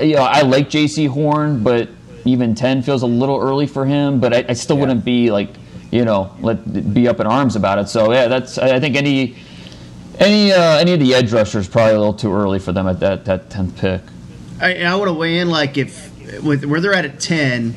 you 0.00 0.16
know, 0.16 0.22
I 0.22 0.42
like 0.42 0.68
Jaycee 0.68 1.08
Horn, 1.08 1.62
but 1.62 1.88
even 2.26 2.54
ten 2.54 2.82
feels 2.82 3.02
a 3.02 3.06
little 3.06 3.40
early 3.40 3.66
for 3.66 3.86
him. 3.86 4.20
But 4.20 4.34
I, 4.34 4.44
I 4.50 4.52
still 4.52 4.76
yeah. 4.76 4.80
wouldn't 4.80 5.04
be 5.04 5.30
like, 5.30 5.48
you 5.90 6.04
know, 6.04 6.36
let 6.40 6.92
be 6.92 7.08
up 7.08 7.18
in 7.18 7.26
arms 7.26 7.56
about 7.56 7.78
it. 7.78 7.88
So 7.88 8.12
yeah, 8.12 8.28
that's. 8.28 8.58
I 8.58 8.78
think 8.78 8.94
any 8.96 9.36
any 10.18 10.52
uh, 10.52 10.78
any 10.78 10.92
of 10.92 11.00
the 11.00 11.14
edge 11.14 11.32
rushers 11.32 11.68
probably 11.68 11.94
a 11.94 11.98
little 11.98 12.14
too 12.14 12.32
early 12.32 12.58
for 12.58 12.72
them 12.72 12.86
at 12.86 13.00
that 13.00 13.24
that 13.24 13.50
tenth 13.50 13.78
pick. 13.78 14.00
I, 14.60 14.82
I 14.82 14.94
want 14.94 15.08
to 15.08 15.12
weigh 15.12 15.38
in 15.38 15.50
like 15.50 15.76
if 15.76 16.42
with 16.42 16.64
where 16.64 16.80
they're 16.80 16.94
at 16.94 17.04
at 17.04 17.20
ten, 17.20 17.74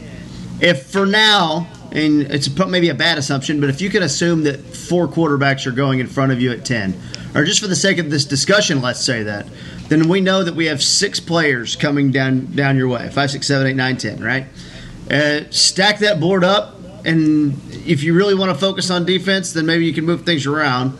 if 0.62 0.88
for 0.88 1.06
now 1.06 1.68
and 1.92 2.22
it's 2.22 2.56
maybe 2.68 2.90
a 2.90 2.94
bad 2.94 3.18
assumption, 3.18 3.60
but 3.60 3.70
if 3.70 3.82
you 3.82 3.90
can 3.90 4.04
assume 4.04 4.44
that 4.44 4.60
four 4.60 5.08
quarterbacks 5.08 5.66
are 5.66 5.72
going 5.72 6.00
in 6.00 6.06
front 6.06 6.32
of 6.32 6.40
you 6.40 6.52
at 6.52 6.64
ten, 6.64 7.00
or 7.36 7.44
just 7.44 7.60
for 7.60 7.68
the 7.68 7.76
sake 7.76 7.98
of 7.98 8.10
this 8.10 8.26
discussion, 8.26 8.82
let's 8.82 9.04
say 9.04 9.24
that, 9.24 9.48
then 9.88 10.08
we 10.08 10.22
know 10.22 10.44
that 10.44 10.54
we 10.54 10.68
have 10.68 10.84
six 10.84 11.20
players 11.20 11.76
coming 11.76 12.12
down 12.12 12.46
down 12.56 12.78
your 12.78 12.88
way 12.88 13.10
five, 13.10 13.32
six, 13.32 13.48
seven, 13.48 13.68
eight, 13.68 13.76
nine, 13.76 13.98
ten, 13.98 14.24
right? 14.24 14.46
Uh, 15.10 15.42
stack 15.50 16.00
that 16.00 16.20
board 16.20 16.44
up 16.44 16.76
and 17.06 17.60
if 17.72 18.04
you 18.04 18.14
really 18.14 18.36
want 18.36 18.52
to 18.52 18.58
focus 18.58 18.90
on 18.90 19.06
defense, 19.06 19.54
then 19.54 19.66
maybe 19.66 19.86
you 19.86 19.94
can 19.94 20.06
move 20.06 20.26
things 20.26 20.46
around. 20.46 20.98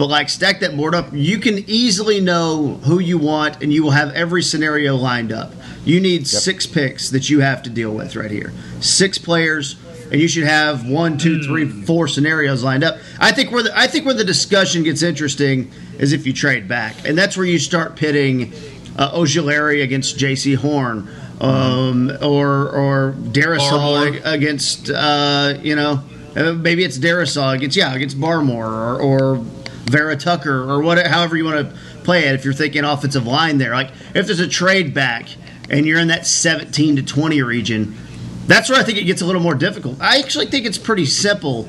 But 0.00 0.08
like 0.08 0.30
stack 0.30 0.60
that 0.60 0.78
board 0.78 0.94
up, 0.94 1.08
you 1.12 1.38
can 1.38 1.58
easily 1.68 2.22
know 2.22 2.80
who 2.84 3.00
you 3.00 3.18
want, 3.18 3.62
and 3.62 3.70
you 3.70 3.82
will 3.82 3.90
have 3.90 4.14
every 4.14 4.42
scenario 4.42 4.96
lined 4.96 5.30
up. 5.30 5.52
You 5.84 6.00
need 6.00 6.26
six 6.26 6.66
picks 6.66 7.10
that 7.10 7.28
you 7.28 7.40
have 7.40 7.62
to 7.64 7.70
deal 7.70 7.92
with 7.92 8.16
right 8.16 8.30
here. 8.30 8.50
Six 8.80 9.18
players, 9.18 9.76
and 10.10 10.18
you 10.18 10.26
should 10.26 10.44
have 10.44 10.88
one, 10.88 11.18
two, 11.18 11.42
three, 11.42 11.68
four 11.68 12.08
scenarios 12.08 12.64
lined 12.64 12.82
up. 12.82 12.96
I 13.18 13.32
think 13.32 13.52
where 13.52 13.62
the, 13.62 13.78
I 13.78 13.88
think 13.88 14.06
where 14.06 14.14
the 14.14 14.24
discussion 14.24 14.84
gets 14.84 15.02
interesting 15.02 15.70
is 15.98 16.14
if 16.14 16.26
you 16.26 16.32
trade 16.32 16.66
back, 16.66 17.06
and 17.06 17.18
that's 17.18 17.36
where 17.36 17.44
you 17.44 17.58
start 17.58 17.94
pitting 17.96 18.54
uh, 18.96 19.12
Ojulari 19.12 19.82
against 19.82 20.16
Jaycee 20.16 20.56
Horn, 20.56 21.10
um, 21.42 22.10
or 22.22 22.70
or 22.70 23.14
Darrisaw 23.18 24.16
ag- 24.16 24.22
against 24.24 24.88
uh, 24.88 25.58
you 25.62 25.76
know 25.76 26.02
uh, 26.36 26.54
maybe 26.54 26.84
it's 26.84 26.96
Darrisaw 26.96 27.54
against 27.54 27.76
yeah 27.76 27.94
against 27.94 28.18
Barmore 28.18 28.64
or, 28.64 28.98
or 28.98 29.44
Vera 29.90 30.16
Tucker 30.16 30.70
or 30.70 30.80
whatever 30.80 31.08
however 31.08 31.36
you 31.36 31.44
want 31.44 31.70
to 31.70 31.76
play 32.04 32.24
it 32.24 32.34
if 32.34 32.44
you're 32.44 32.54
thinking 32.54 32.84
offensive 32.84 33.26
line 33.26 33.58
there 33.58 33.72
like 33.72 33.90
if 34.14 34.26
there's 34.26 34.40
a 34.40 34.48
trade 34.48 34.94
back 34.94 35.28
and 35.68 35.86
you're 35.86 35.98
in 35.98 36.08
that 36.08 36.26
17 36.26 36.96
to 36.96 37.02
20 37.02 37.42
region 37.42 37.96
that's 38.46 38.68
where 38.68 38.80
I 38.80 38.82
think 38.82 38.98
it 38.98 39.04
gets 39.04 39.22
a 39.22 39.26
little 39.26 39.42
more 39.42 39.54
difficult 39.54 40.00
I 40.00 40.18
actually 40.18 40.46
think 40.46 40.66
it's 40.66 40.78
pretty 40.78 41.06
simple 41.06 41.68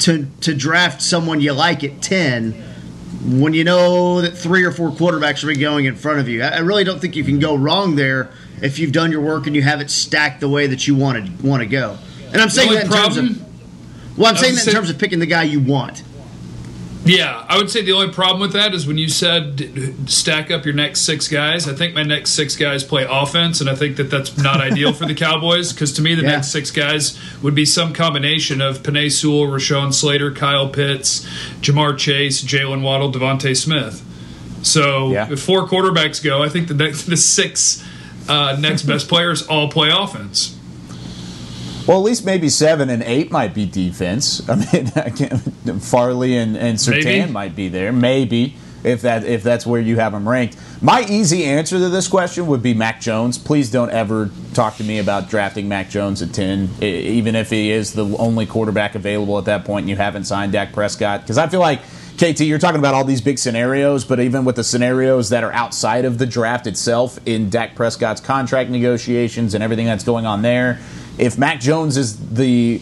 to 0.00 0.26
to 0.42 0.54
draft 0.54 1.02
someone 1.02 1.40
you 1.40 1.52
like 1.52 1.84
at 1.84 2.02
10 2.02 2.64
when 3.24 3.52
you 3.52 3.64
know 3.64 4.20
that 4.22 4.36
three 4.36 4.64
or 4.64 4.72
four 4.72 4.90
quarterbacks 4.90 5.44
are 5.44 5.58
going 5.58 5.84
in 5.84 5.94
front 5.94 6.20
of 6.20 6.28
you. 6.28 6.42
I 6.42 6.48
I 6.48 6.58
really 6.60 6.84
don't 6.84 7.00
think 7.00 7.16
you 7.16 7.24
can 7.24 7.38
go 7.38 7.54
wrong 7.54 7.96
there 7.96 8.30
if 8.62 8.78
you've 8.78 8.92
done 8.92 9.10
your 9.10 9.20
work 9.20 9.46
and 9.46 9.54
you 9.54 9.62
have 9.62 9.80
it 9.80 9.90
stacked 9.90 10.40
the 10.40 10.48
way 10.48 10.66
that 10.66 10.86
you 10.86 10.94
want 10.94 11.24
to 11.24 11.46
want 11.46 11.62
to 11.62 11.66
go. 11.66 11.98
And 12.32 12.40
I'm 12.40 12.50
saying 12.50 12.72
that 12.72 12.86
in 12.86 12.90
terms 12.90 13.16
of 13.16 14.18
well, 14.18 14.28
I'm 14.28 14.36
saying 14.36 14.54
that 14.54 14.66
in 14.66 14.72
terms 14.72 14.90
of 14.90 14.98
picking 14.98 15.18
the 15.18 15.26
guy 15.26 15.42
you 15.42 15.60
want. 15.60 16.02
Yeah, 17.02 17.46
I 17.48 17.56
would 17.56 17.70
say 17.70 17.80
the 17.82 17.92
only 17.92 18.12
problem 18.12 18.40
with 18.42 18.52
that 18.52 18.74
is 18.74 18.86
when 18.86 18.98
you 18.98 19.08
said 19.08 19.94
stack 20.06 20.50
up 20.50 20.66
your 20.66 20.74
next 20.74 21.00
six 21.00 21.28
guys. 21.28 21.66
I 21.66 21.72
think 21.72 21.94
my 21.94 22.02
next 22.02 22.32
six 22.32 22.56
guys 22.56 22.84
play 22.84 23.06
offense, 23.08 23.60
and 23.62 23.70
I 23.70 23.74
think 23.74 23.96
that 23.96 24.10
that's 24.10 24.36
not 24.36 24.60
ideal 24.60 24.92
for 24.92 25.06
the 25.06 25.14
Cowboys 25.14 25.72
because 25.72 25.94
to 25.94 26.02
me 26.02 26.14
the 26.14 26.22
Yeah. 26.22 26.32
next 26.32 26.48
six 26.48 26.70
guys 26.70 27.18
would 27.42 27.54
be 27.54 27.64
some 27.64 27.94
combination 27.94 28.60
of 28.60 28.82
Penei 28.82 29.10
Sewell, 29.10 29.46
Rashawn 29.46 29.94
Slater, 29.94 30.30
Kyle 30.30 30.68
Pitts, 30.68 31.26
Ja'Marr 31.62 31.96
Chase, 31.96 32.42
Jaylen 32.44 32.82
Waddle, 32.82 33.10
DeVonta 33.10 33.56
Smith. 33.56 34.02
So 34.62 35.10
Yeah. 35.12 35.26
if 35.32 35.40
four 35.40 35.66
quarterbacks 35.66 36.22
go, 36.22 36.42
I 36.42 36.50
think 36.50 36.68
the 36.68 36.74
next 36.74 37.02
the 37.06 37.16
six 37.16 37.82
uh, 38.28 38.56
next 38.60 38.82
best 38.82 39.08
players 39.08 39.42
all 39.46 39.68
play 39.68 39.88
offense. 39.90 40.54
Well, 41.90 41.98
at 41.98 42.04
least 42.04 42.24
maybe 42.24 42.48
seven 42.48 42.88
and 42.88 43.02
eight 43.02 43.32
might 43.32 43.52
be 43.52 43.66
defense. 43.66 44.40
I 44.48 44.54
mean, 44.54 44.92
I 44.94 45.10
Farley 45.80 46.36
and, 46.36 46.56
and 46.56 46.78
Surtain 46.78 47.02
Maybe. 47.02 47.32
might 47.32 47.56
be 47.56 47.66
there, 47.66 47.92
maybe 47.92 48.54
if 48.84 49.02
that 49.02 49.24
if 49.24 49.42
that's 49.42 49.66
where 49.66 49.80
you 49.80 49.96
have 49.96 50.12
them 50.12 50.28
ranked. 50.28 50.56
My 50.80 51.04
easy 51.10 51.42
answer 51.44 51.78
to 51.80 51.88
this 51.88 52.06
question 52.06 52.46
would 52.46 52.62
be 52.62 52.74
Mac 52.74 53.00
Jones. 53.00 53.38
Please 53.38 53.72
don't 53.72 53.90
ever 53.90 54.30
talk 54.54 54.76
to 54.76 54.84
me 54.84 55.00
about 55.00 55.28
drafting 55.28 55.68
Mac 55.68 55.90
Jones 55.90 56.22
at 56.22 56.32
ten, 56.32 56.68
e- 56.80 56.86
even 56.86 57.34
if 57.34 57.50
he 57.50 57.72
is 57.72 57.92
the 57.92 58.06
only 58.18 58.46
quarterback 58.46 58.94
available 58.94 59.36
at 59.36 59.46
that 59.46 59.64
point 59.64 59.82
and 59.82 59.90
you 59.90 59.96
haven't 59.96 60.26
signed 60.26 60.52
Dak 60.52 60.72
Prescott. 60.72 61.22
Because 61.22 61.38
I 61.38 61.48
feel 61.48 61.58
like 61.58 61.80
KT, 62.18 62.42
you're 62.42 62.60
talking 62.60 62.78
about 62.78 62.94
all 62.94 63.04
these 63.04 63.20
big 63.20 63.40
scenarios, 63.40 64.04
but 64.04 64.20
even 64.20 64.44
with 64.44 64.54
the 64.54 64.62
scenarios 64.62 65.30
that 65.30 65.42
are 65.42 65.52
outside 65.52 66.04
of 66.04 66.18
the 66.18 66.26
draft 66.26 66.68
itself 66.68 67.18
in 67.26 67.50
Dak 67.50 67.74
Prescott's 67.74 68.20
contract 68.20 68.70
negotiations 68.70 69.54
and 69.54 69.64
everything 69.64 69.86
that's 69.86 70.04
going 70.04 70.24
on 70.24 70.42
there, 70.42 70.78
if 71.20 71.36
Mac 71.38 71.60
Jones 71.60 71.96
is 71.96 72.16
the 72.30 72.80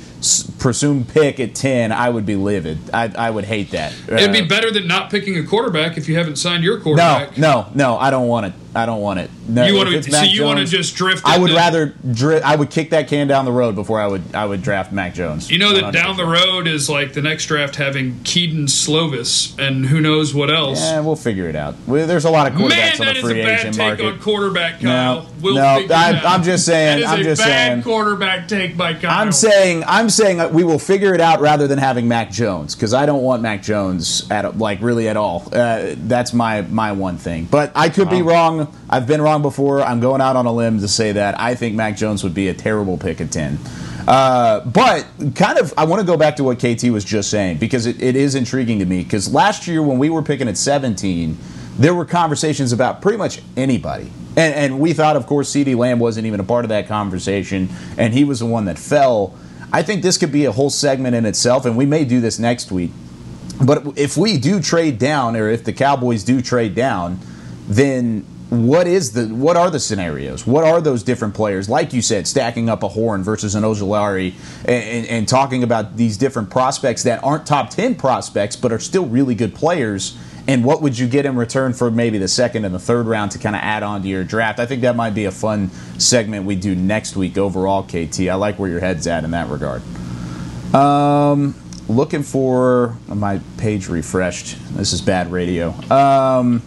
presumed 0.59 1.09
pick 1.09 1.41
at 1.41 1.55
10, 1.55 1.93
I 1.93 2.09
would 2.09 2.25
be 2.25 2.37
livid. 2.37 2.79
I, 2.93 3.13
I 3.17 3.31
would 3.31 3.45
hate 3.45 3.73
that. 3.73 3.93
It'd 4.09 4.33
be 4.33 4.43
Uh, 4.43 4.47
better 4.47 4.71
than 4.71 4.87
not 4.87 5.11
picking 5.11 5.37
a 5.37 5.43
quarterback 5.45 5.99
if 5.99 6.09
you 6.09 6.17
haven't 6.17 6.37
signed 6.37 6.63
your 6.65 6.79
quarterback. 6.81 7.37
no, 7.37 7.67
no, 7.75 7.93
no, 7.95 7.99
I 7.99 8.11
don't 8.11 8.29
want 8.29 8.47
it. 8.47 8.53
I 8.75 8.87
don't 8.87 9.01
want 9.01 9.19
it. 9.21 9.31
No, 9.49 9.65
You 9.65 9.77
wanna- 9.77 9.91
it's 9.93 10.11
so 10.11 10.23
you 10.23 10.45
wanna 10.45 10.65
just 10.67 10.95
drift 10.95 11.23
I 11.25 11.39
would 11.39 11.49
to- 11.51 11.57
rather 11.57 11.95
dri- 12.13 12.43
I 12.43 12.55
would 12.55 12.71
kick 12.71 12.91
that 12.91 13.09
can 13.09 13.27
down 13.27 13.45
the 13.47 13.53
road 13.53 13.75
before 13.75 14.01
I 14.01 14.07
would 14.07 14.23
I 14.35 14.45
would 14.45 14.63
draft 14.63 14.93
Mac 14.93 15.15
Jones. 15.15 15.51
You 15.51 15.59
know 15.59 15.73
that 15.75 15.93
down 15.93 16.17
the 16.17 16.27
road 16.27 16.67
is 16.69 16.89
like 16.89 17.15
the 17.15 17.23
next 17.23 17.47
draft 17.47 17.77
having 17.77 18.21
Kedon 18.25 18.67
Slovis 18.67 19.59
and 19.59 19.87
who 19.87 20.01
knows 20.01 20.35
what 20.35 20.51
else. 20.51 20.81
Yeah, 20.81 21.01
we'll 21.01 21.17
figure 21.17 21.49
it 21.49 21.57
out. 21.57 21.75
Well, 21.87 22.07
There's 22.07 22.25
a 22.27 22.31
lot 22.31 22.47
of 22.47 22.55
quarterbacks 22.59 22.99
Man, 23.01 23.09
on 23.09 23.15
the 23.15 23.21
free 23.21 23.41
agent 23.41 23.79
market. 23.79 24.05
on 24.07 24.19
quarterback, 24.19 24.83
No, 24.83 25.25
we'll 25.41 25.55
no, 25.55 25.63
I-. 25.91 26.21
I'm 26.25 26.43
just 26.43 26.65
saying- 26.67 27.05
I'm 27.07 27.21
a 27.21 27.25
just 27.25 27.43
bad 27.43 27.69
saying. 27.73 27.83
quarterback 27.83 28.49
take 28.49 28.77
by 28.77 28.95
Kyle. 28.95 29.11
I'm 29.11 29.33
saying 29.33 29.83
I'm 29.87 30.11
saying 30.11 30.53
we 30.53 30.63
will 30.65 30.79
figure 30.79 31.15
it 31.15 31.21
out 31.21 31.41
rather 31.41 31.67
than 31.67 31.79
having 31.79 32.07
Mac 32.09 32.31
Jones 32.31 32.75
because 32.75 32.93
I 32.95 33.07
don't 33.07 33.23
want 33.23 33.43
Mac 33.43 33.63
Jones 33.63 34.25
at 34.31 34.59
like 34.59 34.79
really 34.83 35.09
at 35.09 35.17
all. 35.17 35.49
Uh, 35.53 35.95
that's 36.07 36.33
my 36.33 36.63
my 36.63 36.93
one 36.93 37.17
thing. 37.17 37.49
But 37.51 37.73
I 37.75 37.89
could 37.89 38.11
be 38.11 38.23
wrong. 38.23 38.58
I've 38.89 39.07
been 39.07 39.23
wrong 39.23 39.43
before. 39.43 39.83
I'm 39.83 40.01
going 40.01 40.21
out 40.21 40.37
on 40.37 40.47
a 40.47 40.53
limb 40.53 40.81
to 40.81 40.89
say 40.89 41.13
that 41.13 41.39
I 41.39 41.55
think 41.55 41.75
Mac 41.75 41.97
Jones 41.97 42.25
would 42.25 42.35
be 42.35 42.49
a 42.49 42.55
terrible 42.55 42.99
pick 42.99 43.21
at 43.21 43.31
ten. 43.31 43.59
Uh, 44.09 44.61
but 44.65 45.07
kind 45.35 45.59
of, 45.59 45.75
I 45.77 45.85
want 45.85 46.01
to 46.01 46.07
go 46.07 46.17
back 46.17 46.37
to 46.37 46.45
what 46.45 46.59
KT 46.59 46.85
was 46.85 47.05
just 47.05 47.31
saying 47.31 47.59
because 47.59 47.85
it, 47.85 48.01
it 48.01 48.17
is 48.17 48.35
intriguing 48.35 48.79
to 48.79 48.87
me. 48.87 49.03
Because 49.03 49.31
last 49.33 49.69
year 49.69 49.83
when 49.83 49.99
we 49.99 50.09
were 50.09 50.23
picking 50.23 50.49
at 50.49 50.57
17, 50.57 51.37
there 51.79 51.95
were 51.95 52.07
conversations 52.07 52.73
about 52.73 53.03
pretty 53.03 53.19
much 53.19 53.43
anybody. 53.55 54.11
And, 54.39 54.55
and 54.55 54.81
we 54.81 54.95
thought, 54.95 55.17
of 55.17 55.27
course, 55.27 55.53
CeeDee 55.53 55.77
Lamb 55.77 55.99
wasn't 55.99 56.27
even 56.27 56.41
a 56.41 56.45
part 56.45 56.65
of 56.65 56.71
that 56.71 56.89
conversation, 56.89 57.69
and 57.99 58.15
he 58.15 58.25
was 58.25 58.39
the 58.39 58.47
one 58.47 58.65
that 58.65 58.79
fell. 58.79 59.37
I 59.75 59.83
think 59.83 60.03
this 60.03 60.17
could 60.17 60.33
be 60.33 60.47
a 60.47 60.53
whole 60.53 60.71
segment 60.71 61.15
in 61.15 61.27
itself, 61.27 61.67
and 61.67 61.77
we 61.77 61.85
may 61.85 62.07
do 62.07 62.21
this 62.21 62.39
next 62.39 62.73
week. 62.73 62.93
But 63.63 63.99
if 63.99 64.17
we 64.17 64.39
do 64.39 64.63
trade 64.63 64.99
down, 64.99 65.37
or 65.37 65.51
if 65.51 65.65
the 65.65 65.73
Cowboys 65.73 66.25
do 66.25 66.41
trade 66.41 66.75
down, 66.75 67.19
then 67.69 68.25
what 68.51 68.87
is 68.87 69.13
the 69.13 69.27
what 69.27 69.57
are 69.57 69.71
the 69.71 69.81
scenarios? 69.81 70.47
What 70.47 70.65
are 70.65 70.81
those 70.81 71.03
different 71.03 71.35
players? 71.35 71.69
Like 71.69 71.93
you 71.93 72.01
said, 72.01 72.27
stacking 72.27 72.69
up 72.71 72.83
a 72.83 72.89
Horn 72.89 73.23
versus 73.23 73.55
an 73.55 73.63
Ojulari, 73.63 74.35
and, 74.61 74.85
and, 74.85 75.07
and 75.07 75.29
talking 75.29 75.63
about 75.63 75.97
these 75.97 76.17
different 76.17 76.49
prospects 76.49 77.03
that 77.03 77.23
aren't 77.23 77.47
top 77.47 77.71
ten 77.71 77.95
prospects, 77.95 78.57
but 78.57 78.73
are 78.73 78.79
still 78.79 79.07
really 79.07 79.35
good 79.35 79.55
players. 79.55 80.17
And 80.47 80.65
what 80.65 80.81
would 80.81 80.99
you 80.99 81.07
get 81.07 81.27
in 81.27 81.37
return 81.37 81.75
for 81.75 81.91
maybe 81.91 82.17
the 82.17 82.27
second 82.27 82.65
and 82.65 82.75
the 82.75 82.79
third 82.79 83.07
round 83.07 83.33
to 83.33 83.39
kind 83.39 83.55
of 83.55 83.61
add 83.61 83.83
on 83.83 84.01
to 84.01 84.09
your 84.09 84.25
draft? 84.25 84.59
I 84.59 84.65
think 84.65 84.81
that 84.81 84.97
might 84.97 85.15
be 85.15 85.27
a 85.27 85.31
fun 85.31 85.69
segment 85.99 86.47
we 86.47 86.57
do 86.57 86.75
next 86.75 87.17
week 87.17 87.37
overall, 87.37 87.83
KT. 87.83 88.21
I 88.21 88.35
like 88.37 88.59
where 88.59 88.71
your 88.71 88.81
head's 88.81 89.07
at 89.07 89.25
in 89.25 89.33
that 89.33 89.51
regard. 89.51 89.83
Um, 90.75 91.55
looking 91.87 92.23
for 92.23 92.97
my 93.09 93.43
page 93.59 93.89
refreshed. 93.89 94.57
This 94.75 94.95
is 94.95 95.03
bad 95.03 95.31
radio. 95.31 95.75
Um, 95.91 96.63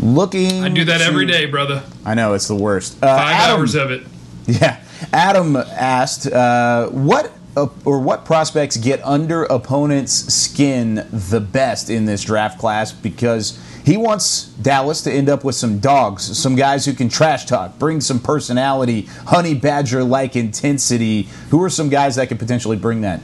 looking. 0.00 0.64
I 0.64 0.68
do 0.68 0.84
that 0.84 1.00
every 1.00 1.26
to- 1.26 1.32
day, 1.32 1.46
brother. 1.46 1.82
I 2.04 2.14
know 2.14 2.34
it's 2.34 2.48
the 2.48 2.54
worst. 2.56 2.96
Uh, 3.02 3.06
Five 3.16 3.32
Adam- 3.34 3.60
hours 3.60 3.74
of 3.74 3.90
it. 3.90 4.02
Yeah, 4.46 4.80
Adam 5.12 5.54
asked, 5.56 6.26
uh, 6.26 6.88
"What 6.88 7.30
uh, 7.56 7.68
or 7.84 8.00
what 8.00 8.24
prospects 8.24 8.76
get 8.76 9.00
under 9.04 9.44
opponents' 9.44 10.12
skin 10.34 11.06
the 11.12 11.38
best 11.40 11.88
in 11.88 12.06
this 12.06 12.22
draft 12.24 12.58
class?" 12.58 12.90
Because 12.90 13.60
he 13.84 13.96
wants 13.96 14.44
Dallas 14.60 15.02
to 15.02 15.12
end 15.12 15.28
up 15.28 15.44
with 15.44 15.54
some 15.54 15.78
dogs, 15.78 16.36
some 16.36 16.56
guys 16.56 16.84
who 16.84 16.94
can 16.94 17.08
trash 17.08 17.44
talk, 17.44 17.78
bring 17.78 18.00
some 18.00 18.18
personality, 18.18 19.02
honey 19.26 19.54
badger 19.54 20.02
like 20.02 20.34
intensity. 20.34 21.28
Who 21.50 21.62
are 21.62 21.70
some 21.70 21.88
guys 21.90 22.16
that 22.16 22.28
could 22.28 22.38
potentially 22.40 22.76
bring 22.76 23.02
that? 23.02 23.20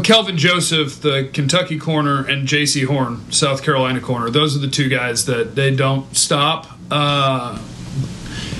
Kelvin 0.00 0.36
Joseph, 0.36 1.00
the 1.00 1.30
Kentucky 1.32 1.78
corner, 1.78 2.24
and 2.26 2.46
Jaycee 2.48 2.86
Horn, 2.86 3.30
South 3.30 3.62
Carolina 3.62 4.00
corner. 4.00 4.30
Those 4.30 4.56
are 4.56 4.58
the 4.58 4.68
two 4.68 4.88
guys 4.88 5.26
that 5.26 5.54
they 5.54 5.74
don't 5.74 6.16
stop. 6.16 6.66
Uh, 6.90 7.62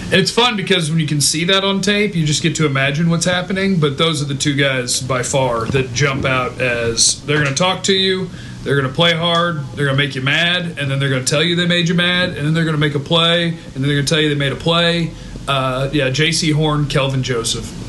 it's 0.09 0.31
fun 0.31 0.57
because 0.57 0.89
when 0.89 1.01
you 1.01 1.07
can 1.07 1.21
see 1.21 1.45
that 1.47 1.65
on 1.65 1.81
tape, 1.81 2.15
you 2.15 2.25
just 2.25 2.43
get 2.43 2.55
to 2.57 2.67
imagine 2.67 3.11
what's 3.11 3.25
happening. 3.25 3.81
But 3.81 3.99
those 3.99 4.23
are 4.23 4.25
the 4.25 4.37
two 4.37 4.55
guys 4.55 5.01
by 5.01 5.23
far 5.25 5.65
that 5.67 5.93
jump 5.93 6.25
out 6.25 6.61
as 6.61 7.25
they're 7.25 7.43
going 7.43 7.49
to 7.49 7.55
talk 7.55 7.83
to 7.85 7.93
you, 7.93 8.31
they're 8.63 8.77
going 8.81 8.89
to 8.89 8.95
play 8.95 9.15
hard, 9.15 9.57
they're 9.75 9.87
going 9.87 9.97
to 9.97 10.05
make 10.05 10.15
you 10.15 10.23
mad, 10.23 10.79
and 10.79 10.91
then 10.91 10.99
they're 11.01 11.11
going 11.11 11.25
to 11.25 11.31
tell 11.31 11.43
you 11.43 11.57
they 11.57 11.67
made 11.67 11.89
you 11.89 11.95
mad, 11.95 12.31
and 12.31 12.47
then 12.47 12.55
they're 12.55 12.65
going 12.65 12.77
to 12.77 12.81
make 12.81 12.95
a 12.95 13.01
play, 13.01 13.49
and 13.49 13.75
then 13.75 13.83
they're 13.83 13.95
going 13.95 14.07
to 14.07 14.15
tell 14.15 14.21
you 14.21 14.29
they 14.29 14.35
made 14.37 14.53
a 14.53 14.57
play. 14.57 15.11
Uh, 15.49 15.91
yeah, 15.93 16.09
Jaycee 16.11 16.53
Horn, 16.53 16.87
Kelvin 16.87 17.23
Joseph. 17.23 17.86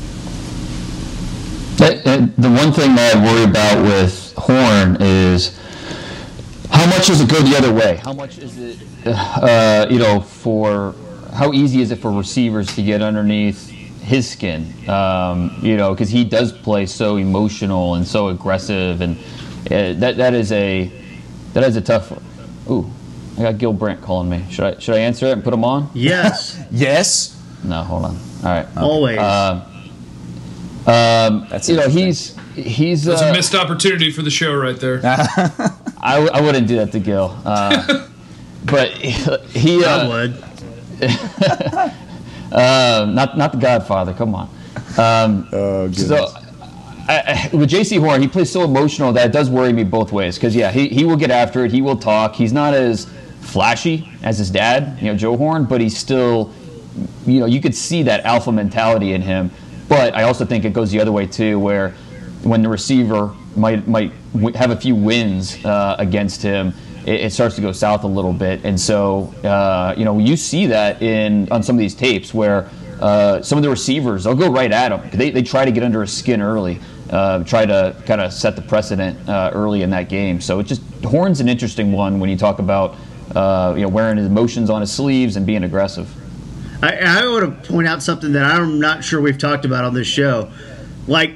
That- 1.78 2.04
that- 2.04 2.36
the 2.36 2.50
one 2.50 2.72
thing 2.72 2.94
that 2.96 3.16
I 3.16 3.24
worry 3.24 3.44
about 3.44 3.82
with 3.84 4.34
Horn 4.36 4.96
is 5.00 5.52
how 6.70 6.86
much 6.86 7.06
does 7.06 7.20
it 7.20 7.28
go 7.28 7.40
the 7.40 7.56
other 7.56 7.72
way? 7.72 8.00
How 8.04 8.12
much 8.12 8.38
is 8.38 8.58
it, 8.58 8.78
uh, 9.06 9.86
you 9.90 9.98
know, 9.98 10.20
for 10.20 10.94
how 11.34 11.52
easy 11.52 11.80
is 11.80 11.90
it 11.90 11.98
for 12.00 12.10
receivers 12.10 12.74
to 12.74 12.82
get 12.82 13.00
underneath 13.02 13.68
his 14.02 14.28
skin? 14.28 14.72
Um, 14.88 15.56
you 15.62 15.76
know, 15.76 15.90
because 15.90 16.10
he 16.10 16.24
does 16.24 16.52
play 16.52 16.86
so 16.86 17.16
emotional 17.16 17.94
and 17.94 18.06
so 18.06 18.28
aggressive, 18.28 19.00
and 19.00 19.16
uh, 19.70 19.92
that 20.00 20.16
that 20.16 20.34
is 20.34 20.50
a 20.52 20.90
that 21.54 21.62
is 21.64 21.76
a 21.76 21.80
tough. 21.80 22.12
Ooh, 22.70 22.90
I 23.38 23.42
got 23.42 23.58
Gil 23.58 23.72
Brandt 23.72 24.02
calling 24.02 24.28
me. 24.28 24.44
Should 24.50 24.64
I 24.64 24.78
should 24.80 24.94
I 24.96 24.98
answer 24.98 25.26
it 25.26 25.32
and 25.32 25.44
put 25.44 25.54
him 25.54 25.64
on? 25.64 25.90
Yes. 25.94 26.58
yes. 26.70 27.36
Uh, 27.64 27.68
No, 27.68 27.82
hold 27.82 28.04
on. 28.04 28.16
All 28.44 28.50
right. 28.50 28.66
Always. 28.76 29.18
Um, 30.88 31.46
Um, 31.52 31.60
you 31.64 31.76
know, 31.76 31.88
he's 31.88 32.34
he's 32.54 33.04
That's 33.04 33.20
uh, 33.22 33.26
a 33.26 33.32
missed 33.32 33.54
opportunity 33.54 34.10
for 34.10 34.22
the 34.22 34.30
show 34.30 34.54
right 34.54 34.78
there. 34.80 35.00
I, 36.00 36.14
w- 36.14 36.30
I 36.32 36.40
wouldn't 36.40 36.66
do 36.66 36.76
that 36.76 36.92
to 36.92 36.98
Gil. 37.00 37.36
Uh, 37.44 38.06
but 38.64 38.90
he, 38.92 39.84
uh, 39.84 40.06
I 40.06 40.08
would. 40.08 40.44
uh, 42.52 43.06
not 43.10 43.36
not 43.36 43.52
the 43.52 43.58
Godfather. 43.58 44.14
Come 44.14 44.34
on. 44.34 44.48
Um, 44.96 45.48
Oh, 45.52 45.90
so 45.92 46.28
I, 47.08 47.48
I, 47.52 47.56
with 47.56 47.70
Jaycee 47.70 48.00
Horn, 48.00 48.20
he 48.22 48.28
plays 48.28 48.50
so 48.50 48.64
emotional 48.64 49.12
that 49.12 49.26
it 49.26 49.32
does 49.32 49.50
worry 49.50 49.72
me 49.72 49.84
both 49.84 50.12
ways. 50.12 50.36
Because 50.36 50.54
yeah, 50.56 50.70
he, 50.70 50.88
he 50.88 51.04
will 51.04 51.16
get 51.16 51.30
after 51.30 51.64
it. 51.64 51.70
He 51.72 51.82
will 51.82 51.96
talk. 51.96 52.34
He's 52.34 52.52
not 52.52 52.74
as 52.74 53.06
flashy 53.40 54.08
as 54.22 54.38
his 54.38 54.50
dad, 54.50 54.98
you 55.00 55.08
know, 55.10 55.16
Joe 55.16 55.36
Horn, 55.36 55.64
but 55.64 55.80
he's 55.80 55.96
still, 55.96 56.52
you 57.26 57.40
know, 57.40 57.46
you 57.46 57.60
could 57.60 57.74
see 57.74 58.02
that 58.04 58.24
alpha 58.24 58.52
mentality 58.52 59.12
in 59.12 59.22
him. 59.22 59.50
But 59.88 60.14
I 60.14 60.24
also 60.24 60.44
think 60.44 60.64
it 60.64 60.72
goes 60.72 60.90
the 60.90 61.00
other 61.00 61.12
way 61.12 61.26
too, 61.26 61.58
where 61.58 61.90
when 62.42 62.62
the 62.62 62.68
receiver 62.68 63.34
might 63.56 63.86
might 63.88 64.12
have 64.54 64.70
a 64.70 64.76
few 64.76 64.94
wins 64.94 65.64
uh, 65.64 65.96
against 65.98 66.42
him, 66.42 66.72
it, 67.06 67.22
it 67.22 67.32
starts 67.32 67.54
to 67.56 67.60
go 67.60 67.72
south 67.72 68.04
a 68.04 68.08
little 68.08 68.32
bit. 68.32 68.64
And 68.64 68.78
so, 68.78 69.34
uh, 69.44 69.94
you 69.96 70.04
know, 70.04 70.18
you 70.18 70.36
see 70.36 70.66
that 70.66 71.02
in 71.02 71.50
on 71.50 71.62
some 71.62 71.76
of 71.76 71.80
these 71.80 71.94
tapes 71.94 72.34
where 72.34 72.68
uh, 73.00 73.40
some 73.42 73.58
of 73.58 73.62
the 73.62 73.70
receivers 73.70 74.24
they'll 74.24 74.34
go 74.34 74.50
right 74.50 74.70
at 74.70 74.92
him. 74.92 75.10
They, 75.18 75.30
they 75.30 75.42
try 75.42 75.64
to 75.64 75.72
get 75.72 75.82
under 75.82 76.02
his 76.02 76.12
skin 76.12 76.42
early, 76.42 76.80
uh, 77.10 77.44
try 77.44 77.64
to 77.64 77.96
kind 78.06 78.20
of 78.20 78.32
set 78.32 78.56
the 78.56 78.62
precedent 78.62 79.28
uh, 79.28 79.50
early 79.54 79.82
in 79.82 79.90
that 79.90 80.08
game. 80.08 80.40
So 80.40 80.58
it 80.58 80.64
just 80.64 80.82
Horn's 81.04 81.40
an 81.40 81.48
interesting 81.48 81.92
one 81.92 82.20
when 82.20 82.28
you 82.28 82.36
talk 82.36 82.58
about 82.58 82.96
uh, 83.34 83.74
you 83.76 83.82
know 83.82 83.88
wearing 83.88 84.18
his 84.18 84.26
emotions 84.26 84.68
on 84.70 84.80
his 84.80 84.92
sleeves 84.92 85.36
and 85.36 85.46
being 85.46 85.64
aggressive. 85.64 86.12
I, 86.82 87.22
I 87.22 87.26
want 87.26 87.64
to 87.64 87.72
point 87.72 87.88
out 87.88 88.02
something 88.02 88.32
that 88.32 88.44
I'm 88.44 88.78
not 88.78 89.02
sure 89.02 89.20
we've 89.20 89.38
talked 89.38 89.64
about 89.64 89.84
on 89.84 89.94
this 89.94 90.06
show. 90.06 90.50
Like, 91.06 91.32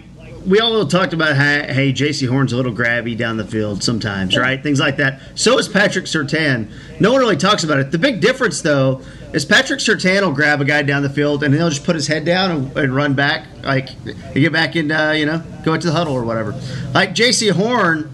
we 0.46 0.60
all 0.60 0.84
talked 0.86 1.12
about 1.12 1.36
how, 1.36 1.62
hey, 1.72 1.92
Jaycee 1.92 2.28
Horn's 2.28 2.52
a 2.52 2.56
little 2.56 2.72
grabby 2.72 3.16
down 3.16 3.36
the 3.36 3.44
field 3.44 3.82
sometimes, 3.82 4.36
right? 4.36 4.62
Things 4.62 4.80
like 4.80 4.96
that. 4.96 5.20
So 5.34 5.58
is 5.58 5.68
Patrick 5.68 6.06
Surtain. 6.06 6.70
No 7.00 7.12
one 7.12 7.20
really 7.20 7.36
talks 7.36 7.64
about 7.64 7.78
it. 7.78 7.90
The 7.90 7.98
big 7.98 8.20
difference, 8.20 8.60
though, 8.60 9.02
is 9.32 9.44
Patrick 9.44 9.80
Surtain 9.80 10.22
will 10.22 10.32
grab 10.32 10.60
a 10.60 10.64
guy 10.64 10.82
down 10.82 11.02
the 11.02 11.10
field 11.10 11.42
and 11.42 11.54
he'll 11.54 11.70
just 11.70 11.84
put 11.84 11.94
his 11.94 12.06
head 12.06 12.24
down 12.24 12.50
and, 12.50 12.76
and 12.76 12.94
run 12.94 13.14
back, 13.14 13.46
like, 13.62 13.88
get 14.34 14.52
back 14.52 14.76
in, 14.76 14.90
uh, 14.90 15.12
you 15.12 15.26
know, 15.26 15.42
go 15.64 15.74
into 15.74 15.88
the 15.88 15.92
huddle 15.92 16.14
or 16.14 16.24
whatever. 16.24 16.52
Like, 16.92 17.14
Jaycee 17.14 17.52
Horn. 17.52 18.10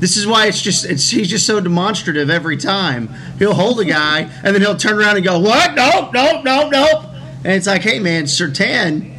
This 0.00 0.16
is 0.16 0.26
why 0.26 0.46
it's 0.46 0.60
just 0.62 0.86
it's 0.86 1.10
he's 1.10 1.28
just 1.28 1.46
so 1.46 1.60
demonstrative 1.60 2.30
every 2.30 2.56
time. 2.56 3.08
He'll 3.38 3.54
hold 3.54 3.78
a 3.80 3.84
guy 3.84 4.22
and 4.42 4.54
then 4.54 4.62
he'll 4.62 4.76
turn 4.76 4.98
around 4.98 5.16
and 5.16 5.24
go, 5.24 5.38
What? 5.38 5.74
Nope, 5.74 6.12
nope, 6.14 6.42
nope, 6.42 6.72
nope. 6.72 7.04
And 7.44 7.52
it's 7.52 7.66
like, 7.66 7.82
hey 7.82 7.98
man, 7.98 8.24
Surtain, 8.24 9.14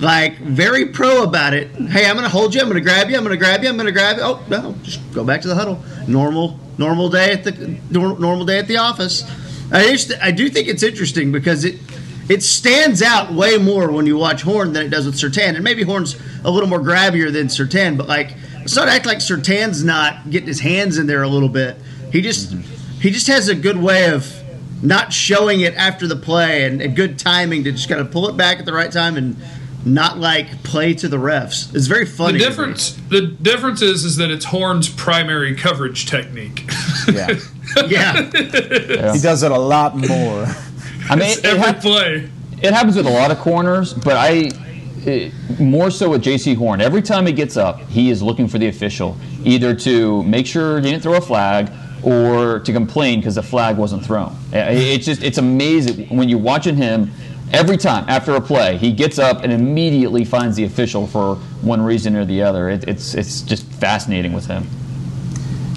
like 0.00 0.36
very 0.38 0.86
pro 0.86 1.22
about 1.22 1.54
it. 1.54 1.70
Hey, 1.76 2.10
I'm 2.10 2.16
gonna 2.16 2.28
hold 2.28 2.54
you, 2.54 2.60
I'm 2.60 2.66
gonna 2.66 2.80
grab 2.80 3.08
you, 3.08 3.16
I'm 3.16 3.22
gonna 3.22 3.36
grab 3.36 3.62
you, 3.62 3.68
I'm 3.68 3.76
gonna 3.76 3.92
grab 3.92 4.16
you. 4.16 4.24
Oh 4.24 4.44
no, 4.48 4.74
just 4.82 5.00
go 5.12 5.22
back 5.24 5.42
to 5.42 5.48
the 5.48 5.54
huddle. 5.54 5.82
Normal, 6.08 6.58
normal 6.76 7.08
day 7.08 7.32
at 7.32 7.44
the 7.44 7.78
normal 7.90 8.44
day 8.44 8.58
at 8.58 8.66
the 8.66 8.78
office. 8.78 9.22
I 9.72 9.92
just 9.92 10.12
I 10.20 10.32
do 10.32 10.48
think 10.48 10.66
it's 10.66 10.82
interesting 10.82 11.30
because 11.30 11.64
it 11.64 11.80
it 12.28 12.42
stands 12.42 13.00
out 13.02 13.32
way 13.32 13.58
more 13.58 13.92
when 13.92 14.06
you 14.06 14.16
watch 14.16 14.42
Horn 14.42 14.72
than 14.72 14.86
it 14.86 14.88
does 14.90 15.06
with 15.06 15.14
Surtain. 15.14 15.54
And 15.54 15.62
maybe 15.62 15.84
Horn's 15.84 16.16
a 16.44 16.50
little 16.50 16.68
more 16.68 16.80
grabbier 16.80 17.32
than 17.32 17.46
Surtain, 17.46 17.96
but 17.96 18.08
like 18.08 18.34
it's 18.66 18.76
not 18.76 18.88
act 18.88 19.06
like 19.06 19.18
Surtain's 19.18 19.82
not 19.84 20.28
getting 20.30 20.48
his 20.48 20.60
hands 20.60 20.98
in 20.98 21.06
there 21.06 21.22
a 21.22 21.28
little 21.28 21.48
bit. 21.48 21.76
He 22.12 22.20
just 22.20 22.52
he 23.00 23.10
just 23.10 23.26
has 23.28 23.48
a 23.48 23.54
good 23.54 23.76
way 23.76 24.10
of 24.10 24.30
not 24.82 25.12
showing 25.12 25.60
it 25.62 25.74
after 25.74 26.06
the 26.06 26.16
play 26.16 26.64
and, 26.64 26.82
and 26.82 26.94
good 26.94 27.18
timing 27.18 27.64
to 27.64 27.72
just 27.72 27.88
kind 27.88 28.00
of 28.00 28.10
pull 28.10 28.28
it 28.28 28.36
back 28.36 28.58
at 28.58 28.64
the 28.66 28.72
right 28.72 28.90
time 28.92 29.16
and 29.16 29.36
not 29.84 30.18
like 30.18 30.62
play 30.64 30.92
to 30.94 31.06
the 31.08 31.16
refs. 31.16 31.74
It's 31.74 31.86
very 31.86 32.04
funny. 32.06 32.38
The 32.38 32.44
difference, 32.44 32.92
the 33.08 33.20
difference 33.22 33.82
is, 33.82 34.04
is 34.04 34.16
that 34.16 34.30
it's 34.30 34.44
Horn's 34.46 34.88
primary 34.88 35.54
coverage 35.54 36.06
technique. 36.06 36.68
Yeah. 37.10 37.34
Yeah. 37.88 39.12
He 39.12 39.20
does 39.20 39.42
it 39.42 39.50
a 39.50 39.58
lot 39.58 39.96
more. 39.96 40.46
I 41.10 41.16
mean, 41.16 41.28
It's 41.28 41.38
it, 41.38 41.44
it 41.44 41.48
every 41.48 41.60
hap- 41.60 41.80
play. 41.80 42.30
it 42.62 42.72
happens 42.72 42.96
with 42.96 43.06
a 43.06 43.10
lot 43.10 43.30
of 43.30 43.38
corners, 43.38 43.92
but 43.92 44.16
I 44.16 44.50
more 45.58 45.90
so 45.90 46.10
with 46.10 46.22
Jaycee 46.22 46.56
Horn. 46.56 46.80
Every 46.80 47.02
time 47.02 47.26
he 47.26 47.32
gets 47.32 47.56
up, 47.56 47.80
he 47.88 48.10
is 48.10 48.22
looking 48.22 48.48
for 48.48 48.58
the 48.58 48.68
official, 48.68 49.16
either 49.44 49.74
to 49.74 50.22
make 50.24 50.46
sure 50.46 50.80
he 50.80 50.90
didn't 50.90 51.02
throw 51.02 51.16
a 51.16 51.20
flag 51.20 51.70
or 52.02 52.60
to 52.60 52.72
complain 52.72 53.20
because 53.20 53.36
the 53.36 53.42
flag 53.42 53.76
wasn't 53.76 54.04
thrown. 54.04 54.36
It's 54.52 55.06
just 55.06 55.22
it's 55.22 55.38
amazing 55.38 56.08
when 56.16 56.28
you're 56.28 56.38
watching 56.38 56.76
him. 56.76 57.10
Every 57.52 57.76
time 57.76 58.04
after 58.08 58.34
a 58.34 58.40
play, 58.40 58.76
he 58.76 58.92
gets 58.92 59.20
up 59.20 59.44
and 59.44 59.52
immediately 59.52 60.24
finds 60.24 60.56
the 60.56 60.64
official 60.64 61.06
for 61.06 61.36
one 61.62 61.80
reason 61.80 62.16
or 62.16 62.24
the 62.24 62.42
other. 62.42 62.68
It, 62.68 62.88
it's 62.88 63.14
it's 63.14 63.42
just 63.42 63.64
fascinating 63.66 64.32
with 64.32 64.46
him. 64.46 64.66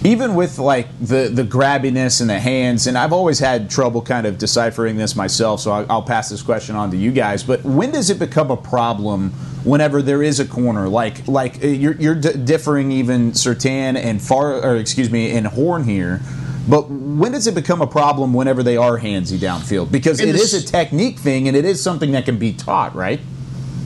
Even 0.04 0.34
with 0.36 0.58
like 0.60 0.88
the 1.02 1.28
the 1.32 1.44
grabbiness 1.44 2.22
and 2.22 2.30
the 2.30 2.40
hands 2.40 2.88
and 2.88 2.98
i've 2.98 3.12
always 3.12 3.38
had 3.40 3.70
trouble 3.70 4.02
kind 4.02 4.26
of 4.26 4.38
deciphering 4.38 4.96
this 4.96 5.14
myself 5.14 5.60
so 5.60 5.72
I'll, 5.72 5.86
I'll 5.92 6.02
pass 6.02 6.30
this 6.30 6.42
question 6.42 6.76
on 6.78 6.90
to 6.92 6.98
you 6.98 7.12
guys 7.12 7.44
but 7.44 7.64
when 7.66 7.92
does 7.92 8.10
it 8.10 8.18
become 8.18 8.50
a 8.50 8.56
problem 8.56 9.32
whenever 9.66 10.02
there 10.02 10.24
is 10.24 10.40
a 10.40 10.46
corner 10.46 10.88
like 10.88 11.28
like 11.28 11.62
uh, 11.62 11.68
you're, 11.68 11.96
you're 11.96 12.16
d- 12.16 12.32
differing 12.46 12.94
even 12.94 13.32
Surtain 13.34 13.98
and 13.98 14.22
far 14.22 14.54
or 14.64 14.78
excuse 14.78 15.12
me 15.12 15.32
in 15.32 15.44
horn 15.44 15.84
here 15.84 16.22
but 16.70 16.90
when 16.90 17.34
does 17.34 17.46
it 17.48 17.54
become 17.56 17.82
a 17.82 17.88
problem 17.88 18.34
whenever 18.34 18.64
they 18.64 18.78
are 18.78 19.00
handsy 19.00 19.38
downfield 19.38 19.92
because 19.92 20.22
it 20.22 20.30
is 20.30 20.36
it 20.36 20.38
the 20.38 20.44
is 20.44 20.54
s- 20.64 20.64
a 20.64 20.72
technique 20.72 21.20
thing 21.20 21.50
and 21.50 21.58
it 21.58 21.66
is 21.66 21.84
something 21.84 22.12
that 22.12 22.24
can 22.24 22.38
be 22.40 22.54
taught 22.54 22.96
right 22.96 23.20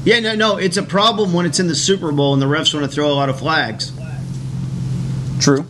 Yeah, 0.05 0.19
no, 0.19 0.35
no. 0.35 0.57
It's 0.57 0.77
a 0.77 0.83
problem 0.83 1.33
when 1.33 1.45
it's 1.47 1.59
in 1.59 1.67
the 1.67 1.75
Super 1.75 2.11
Bowl 2.11 2.33
and 2.33 2.41
the 2.41 2.45
refs 2.45 2.71
want 2.73 2.85
to 2.85 2.91
throw 2.93 3.07
a 3.11 3.15
lot 3.15 3.29
of 3.29 3.39
flags. 3.39 3.91
true 5.39 5.65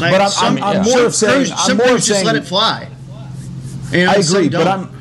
Like, 0.00 0.12
but 0.12 0.20
I'm, 0.20 0.28
some, 0.30 0.56
I'm, 0.58 0.62
I'm 0.62 0.84
some 0.84 0.92
more 0.98 1.06
of 1.06 1.14
saying 1.14 1.34
crews- 1.34 1.52
I'm 1.56 1.76
more 1.76 1.86
of 1.86 1.90
crews 1.92 2.06
just 2.06 2.20
saying 2.20 2.26
let 2.26 2.36
it 2.36 2.46
fly. 2.46 2.88
You 3.92 4.04
know, 4.04 4.10
I 4.10 4.14
agree, 4.14 4.48
but. 4.48 4.66
I'm, 4.66 4.94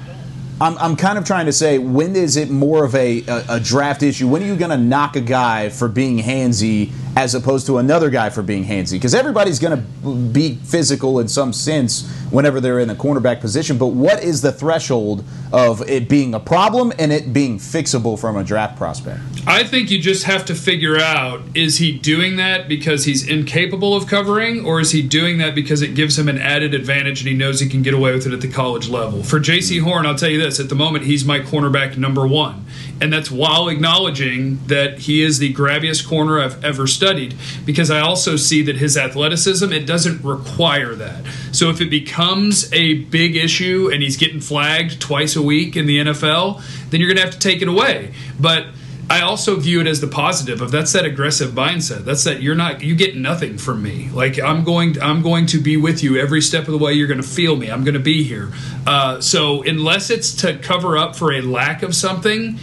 I'm 0.59 0.75
I'm 0.79 0.95
kind 0.95 1.19
of 1.19 1.23
trying 1.23 1.45
to 1.45 1.53
say 1.53 1.77
when 1.77 2.15
is 2.15 2.35
it 2.35 2.49
more 2.49 2.83
of 2.83 2.95
a, 2.95 3.23
a, 3.27 3.45
a 3.49 3.59
draft 3.59 4.01
issue? 4.01 4.27
When 4.27 4.41
are 4.41 4.47
you 4.47 4.55
going 4.55 4.71
to 4.71 4.77
knock 4.77 5.15
a 5.15 5.21
guy 5.21 5.69
for 5.69 5.87
being 5.87 6.17
handsy 6.17 6.89
as 7.17 7.33
opposed 7.33 7.65
to 7.65 7.79
another 7.79 8.11
guy 8.11 8.29
for 8.29 8.43
being 8.43 8.63
handsy? 8.63 8.91
Because 8.91 9.15
everybody's 9.15 9.57
going 9.57 9.75
to 9.75 10.09
be 10.31 10.53
physical 10.53 11.19
in 11.19 11.27
some 11.27 11.51
sense 11.51 12.07
whenever 12.29 12.61
they're 12.61 12.77
in 12.77 12.87
the 12.87 12.93
cornerback 12.93 13.41
position. 13.41 13.79
But 13.79 13.87
what 13.87 14.23
is 14.23 14.43
the 14.43 14.51
threshold 14.51 15.23
of 15.51 15.81
it 15.89 16.07
being 16.07 16.35
a 16.35 16.39
problem 16.39 16.93
and 16.99 17.11
it 17.11 17.33
being 17.33 17.57
fixable 17.57 18.19
from 18.19 18.37
a 18.37 18.43
draft 18.43 18.77
prospect? 18.77 19.19
I 19.47 19.63
think 19.63 19.89
you 19.89 19.99
just 19.99 20.25
have 20.25 20.45
to 20.45 20.53
figure 20.53 20.99
out 20.99 21.41
is 21.55 21.79
he 21.79 21.97
doing 21.97 22.35
that 22.35 22.67
because 22.67 23.05
he's 23.05 23.27
incapable 23.27 23.95
of 23.95 24.05
covering, 24.05 24.63
or 24.63 24.79
is 24.79 24.91
he 24.91 25.01
doing 25.01 25.39
that 25.39 25.55
because 25.55 25.81
it 25.81 25.95
gives 25.95 26.19
him 26.19 26.29
an 26.29 26.37
added 26.37 26.75
advantage 26.75 27.21
and 27.21 27.29
he 27.29 27.35
knows 27.35 27.59
he 27.59 27.67
can 27.67 27.81
get 27.81 27.95
away 27.95 28.13
with 28.13 28.27
it 28.27 28.33
at 28.33 28.41
the 28.41 28.51
college 28.51 28.89
level? 28.89 29.23
For 29.23 29.39
Jaycee 29.39 29.81
Horn, 29.81 30.05
I'll 30.05 30.13
tell 30.13 30.29
you 30.29 30.39
this 30.39 30.59
at 30.59 30.69
the 30.69 30.75
moment, 30.75 31.05
he's 31.05 31.25
my 31.25 31.39
cornerback 31.39 31.97
number 31.97 32.27
one. 32.27 32.65
And 32.99 33.13
that's 33.13 33.29
while 33.29 33.69
acknowledging 33.69 34.65
that 34.67 34.99
he 34.99 35.21
is 35.21 35.39
the 35.39 35.53
grabbiest 35.53 36.07
corner 36.07 36.39
I've 36.39 36.63
ever 36.63 36.87
studied, 36.87 37.35
because 37.65 37.91
I 37.91 37.99
also 37.99 38.35
see 38.35 38.61
that 38.63 38.77
his 38.77 38.97
athleticism, 38.97 39.71
it 39.71 39.85
doesn't 39.85 40.23
require 40.23 40.95
that. 40.95 41.23
So 41.51 41.69
if 41.69 41.81
it 41.81 41.89
becomes 41.89 42.71
a 42.73 42.95
big 42.95 43.35
issue 43.35 43.89
and 43.93 44.01
he's 44.01 44.17
getting 44.17 44.39
flagged 44.39 44.99
twice 44.99 45.35
a 45.35 45.41
week 45.41 45.75
in 45.75 45.85
the 45.85 45.99
NFL, 45.99 46.61
then 46.89 46.99
you're 46.99 47.09
going 47.09 47.17
to 47.17 47.23
have 47.23 47.33
to 47.33 47.39
take 47.39 47.61
it 47.61 47.67
away. 47.67 48.13
But 48.39 48.67
I 49.09 49.21
also 49.21 49.55
view 49.55 49.79
it 49.79 49.87
as 49.87 50.01
the 50.01 50.07
positive 50.07 50.61
of 50.61 50.71
that's 50.71 50.91
that 50.91 51.05
aggressive 51.05 51.51
mindset. 51.51 52.03
That's 52.03 52.25
that 52.25 52.41
you're 52.41 52.55
not 52.55 52.83
you 52.83 52.93
get 52.93 53.15
nothing 53.15 53.57
from 53.57 53.81
me. 53.81 54.09
Like 54.09 54.37
I'm 54.39 54.65
going 54.65 55.01
I'm 55.01 55.21
going 55.21 55.45
to 55.47 55.59
be 55.61 55.77
with 55.77 56.03
you 56.03 56.17
every 56.17 56.41
step 56.41 56.67
of 56.67 56.71
the 56.71 56.77
way. 56.77 56.93
You're 56.93 57.07
going 57.07 57.21
to 57.21 57.27
feel 57.27 57.55
me. 57.55 57.71
I'm 57.71 57.85
going 57.85 57.93
to 57.93 58.01
be 58.01 58.23
here. 58.23 58.51
Uh, 58.85 59.21
so 59.21 59.63
unless 59.63 60.09
it's 60.09 60.33
to 60.41 60.57
cover 60.57 60.97
up 60.97 61.15
for 61.15 61.31
a 61.31 61.41
lack 61.41 61.83
of 61.83 61.95
something, 61.95 62.59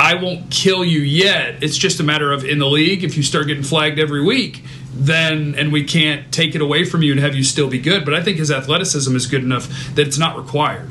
I 0.00 0.14
won't 0.14 0.50
kill 0.50 0.84
you 0.84 1.00
yet. 1.00 1.62
It's 1.62 1.76
just 1.76 1.98
a 1.98 2.04
matter 2.04 2.32
of 2.32 2.44
in 2.44 2.58
the 2.58 2.68
league 2.68 3.02
if 3.02 3.16
you 3.16 3.22
start 3.22 3.48
getting 3.48 3.64
flagged 3.64 3.98
every 3.98 4.22
week, 4.22 4.62
then 4.94 5.54
and 5.56 5.72
we 5.72 5.84
can't 5.84 6.30
take 6.32 6.54
it 6.54 6.60
away 6.60 6.84
from 6.84 7.02
you 7.02 7.12
and 7.12 7.20
have 7.20 7.34
you 7.34 7.42
still 7.42 7.68
be 7.68 7.80
good. 7.80 8.04
But 8.04 8.14
I 8.14 8.22
think 8.22 8.38
his 8.38 8.50
athleticism 8.50 9.14
is 9.16 9.26
good 9.26 9.42
enough 9.42 9.68
that 9.94 10.06
it's 10.06 10.18
not 10.18 10.36
required. 10.36 10.90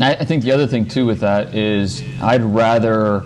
I 0.00 0.24
think 0.24 0.44
the 0.44 0.52
other 0.52 0.66
thing 0.66 0.86
too 0.86 1.06
with 1.06 1.20
that 1.20 1.54
is 1.54 2.04
I'd 2.22 2.42
rather 2.42 3.24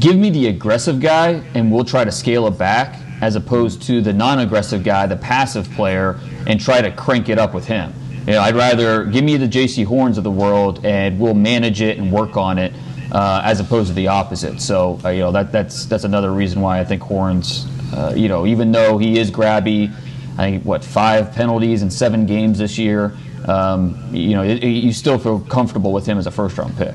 give 0.00 0.16
me 0.16 0.30
the 0.30 0.48
aggressive 0.48 1.00
guy 1.00 1.42
and 1.54 1.70
we'll 1.70 1.84
try 1.84 2.04
to 2.04 2.10
scale 2.10 2.46
it 2.48 2.58
back 2.58 2.98
as 3.20 3.36
opposed 3.36 3.82
to 3.82 4.00
the 4.00 4.12
non-aggressive 4.12 4.82
guy, 4.82 5.06
the 5.06 5.16
passive 5.16 5.70
player, 5.72 6.18
and 6.46 6.58
try 6.58 6.80
to 6.80 6.90
crank 6.90 7.28
it 7.28 7.38
up 7.38 7.54
with 7.54 7.66
him. 7.66 7.92
You 8.26 8.32
know, 8.32 8.40
I'd 8.40 8.56
rather 8.56 9.04
give 9.04 9.22
me 9.22 9.36
the 9.36 9.46
Jaycee 9.46 9.84
Horns 9.84 10.18
of 10.18 10.24
the 10.24 10.30
world 10.30 10.84
and 10.84 11.20
we'll 11.20 11.34
manage 11.34 11.80
it 11.80 11.98
and 11.98 12.10
work 12.10 12.36
on 12.36 12.58
it 12.58 12.72
uh, 13.12 13.42
as 13.44 13.60
opposed 13.60 13.88
to 13.88 13.94
the 13.94 14.08
opposite. 14.08 14.60
So 14.60 15.00
uh, 15.04 15.08
you 15.10 15.20
know 15.20 15.32
that 15.32 15.52
that's 15.52 15.86
that's 15.86 16.04
another 16.04 16.32
reason 16.32 16.60
why 16.60 16.80
I 16.80 16.84
think 16.84 17.02
Horns, 17.02 17.66
uh, 17.94 18.14
you 18.16 18.28
know, 18.28 18.46
even 18.46 18.72
though 18.72 18.98
he 18.98 19.18
is 19.18 19.30
grabby, 19.30 19.92
I 20.38 20.50
think 20.50 20.64
what 20.64 20.84
five 20.84 21.32
penalties 21.32 21.82
in 21.82 21.90
seven 21.90 22.26
games 22.26 22.58
this 22.58 22.78
year. 22.78 23.16
Um, 23.46 23.98
you 24.12 24.34
know, 24.34 24.42
it, 24.42 24.62
you 24.62 24.92
still 24.92 25.18
feel 25.18 25.40
comfortable 25.40 25.92
with 25.92 26.04
him 26.04 26.18
as 26.18 26.26
a 26.26 26.30
first 26.30 26.58
round 26.58 26.76
pick. 26.76 26.94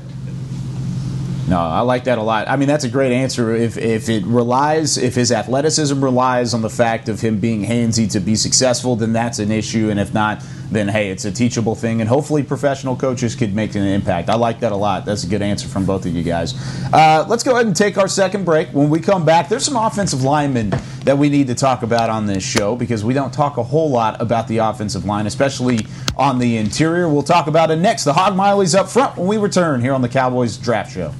No, 1.48 1.60
I 1.60 1.80
like 1.80 2.04
that 2.04 2.18
a 2.18 2.22
lot. 2.22 2.48
I 2.48 2.56
mean, 2.56 2.66
that's 2.66 2.82
a 2.84 2.88
great 2.88 3.12
answer. 3.12 3.54
If 3.54 3.76
if 3.76 4.08
it 4.08 4.24
relies, 4.24 4.98
if 4.98 5.14
his 5.14 5.30
athleticism 5.30 6.02
relies 6.02 6.54
on 6.54 6.62
the 6.62 6.70
fact 6.70 7.08
of 7.08 7.20
him 7.20 7.38
being 7.38 7.64
handsy 7.64 8.10
to 8.12 8.20
be 8.20 8.34
successful, 8.34 8.96
then 8.96 9.12
that's 9.12 9.38
an 9.38 9.52
issue. 9.52 9.88
And 9.90 10.00
if 10.00 10.12
not, 10.12 10.42
then 10.70 10.88
hey, 10.88 11.10
it's 11.10 11.24
a 11.24 11.32
teachable 11.32 11.74
thing. 11.74 12.00
And 12.00 12.08
hopefully, 12.08 12.42
professional 12.42 12.96
coaches 12.96 13.34
could 13.34 13.54
make 13.54 13.74
an 13.74 13.82
impact. 13.82 14.28
I 14.28 14.34
like 14.34 14.60
that 14.60 14.72
a 14.72 14.76
lot. 14.76 15.04
That's 15.04 15.24
a 15.24 15.28
good 15.28 15.42
answer 15.42 15.68
from 15.68 15.86
both 15.86 16.06
of 16.06 16.14
you 16.14 16.22
guys. 16.22 16.54
Uh, 16.92 17.24
let's 17.28 17.42
go 17.42 17.52
ahead 17.52 17.66
and 17.66 17.76
take 17.76 17.98
our 17.98 18.08
second 18.08 18.44
break. 18.44 18.68
When 18.68 18.90
we 18.90 19.00
come 19.00 19.24
back, 19.24 19.48
there's 19.48 19.64
some 19.64 19.76
offensive 19.76 20.22
linemen 20.22 20.70
that 21.04 21.16
we 21.16 21.28
need 21.28 21.46
to 21.46 21.54
talk 21.54 21.82
about 21.82 22.10
on 22.10 22.26
this 22.26 22.42
show 22.42 22.74
because 22.76 23.04
we 23.04 23.14
don't 23.14 23.32
talk 23.32 23.56
a 23.58 23.62
whole 23.62 23.90
lot 23.90 24.20
about 24.20 24.48
the 24.48 24.58
offensive 24.58 25.04
line, 25.04 25.26
especially 25.26 25.86
on 26.16 26.38
the 26.38 26.56
interior. 26.56 27.08
We'll 27.08 27.22
talk 27.22 27.46
about 27.46 27.70
it 27.70 27.76
next. 27.76 28.04
The 28.04 28.12
Hog 28.12 28.34
Mollies 28.34 28.74
up 28.74 28.88
front 28.88 29.16
when 29.16 29.28
we 29.28 29.36
return 29.36 29.80
here 29.80 29.92
on 29.92 30.02
the 30.02 30.08
Cowboys 30.08 30.56
Draft 30.56 30.92
Show. 30.92 31.12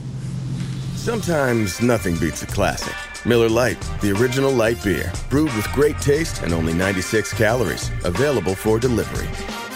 Sometimes 0.94 1.80
nothing 1.80 2.16
beats 2.16 2.42
a 2.42 2.46
classic. 2.46 3.15
Miller 3.26 3.48
Lite, 3.48 3.80
the 4.00 4.12
original 4.12 4.52
light 4.52 4.80
beer, 4.84 5.12
brewed 5.28 5.52
with 5.56 5.66
great 5.72 5.98
taste 5.98 6.42
and 6.42 6.52
only 6.52 6.72
96 6.72 7.32
calories, 7.32 7.90
available 8.04 8.54
for 8.54 8.78
delivery. 8.78 9.26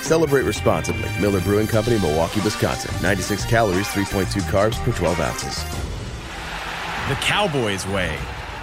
Celebrate 0.03 0.43
responsibly. 0.43 1.09
Miller 1.21 1.41
Brewing 1.41 1.67
Company, 1.67 1.99
Milwaukee, 1.99 2.41
Wisconsin. 2.43 2.95
96 3.03 3.45
calories, 3.47 3.89
3.2 3.89 4.41
carbs 4.43 4.79
per 4.85 4.93
12 4.93 5.19
ounces. 5.19 5.65
The 7.09 7.17
Cowboys 7.17 7.85
way, 7.89 8.17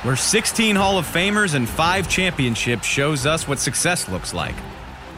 where 0.04 0.16
16 0.16 0.78
Hall 0.78 0.98
of 0.98 1.06
Famers 1.06 1.54
and 1.54 1.68
5 1.68 2.08
championships 2.08 2.88
shows 2.88 3.26
us 3.26 3.46
what 3.46 3.60
success 3.60 4.08
looks 4.08 4.34
like. 4.34 4.56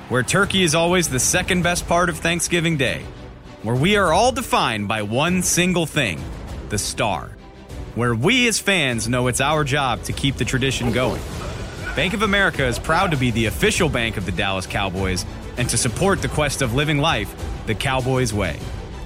Where 0.10 0.24
turkey 0.24 0.64
is 0.64 0.74
always 0.74 1.10
the 1.10 1.20
second 1.20 1.62
best 1.62 1.88
part 1.88 2.10
of 2.10 2.18
Thanksgiving 2.18 2.76
Day. 2.76 3.06
Where 3.62 3.76
we 3.76 3.98
are 3.98 4.14
all 4.14 4.32
defined 4.32 4.88
by 4.88 5.04
one 5.04 5.44
single 5.44 5.86
thing 5.86 6.20
the 6.70 6.80
star 6.80 7.36
where 8.00 8.16
we 8.16 8.48
as 8.48 8.58
fans 8.58 9.10
know 9.10 9.28
it's 9.28 9.42
our 9.42 9.66
job 9.66 10.02
to 10.04 10.14
keep 10.14 10.38
the 10.38 10.46
tradition 10.46 10.94
going. 10.94 11.22
Bank 11.98 12.14
of 12.14 12.22
America 12.22 12.66
is 12.66 12.80
proud 12.80 13.12
to 13.12 13.18
be 13.18 13.30
the 13.30 13.48
official 13.48 13.90
bank 13.90 14.16
of 14.16 14.26
the 14.26 14.32
Dallas 14.32 14.66
Cowboys 14.66 15.26
and 15.58 15.70
to 15.70 15.78
support 15.78 16.22
the 16.22 16.30
quest 16.30 16.62
of 16.62 16.74
living 16.74 17.00
life 17.00 17.36
the 17.66 17.76
Cowboys 17.76 18.34
way. 18.34 18.58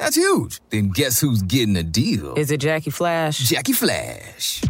That's 0.00 0.16
huge. 0.16 0.62
Then 0.70 0.92
guess 0.92 1.20
who's 1.20 1.42
getting 1.42 1.76
a 1.76 1.82
deal? 1.82 2.34
Is 2.34 2.50
it 2.50 2.60
Jackie 2.62 2.88
Flash? 2.88 3.38
Jackie 3.38 3.74
Flash. 3.74 4.64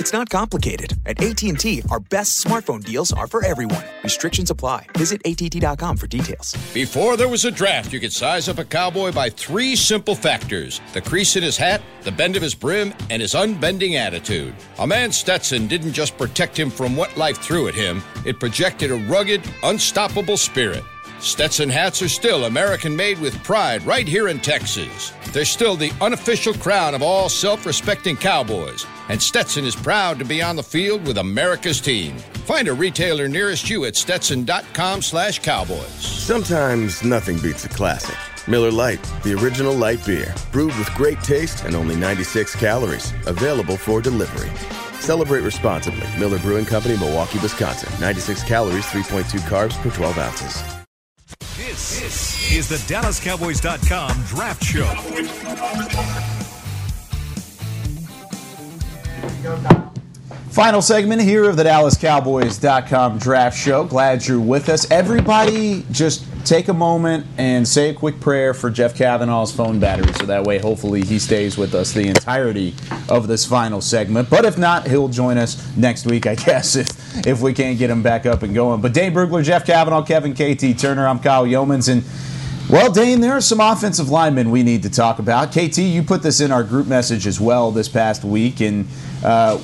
It's 0.00 0.14
not 0.14 0.30
complicated. 0.30 0.94
At 1.04 1.22
AT&T, 1.22 1.82
our 1.90 2.00
best 2.00 2.42
smartphone 2.42 2.82
deals 2.82 3.12
are 3.12 3.26
for 3.26 3.44
everyone. 3.44 3.84
Restrictions 4.02 4.50
apply. 4.50 4.86
Visit 4.96 5.20
att.com 5.26 5.98
for 5.98 6.06
details. 6.06 6.56
Before 6.72 7.18
there 7.18 7.28
was 7.28 7.44
a 7.44 7.50
draft, 7.50 7.92
you 7.92 8.00
could 8.00 8.14
size 8.14 8.48
up 8.48 8.58
a 8.58 8.64
cowboy 8.64 9.12
by 9.12 9.28
three 9.28 9.76
simple 9.76 10.14
factors: 10.14 10.80
the 10.94 11.02
crease 11.02 11.36
in 11.36 11.42
his 11.42 11.58
hat, 11.58 11.82
the 12.00 12.10
bend 12.10 12.34
of 12.36 12.42
his 12.42 12.54
brim, 12.54 12.94
and 13.10 13.20
his 13.20 13.34
unbending 13.34 13.96
attitude. 13.96 14.54
A 14.78 14.86
man 14.86 15.12
Stetson 15.12 15.66
didn't 15.68 15.92
just 15.92 16.16
protect 16.16 16.58
him 16.58 16.70
from 16.70 16.96
what 16.96 17.14
life 17.18 17.36
threw 17.36 17.68
at 17.68 17.74
him; 17.74 18.02
it 18.24 18.40
projected 18.40 18.90
a 18.90 18.96
rugged, 18.96 19.42
unstoppable 19.62 20.38
spirit. 20.38 20.82
Stetson 21.22 21.68
hats 21.68 22.02
are 22.02 22.08
still 22.08 22.46
American 22.46 22.96
made 22.96 23.16
with 23.20 23.40
pride 23.44 23.86
right 23.86 24.08
here 24.08 24.26
in 24.26 24.40
Texas. 24.40 25.12
They're 25.30 25.44
still 25.44 25.76
the 25.76 25.92
unofficial 26.00 26.52
crown 26.52 26.96
of 26.96 27.02
all 27.02 27.28
self 27.28 27.64
respecting 27.64 28.16
cowboys, 28.16 28.84
and 29.08 29.22
Stetson 29.22 29.64
is 29.64 29.76
proud 29.76 30.18
to 30.18 30.24
be 30.24 30.42
on 30.42 30.56
the 30.56 30.64
field 30.64 31.06
with 31.06 31.18
America's 31.18 31.80
team. 31.80 32.18
Find 32.44 32.66
a 32.66 32.72
retailer 32.72 33.28
nearest 33.28 33.70
you 33.70 33.84
at 33.84 33.94
stetson.com 33.94 35.00
slash 35.00 35.38
cowboys. 35.38 35.92
Sometimes 35.92 37.04
nothing 37.04 37.38
beats 37.38 37.64
a 37.64 37.68
classic. 37.68 38.16
Miller 38.48 38.72
Lite, 38.72 39.08
the 39.22 39.34
original 39.34 39.74
light 39.74 40.04
beer, 40.04 40.34
brewed 40.50 40.76
with 40.76 40.92
great 40.94 41.20
taste 41.22 41.64
and 41.64 41.76
only 41.76 41.94
96 41.94 42.56
calories, 42.56 43.12
available 43.28 43.76
for 43.76 44.02
delivery. 44.02 44.50
Celebrate 44.98 45.42
responsibly. 45.42 46.08
Miller 46.18 46.40
Brewing 46.40 46.64
Company, 46.64 46.96
Milwaukee, 46.96 47.38
Wisconsin. 47.38 47.92
96 48.00 48.42
calories, 48.42 48.86
3.2 48.86 49.40
carbs 49.42 49.80
per 49.82 49.90
12 49.90 50.18
ounces. 50.18 50.81
Is 52.52 52.68
the 52.68 52.76
DallasCowboys.com 52.92 54.24
Draft 54.24 54.62
Show. 54.62 54.84
Final 60.50 60.82
segment 60.82 61.22
here 61.22 61.48
of 61.48 61.56
the 61.56 61.64
DallasCowboys.com 61.64 63.18
draft 63.18 63.58
show. 63.58 63.84
Glad 63.84 64.26
you're 64.26 64.38
with 64.38 64.68
us. 64.68 64.90
Everybody, 64.90 65.86
just 65.90 66.26
take 66.44 66.68
a 66.68 66.74
moment 66.74 67.24
and 67.38 67.66
say 67.66 67.88
a 67.88 67.94
quick 67.94 68.20
prayer 68.20 68.52
for 68.52 68.68
Jeff 68.68 68.94
Cavanaugh's 68.94 69.50
phone 69.50 69.80
battery 69.80 70.12
so 70.12 70.26
that 70.26 70.44
way, 70.44 70.58
hopefully, 70.58 71.00
he 71.00 71.18
stays 71.18 71.56
with 71.56 71.74
us 71.74 71.92
the 71.92 72.06
entirety 72.06 72.74
of 73.08 73.28
this 73.28 73.46
final 73.46 73.80
segment. 73.80 74.28
But 74.28 74.44
if 74.44 74.58
not, 74.58 74.86
he'll 74.86 75.08
join 75.08 75.38
us 75.38 75.74
next 75.74 76.04
week, 76.04 76.26
I 76.26 76.34
guess, 76.44 76.76
if, 76.76 77.26
if 77.26 77.40
we 77.40 77.54
can't 77.54 77.78
get 77.78 77.88
him 77.88 78.02
back 78.02 78.26
up 78.26 78.42
and 78.42 78.54
going. 78.54 78.82
But 78.82 78.92
Dane 78.92 79.14
Brugler, 79.14 79.42
Jeff 79.42 79.64
Cavanaugh, 79.64 80.02
Kevin 80.02 80.34
KT 80.34 80.78
Turner, 80.78 81.08
I'm 81.08 81.18
Kyle 81.18 81.46
Youmans. 81.46 81.90
And 81.90 82.04
well, 82.68 82.90
Dane, 82.90 83.20
there 83.20 83.32
are 83.32 83.40
some 83.40 83.60
offensive 83.60 84.08
linemen 84.08 84.50
we 84.50 84.62
need 84.62 84.82
to 84.84 84.90
talk 84.90 85.18
about. 85.18 85.50
KT, 85.50 85.78
you 85.78 86.02
put 86.02 86.22
this 86.22 86.40
in 86.40 86.50
our 86.50 86.64
group 86.64 86.86
message 86.86 87.26
as 87.26 87.40
well 87.40 87.70
this 87.70 87.88
past 87.88 88.24
week. 88.24 88.60
And 88.60 88.86
uh, 89.22 89.60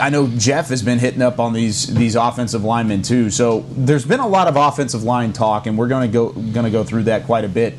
I 0.00 0.10
know 0.10 0.26
Jeff 0.26 0.68
has 0.68 0.82
been 0.82 0.98
hitting 0.98 1.22
up 1.22 1.38
on 1.38 1.52
these 1.52 1.92
these 1.94 2.16
offensive 2.16 2.64
linemen 2.64 3.02
too. 3.02 3.30
So 3.30 3.64
there's 3.70 4.04
been 4.04 4.20
a 4.20 4.26
lot 4.26 4.48
of 4.48 4.56
offensive 4.56 5.02
line 5.02 5.32
talk, 5.32 5.66
and 5.66 5.76
we're 5.76 5.88
going 5.88 6.10
to 6.10 6.12
go 6.12 6.30
going 6.30 6.64
to 6.64 6.70
go 6.70 6.82
through 6.82 7.04
that 7.04 7.26
quite 7.26 7.44
a 7.44 7.48
bit 7.48 7.74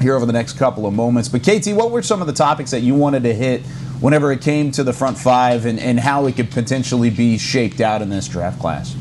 here 0.00 0.14
over 0.14 0.26
the 0.26 0.32
next 0.32 0.54
couple 0.54 0.86
of 0.86 0.94
moments. 0.94 1.28
But 1.28 1.42
KT, 1.42 1.68
what 1.68 1.90
were 1.90 2.02
some 2.02 2.20
of 2.20 2.26
the 2.26 2.32
topics 2.32 2.70
that 2.70 2.80
you 2.80 2.94
wanted 2.94 3.22
to 3.24 3.34
hit 3.34 3.62
whenever 4.00 4.32
it 4.32 4.40
came 4.40 4.70
to 4.72 4.84
the 4.84 4.92
front 4.92 5.18
five, 5.18 5.66
and, 5.66 5.78
and 5.78 6.00
how 6.00 6.26
it 6.26 6.36
could 6.36 6.50
potentially 6.50 7.10
be 7.10 7.36
shaped 7.36 7.80
out 7.80 8.00
in 8.00 8.08
this 8.08 8.28
draft 8.28 8.58
class? 8.60 8.94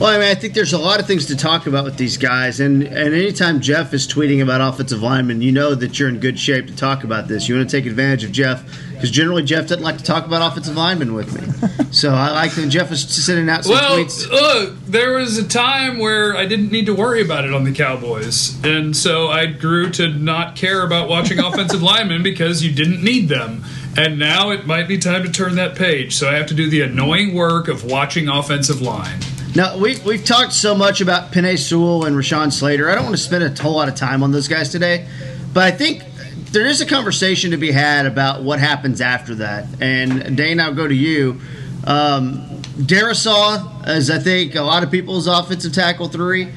Well, 0.00 0.10
I 0.10 0.18
mean, 0.18 0.28
I 0.28 0.34
think 0.34 0.54
there's 0.54 0.72
a 0.72 0.78
lot 0.78 0.98
of 0.98 1.06
things 1.06 1.26
to 1.26 1.36
talk 1.36 1.68
about 1.68 1.84
with 1.84 1.96
these 1.96 2.16
guys, 2.16 2.58
and 2.58 2.82
and 2.82 3.14
anytime 3.14 3.60
Jeff 3.60 3.94
is 3.94 4.08
tweeting 4.08 4.42
about 4.42 4.60
offensive 4.60 5.00
linemen, 5.00 5.40
you 5.40 5.52
know 5.52 5.76
that 5.76 6.00
you're 6.00 6.08
in 6.08 6.18
good 6.18 6.36
shape 6.36 6.66
to 6.66 6.74
talk 6.74 7.04
about 7.04 7.28
this. 7.28 7.48
You 7.48 7.54
want 7.54 7.70
to 7.70 7.76
take 7.76 7.86
advantage 7.86 8.24
of 8.24 8.32
Jeff 8.32 8.64
because 8.92 9.12
generally 9.12 9.44
Jeff 9.44 9.68
doesn't 9.68 9.84
like 9.84 9.98
to 9.98 10.02
talk 10.02 10.26
about 10.26 10.50
offensive 10.50 10.76
linemen 10.76 11.14
with 11.14 11.32
me. 11.32 11.86
so 11.92 12.12
I 12.12 12.32
like 12.32 12.52
that 12.56 12.68
Jeff 12.70 12.90
is 12.90 13.02
sending 13.24 13.48
out 13.48 13.62
some 13.62 13.74
well, 13.74 13.98
tweets. 13.98 14.28
look, 14.28 14.76
there 14.84 15.12
was 15.12 15.38
a 15.38 15.46
time 15.46 16.00
where 16.00 16.36
I 16.36 16.44
didn't 16.44 16.72
need 16.72 16.86
to 16.86 16.94
worry 16.94 17.22
about 17.22 17.44
it 17.44 17.54
on 17.54 17.62
the 17.62 17.72
Cowboys, 17.72 18.60
and 18.64 18.96
so 18.96 19.28
I 19.28 19.46
grew 19.46 19.90
to 19.92 20.08
not 20.08 20.56
care 20.56 20.84
about 20.84 21.08
watching 21.08 21.38
offensive 21.42 21.84
linemen 21.84 22.24
because 22.24 22.64
you 22.64 22.72
didn't 22.72 23.04
need 23.04 23.28
them. 23.28 23.64
And 23.96 24.18
now 24.18 24.50
it 24.50 24.66
might 24.66 24.88
be 24.88 24.98
time 24.98 25.22
to 25.22 25.30
turn 25.30 25.54
that 25.54 25.76
page. 25.76 26.16
So 26.16 26.28
I 26.28 26.34
have 26.34 26.48
to 26.48 26.54
do 26.54 26.68
the 26.68 26.80
annoying 26.80 27.32
work 27.32 27.68
of 27.68 27.84
watching 27.84 28.28
offensive 28.28 28.82
line. 28.82 29.20
Now 29.56 29.78
we 29.78 29.96
we've 30.00 30.24
talked 30.24 30.52
so 30.52 30.74
much 30.74 31.00
about 31.00 31.30
Penei 31.30 31.56
Sewell 31.56 32.06
and 32.06 32.16
Rashawn 32.16 32.52
Slater. 32.52 32.90
I 32.90 32.96
don't 32.96 33.04
want 33.04 33.16
to 33.16 33.22
spend 33.22 33.44
a 33.44 33.62
whole 33.62 33.76
lot 33.76 33.88
of 33.88 33.94
time 33.94 34.24
on 34.24 34.32
those 34.32 34.48
guys 34.48 34.70
today, 34.70 35.06
but 35.52 35.62
I 35.62 35.70
think 35.70 36.02
there 36.50 36.66
is 36.66 36.80
a 36.80 36.86
conversation 36.86 37.52
to 37.52 37.56
be 37.56 37.70
had 37.70 38.04
about 38.04 38.42
what 38.42 38.58
happens 38.58 39.00
after 39.00 39.36
that. 39.36 39.68
And 39.80 40.36
Dane, 40.36 40.58
I'll 40.58 40.74
go 40.74 40.88
to 40.88 40.94
you. 40.94 41.40
Um, 41.84 42.48
Darrisaw, 42.78 43.86
as 43.86 44.10
I 44.10 44.18
think 44.18 44.56
a 44.56 44.62
lot 44.62 44.82
of 44.82 44.90
people's 44.90 45.28
offensive 45.28 45.72
tackle 45.72 46.08
three. 46.08 46.52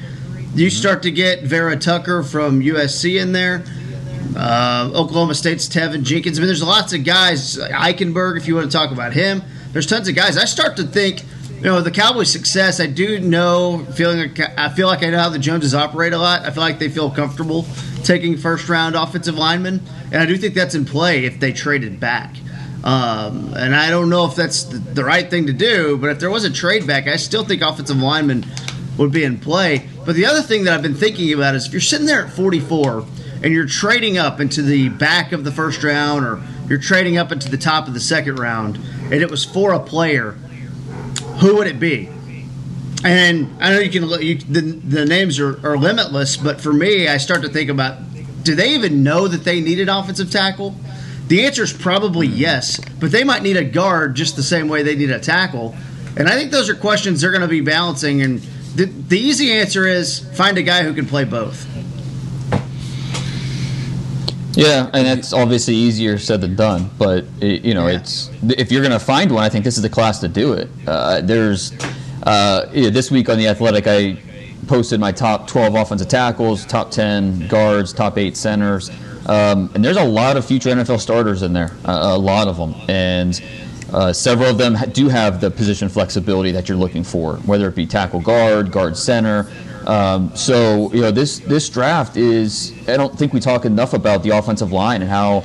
You 0.54 0.68
start 0.68 1.02
to 1.04 1.12
get 1.12 1.44
Vera 1.44 1.76
Tucker 1.76 2.24
from 2.24 2.60
USC 2.60 3.20
in 3.20 3.30
there. 3.30 3.64
Uh, 4.36 4.90
Oklahoma 4.92 5.36
State's 5.36 5.68
Teven 5.68 6.02
Jenkins. 6.02 6.38
I 6.38 6.40
mean, 6.40 6.48
there's 6.48 6.64
lots 6.64 6.92
of 6.92 7.04
guys. 7.04 7.58
Eichenberg, 7.58 8.38
if 8.38 8.48
you 8.48 8.56
want 8.56 8.68
to 8.68 8.76
talk 8.76 8.90
about 8.90 9.12
him. 9.12 9.42
There's 9.72 9.86
tons 9.86 10.08
of 10.08 10.16
guys. 10.16 10.36
I 10.36 10.46
start 10.46 10.76
to 10.78 10.82
think 10.82 11.22
you 11.58 11.64
know 11.64 11.80
the 11.80 11.90
Cowboys' 11.90 12.30
success. 12.30 12.80
I 12.80 12.86
do 12.86 13.18
know, 13.18 13.84
feeling 13.94 14.18
like 14.18 14.58
I 14.58 14.68
feel 14.68 14.86
like 14.86 15.02
I 15.02 15.10
know 15.10 15.18
how 15.18 15.28
the 15.28 15.40
Joneses 15.40 15.74
operate 15.74 16.12
a 16.12 16.18
lot. 16.18 16.42
I 16.42 16.50
feel 16.50 16.62
like 16.62 16.78
they 16.78 16.88
feel 16.88 17.10
comfortable 17.10 17.66
taking 18.04 18.36
first 18.36 18.68
round 18.68 18.94
offensive 18.94 19.36
linemen, 19.36 19.82
and 20.12 20.16
I 20.22 20.26
do 20.26 20.36
think 20.36 20.54
that's 20.54 20.74
in 20.76 20.84
play 20.84 21.24
if 21.24 21.40
they 21.40 21.52
traded 21.52 21.98
back. 21.98 22.36
Um, 22.84 23.54
and 23.54 23.74
I 23.74 23.90
don't 23.90 24.08
know 24.08 24.24
if 24.26 24.36
that's 24.36 24.64
the, 24.64 24.78
the 24.78 25.04
right 25.04 25.28
thing 25.28 25.46
to 25.46 25.52
do, 25.52 25.98
but 25.98 26.10
if 26.10 26.20
there 26.20 26.30
was 26.30 26.44
a 26.44 26.52
trade 26.52 26.86
back, 26.86 27.08
I 27.08 27.16
still 27.16 27.44
think 27.44 27.60
offensive 27.60 27.96
linemen 27.96 28.46
would 28.96 29.10
be 29.10 29.24
in 29.24 29.38
play. 29.38 29.88
But 30.06 30.14
the 30.14 30.26
other 30.26 30.42
thing 30.42 30.64
that 30.64 30.74
I've 30.74 30.82
been 30.82 30.94
thinking 30.94 31.32
about 31.32 31.56
is 31.56 31.66
if 31.66 31.72
you're 31.72 31.80
sitting 31.80 32.06
there 32.06 32.24
at 32.24 32.32
44 32.32 33.04
and 33.42 33.52
you're 33.52 33.66
trading 33.66 34.16
up 34.16 34.40
into 34.40 34.62
the 34.62 34.90
back 34.90 35.32
of 35.32 35.42
the 35.42 35.50
first 35.52 35.82
round 35.82 36.24
or 36.24 36.40
you're 36.68 36.78
trading 36.78 37.18
up 37.18 37.32
into 37.32 37.50
the 37.50 37.58
top 37.58 37.88
of 37.88 37.94
the 37.94 38.00
second 38.00 38.38
round, 38.38 38.76
and 38.76 39.14
it 39.14 39.30
was 39.30 39.44
for 39.44 39.72
a 39.72 39.80
player 39.80 40.36
who 41.40 41.56
would 41.56 41.66
it 41.66 41.78
be? 41.78 42.08
And 43.04 43.62
I 43.62 43.72
know 43.72 43.78
you 43.78 43.90
can 43.90 44.06
look, 44.06 44.22
you, 44.22 44.36
the, 44.38 44.60
the 44.60 45.04
names 45.04 45.38
are, 45.38 45.64
are 45.66 45.78
limitless, 45.78 46.36
but 46.36 46.60
for 46.60 46.72
me, 46.72 47.06
I 47.06 47.18
start 47.18 47.42
to 47.42 47.48
think 47.48 47.70
about 47.70 47.98
do 48.42 48.54
they 48.54 48.74
even 48.74 49.02
know 49.02 49.28
that 49.28 49.44
they 49.44 49.60
need 49.60 49.78
an 49.78 49.88
offensive 49.88 50.30
tackle? 50.30 50.74
The 51.26 51.44
answer 51.44 51.62
is 51.62 51.72
probably 51.72 52.26
yes, 52.26 52.80
but 52.98 53.12
they 53.12 53.22
might 53.22 53.42
need 53.42 53.56
a 53.58 53.64
guard 53.64 54.14
just 54.14 54.36
the 54.36 54.42
same 54.42 54.68
way 54.68 54.82
they 54.82 54.96
need 54.96 55.10
a 55.10 55.20
tackle. 55.20 55.76
And 56.16 56.28
I 56.28 56.32
think 56.32 56.50
those 56.50 56.70
are 56.70 56.74
questions 56.74 57.20
they're 57.20 57.30
going 57.30 57.42
to 57.42 57.48
be 57.48 57.60
balancing. 57.60 58.22
And 58.22 58.38
the, 58.74 58.86
the 58.86 59.18
easy 59.18 59.52
answer 59.52 59.86
is 59.86 60.20
find 60.34 60.56
a 60.56 60.62
guy 60.62 60.82
who 60.82 60.94
can 60.94 61.06
play 61.06 61.24
both. 61.24 61.66
Yeah, 64.52 64.90
and 64.92 65.06
it's 65.06 65.32
obviously 65.32 65.74
easier 65.74 66.18
said 66.18 66.40
than 66.40 66.56
done. 66.56 66.90
But 66.98 67.24
it, 67.40 67.64
you 67.64 67.74
know, 67.74 67.86
yeah. 67.86 67.98
it's 67.98 68.30
if 68.42 68.72
you're 68.72 68.82
going 68.82 68.92
to 68.92 68.98
find 68.98 69.30
one, 69.30 69.44
I 69.44 69.48
think 69.48 69.64
this 69.64 69.76
is 69.76 69.82
the 69.82 69.90
class 69.90 70.18
to 70.20 70.28
do 70.28 70.54
it. 70.54 70.68
Uh, 70.86 71.20
there's 71.20 71.72
uh, 72.22 72.68
yeah, 72.72 72.90
this 72.90 73.10
week 73.10 73.28
on 73.28 73.38
the 73.38 73.48
Athletic, 73.48 73.86
I 73.86 74.18
posted 74.66 75.00
my 75.00 75.12
top 75.12 75.46
12 75.46 75.74
offensive 75.74 76.08
tackles, 76.08 76.66
top 76.66 76.90
10 76.90 77.48
guards, 77.48 77.92
top 77.92 78.18
eight 78.18 78.36
centers, 78.36 78.90
um, 79.26 79.70
and 79.74 79.84
there's 79.84 79.96
a 79.96 80.04
lot 80.04 80.36
of 80.36 80.44
future 80.44 80.70
NFL 80.70 81.00
starters 81.00 81.42
in 81.42 81.52
there, 81.52 81.70
uh, 81.84 82.14
a 82.14 82.18
lot 82.18 82.48
of 82.48 82.56
them, 82.56 82.74
and. 82.88 83.42
Uh, 83.90 84.12
several 84.12 84.50
of 84.50 84.58
them 84.58 84.76
do 84.92 85.08
have 85.08 85.40
the 85.40 85.50
position 85.50 85.88
flexibility 85.88 86.50
that 86.52 86.68
you're 86.68 86.76
looking 86.76 87.02
for, 87.02 87.36
whether 87.46 87.66
it 87.70 87.74
be 87.74 87.86
tackle 87.86 88.20
guard, 88.20 88.70
guard 88.70 88.94
center, 88.94 89.50
um, 89.88 90.36
so 90.36 90.92
you 90.92 91.00
know 91.00 91.10
this 91.10 91.38
this 91.40 91.68
draft 91.68 92.16
is 92.18 92.74
I 92.86 92.98
don't 92.98 93.18
think 93.18 93.32
we 93.32 93.40
talk 93.40 93.64
enough 93.64 93.94
about 93.94 94.22
the 94.22 94.30
offensive 94.30 94.70
line 94.70 95.00
and 95.00 95.10
how 95.10 95.44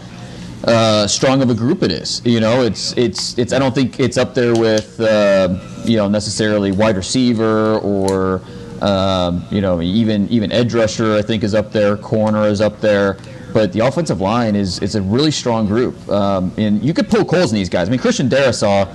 uh, 0.66 1.08
strong 1.08 1.42
of 1.42 1.50
a 1.50 1.54
group 1.56 1.82
it 1.82 1.92
is. 1.92 2.22
You 2.26 2.42
know, 2.42 2.62
it's 2.62 2.96
it's 2.98 3.38
it's 3.38 3.54
I 3.54 3.60
don't 3.60 3.74
think 3.74 4.02
it's 4.02 4.18
up 4.18 4.34
there 4.34 4.54
with 4.54 5.00
uh, 5.00 5.58
you 5.86 5.96
know 5.96 6.10
necessarily 6.10 6.74
wide 6.74 6.98
receiver 6.98 7.78
or 7.80 8.42
um, 8.82 9.46
you 9.50 9.62
know 9.62 9.82
even 9.82 10.28
even 10.28 10.52
edge 10.52 10.74
rusher 10.74 11.16
I 11.16 11.22
think 11.22 11.44
is 11.44 11.56
up 11.56 11.72
there, 11.72 11.96
corner 11.96 12.46
is 12.48 12.60
up 12.60 12.82
there. 12.82 13.18
But 13.54 13.72
the 13.72 13.80
offensive 13.80 14.20
line 14.20 14.58
is 14.58 14.80
is 14.80 14.96
a 14.96 15.02
really 15.02 15.32
strong 15.32 15.68
group, 15.68 16.10
um, 16.10 16.52
and 16.58 16.84
you 16.84 16.94
could 16.94 17.08
pull 17.08 17.24
holes 17.24 17.52
in 17.52 17.56
these 17.56 17.70
guys. 17.70 17.88
I 17.88 17.92
mean, 17.92 18.00
Christian 18.00 18.28
Darrisaw, 18.28 18.94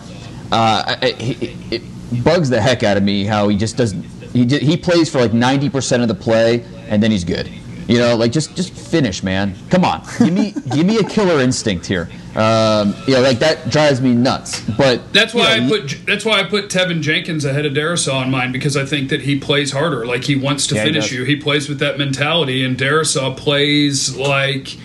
uh, 0.53 0.97
it, 1.01 1.57
it 1.73 2.25
bugs 2.25 2.51
the 2.51 2.61
heck 2.61 2.83
out 2.83 2.97
of 2.97 3.03
me 3.03 3.25
how 3.25 3.49
he 3.49 3.57
just 3.57 3.77
doesn't 3.77 4.05
he 4.47 4.59
he 4.59 4.77
plays 4.77 5.11
for 5.11 5.19
like 5.21 5.33
90% 5.33 6.03
of 6.03 6.09
the 6.09 6.15
play, 6.15 6.65
and 6.89 7.03
then 7.03 7.11
he's 7.11 7.25
good. 7.25 7.49
You 7.89 7.99
know, 7.99 8.17
like 8.17 8.33
just 8.33 8.55
just 8.55 8.73
finish, 8.73 9.23
man. 9.23 9.55
Come 9.71 9.85
on, 9.85 10.05
give 10.19 10.33
me 10.33 10.53
give 10.75 10.85
me 10.87 10.99
a 10.99 11.05
killer 11.05 11.41
instinct 11.41 11.87
here. 11.87 12.09
Um, 12.37 12.95
you 13.07 13.15
know, 13.15 13.23
like 13.23 13.39
that 13.39 13.71
drives 13.71 14.01
me 14.03 14.15
nuts. 14.15 14.61
But 14.77 15.13
that's 15.15 15.33
why 15.33 15.55
you 15.57 15.63
know, 15.63 15.67
I 15.67 15.81
put 15.81 16.07
that's 16.07 16.25
why 16.25 16.41
I 16.41 16.45
put 16.45 16.69
Teven 16.69 17.01
Jenkins 17.01 17.47
ahead 17.47 17.65
of 17.65 17.73
Darrisaw 17.73 18.25
in 18.25 18.31
mine 18.31 18.53
because 18.53 18.77
I 18.77 18.85
think 18.85 19.09
that 19.09 19.23
he 19.23 19.39
plays 19.41 19.73
harder. 19.73 20.05
Like 20.05 20.25
he 20.25 20.37
wants 20.37 20.67
to 20.69 20.75
Yeah, 20.75 20.85
finish 20.85 21.05
does. 21.05 21.13
you. 21.13 21.25
He 21.25 21.37
plays 21.37 21.69
with 21.69 21.79
that 21.79 21.97
mentality, 21.99 22.63
and 22.65 22.77
Darrisaw 22.77 23.37
plays 23.37 24.17
like. 24.17 24.77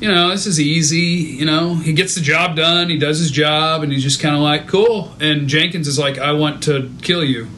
You 0.00 0.10
know, 0.10 0.30
this 0.30 0.44
is 0.44 0.60
easy. 0.60 0.98
You 1.38 1.46
know, 1.46 1.76
he 1.76 1.92
gets 1.92 2.14
the 2.16 2.20
job 2.20 2.56
done. 2.56 2.90
He 2.90 2.98
does 2.98 3.20
his 3.20 3.30
job, 3.30 3.82
and 3.84 3.92
he's 3.92 4.02
just 4.02 4.20
kind 4.20 4.34
of 4.34 4.42
like, 4.42 4.66
cool. 4.66 5.14
And 5.20 5.48
Jenkins 5.48 5.86
is 5.86 5.98
like, 5.98 6.18
I 6.18 6.32
want 6.32 6.64
to 6.64 6.90
kill 7.00 7.24
you. 7.24 7.48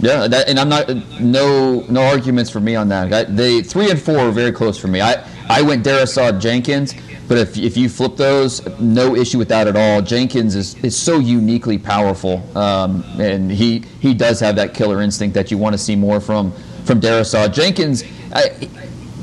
Yeah, 0.00 0.28
that, 0.28 0.48
and 0.48 0.58
I'm 0.58 0.68
not 0.68 0.88
no 1.20 1.84
no 1.88 2.02
arguments 2.02 2.50
for 2.50 2.60
me 2.60 2.76
on 2.76 2.88
that. 2.88 3.12
I, 3.12 3.24
they 3.24 3.62
three 3.62 3.90
and 3.90 4.00
four 4.00 4.18
are 4.18 4.30
very 4.30 4.52
close 4.52 4.78
for 4.78 4.88
me. 4.88 5.00
I 5.00 5.26
I 5.48 5.62
went 5.62 5.84
Darrisaw 5.84 6.38
Jenkins, 6.38 6.94
but 7.28 7.38
if 7.38 7.56
if 7.56 7.76
you 7.76 7.88
flip 7.88 8.16
those, 8.16 8.66
no 8.78 9.16
issue 9.16 9.38
with 9.38 9.48
that 9.48 9.66
at 9.66 9.76
all. 9.76 10.02
Jenkins 10.02 10.54
is, 10.54 10.74
is 10.84 10.96
so 10.96 11.18
uniquely 11.18 11.78
powerful, 11.78 12.42
um, 12.56 13.04
and 13.18 13.50
he 13.50 13.84
he 14.00 14.12
does 14.12 14.38
have 14.40 14.56
that 14.56 14.74
killer 14.74 15.00
instinct 15.00 15.34
that 15.34 15.50
you 15.50 15.56
want 15.56 15.72
to 15.72 15.78
see 15.78 15.96
more 15.96 16.20
from 16.20 16.52
from 16.84 17.00
Darrisaw. 17.00 17.52
Jenkins. 17.52 18.04
I, 18.32 18.68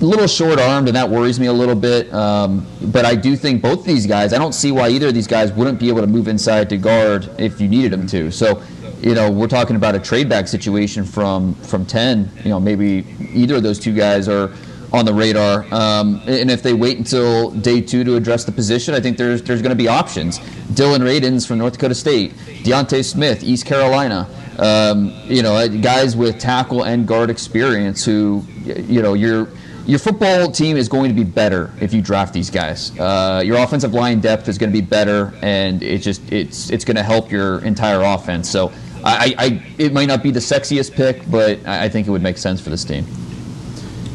a 0.02 0.06
little 0.06 0.28
short 0.28 0.60
armed, 0.60 0.88
and 0.90 0.98
that 0.98 1.10
worries 1.10 1.40
me 1.40 1.48
a 1.48 1.54
little 1.54 1.76
bit. 1.76 2.14
Um, 2.14 2.66
but 2.92 3.06
I 3.06 3.16
do 3.16 3.38
think 3.38 3.62
both 3.62 3.86
these 3.86 4.06
guys, 4.06 4.34
I 4.34 4.38
don't 4.38 4.54
see 4.54 4.72
why 4.72 4.90
either 4.90 5.08
of 5.08 5.14
these 5.14 5.28
guys 5.28 5.54
wouldn't 5.54 5.80
be 5.80 5.88
able 5.88 6.02
to 6.02 6.08
move 6.08 6.28
inside 6.28 6.70
to 6.72 6.78
guard 6.78 7.30
if 7.38 7.62
you 7.62 7.70
needed 7.70 7.92
them 7.92 8.06
to. 8.08 8.30
So, 8.32 8.62
you 9.04 9.14
know, 9.14 9.30
we're 9.30 9.48
talking 9.48 9.76
about 9.76 9.96
a 9.96 10.00
trade 10.00 10.30
back 10.30 10.48
situation 10.48 11.04
from 11.04 11.56
from 11.56 11.86
10. 11.86 12.32
You 12.44 12.50
know, 12.50 12.60
maybe 12.60 13.06
either 13.34 13.56
of 13.56 13.64
those 13.64 13.78
two 13.78 13.94
guys 13.94 14.30
are 14.30 14.50
on 14.94 15.06
the 15.06 15.14
radar. 15.14 15.66
Um, 15.74 16.22
and 16.26 16.50
if 16.50 16.64
they 16.64 16.74
wait 16.74 16.98
until 16.98 17.52
day 17.52 17.82
two 17.82 18.06
to 18.06 18.16
address 18.16 18.46
the 18.46 18.52
position, 18.52 18.94
I 18.94 19.02
think 19.02 19.18
there's 19.18 19.42
there's 19.42 19.62
going 19.62 19.72
to 19.72 19.76
be 19.76 19.90
options. 19.90 20.40
Dillon 20.74 21.02
Radunz 21.02 21.46
from 21.46 21.58
North 21.58 21.74
Dakota 21.74 21.96
State, 21.96 22.34
D'Ante 22.64 23.04
Smith, 23.04 23.44
East 23.44 23.66
Carolina. 23.66 24.30
Um, 24.58 25.12
you 25.26 25.42
know, 25.42 25.68
guys 25.80 26.16
with 26.16 26.40
tackle 26.40 26.84
and 26.84 27.08
guard 27.08 27.30
experience 27.30 28.06
who, 28.06 28.46
you 28.64 29.02
know, 29.02 29.16
you're 29.16 29.50
your 29.86 30.00
football 30.00 30.50
team 30.50 30.78
is 30.78 30.88
going 30.88 31.10
to 31.10 31.16
be 31.16 31.26
better 31.26 31.74
if 31.82 31.94
you 31.94 32.02
draft 32.02 32.34
these 32.34 32.50
guys. 32.50 32.98
Uh, 32.98 33.42
your 33.44 33.58
offensive 33.58 33.94
line 33.94 34.22
depth 34.22 34.48
is 34.48 34.58
going 34.58 34.72
to 34.72 34.82
be 34.82 34.86
better, 34.86 35.34
and 35.42 35.84
it 35.84 35.98
just 35.98 36.32
it's 36.32 36.70
it's 36.70 36.86
going 36.86 36.96
to 36.96 37.04
help 37.04 37.30
your 37.32 37.60
entire 37.66 38.02
offense. 38.02 38.50
So 38.50 38.72
I, 39.04 39.36
I 39.38 39.74
it 39.78 39.94
might 39.94 40.08
not 40.08 40.24
be 40.24 40.32
the 40.32 40.40
sexiest 40.40 40.94
pick, 40.94 41.30
but 41.30 41.66
I 41.66 41.90
think 41.90 42.08
it 42.08 42.12
would 42.12 42.24
make 42.24 42.38
sense 42.38 42.62
for 42.62 42.70
this 42.70 42.84
team. 42.84 43.06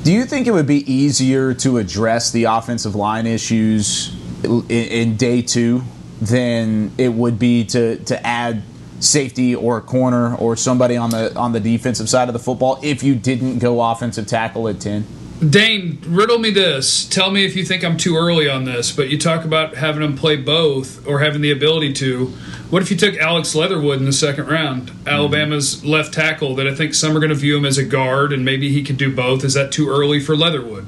Do 0.02 0.12
you 0.12 0.24
think 0.24 0.46
it 0.46 0.52
would 0.52 0.66
be 0.66 0.90
easier 0.90 1.52
to 1.54 1.78
address 1.78 2.30
the 2.30 2.44
offensive 2.44 2.94
line 2.94 3.26
issues 3.26 4.14
in, 4.42 4.64
in 4.70 5.16
day 5.16 5.42
two 5.42 5.82
than 6.20 6.92
it 6.96 7.12
would 7.12 7.38
be 7.38 7.64
to, 7.66 8.02
to 8.04 8.26
add 8.26 8.62
safety 9.00 9.54
or 9.54 9.76
a 9.76 9.80
corner 9.80 10.34
or 10.36 10.56
somebody 10.56 10.96
on 10.96 11.10
the 11.10 11.36
on 11.36 11.52
the 11.52 11.60
defensive 11.60 12.08
side 12.08 12.28
of 12.28 12.32
the 12.32 12.38
football 12.38 12.80
if 12.82 13.02
you 13.02 13.14
didn't 13.14 13.58
go 13.58 13.82
offensive 13.82 14.26
tackle 14.26 14.68
at 14.68 14.80
ten? 14.80 15.06
Dane, 15.46 15.98
riddle 16.04 16.38
me 16.38 16.50
this. 16.50 17.04
Tell 17.04 17.30
me 17.30 17.44
if 17.44 17.54
you 17.54 17.64
think 17.64 17.84
I'm 17.84 17.96
too 17.96 18.16
early 18.16 18.48
on 18.48 18.64
this, 18.64 18.90
but 18.90 19.08
you 19.08 19.18
talk 19.18 19.44
about 19.44 19.76
having 19.76 20.02
them 20.02 20.16
play 20.16 20.34
both 20.34 21.06
or 21.06 21.20
having 21.20 21.42
the 21.42 21.52
ability 21.52 21.92
to. 21.94 22.26
What 22.70 22.82
if 22.82 22.90
you 22.90 22.96
took 22.96 23.16
Alex 23.16 23.54
Leatherwood 23.54 24.00
in 24.00 24.04
the 24.04 24.12
second 24.12 24.48
round, 24.48 24.90
mm-hmm. 24.90 25.08
Alabama's 25.08 25.84
left 25.84 26.12
tackle, 26.12 26.56
that 26.56 26.66
I 26.66 26.74
think 26.74 26.92
some 26.92 27.16
are 27.16 27.20
going 27.20 27.30
to 27.30 27.36
view 27.36 27.56
him 27.56 27.64
as 27.64 27.78
a 27.78 27.84
guard 27.84 28.32
and 28.32 28.44
maybe 28.44 28.72
he 28.72 28.82
could 28.82 28.96
do 28.96 29.14
both? 29.14 29.44
Is 29.44 29.54
that 29.54 29.70
too 29.70 29.88
early 29.88 30.18
for 30.18 30.36
Leatherwood? 30.36 30.86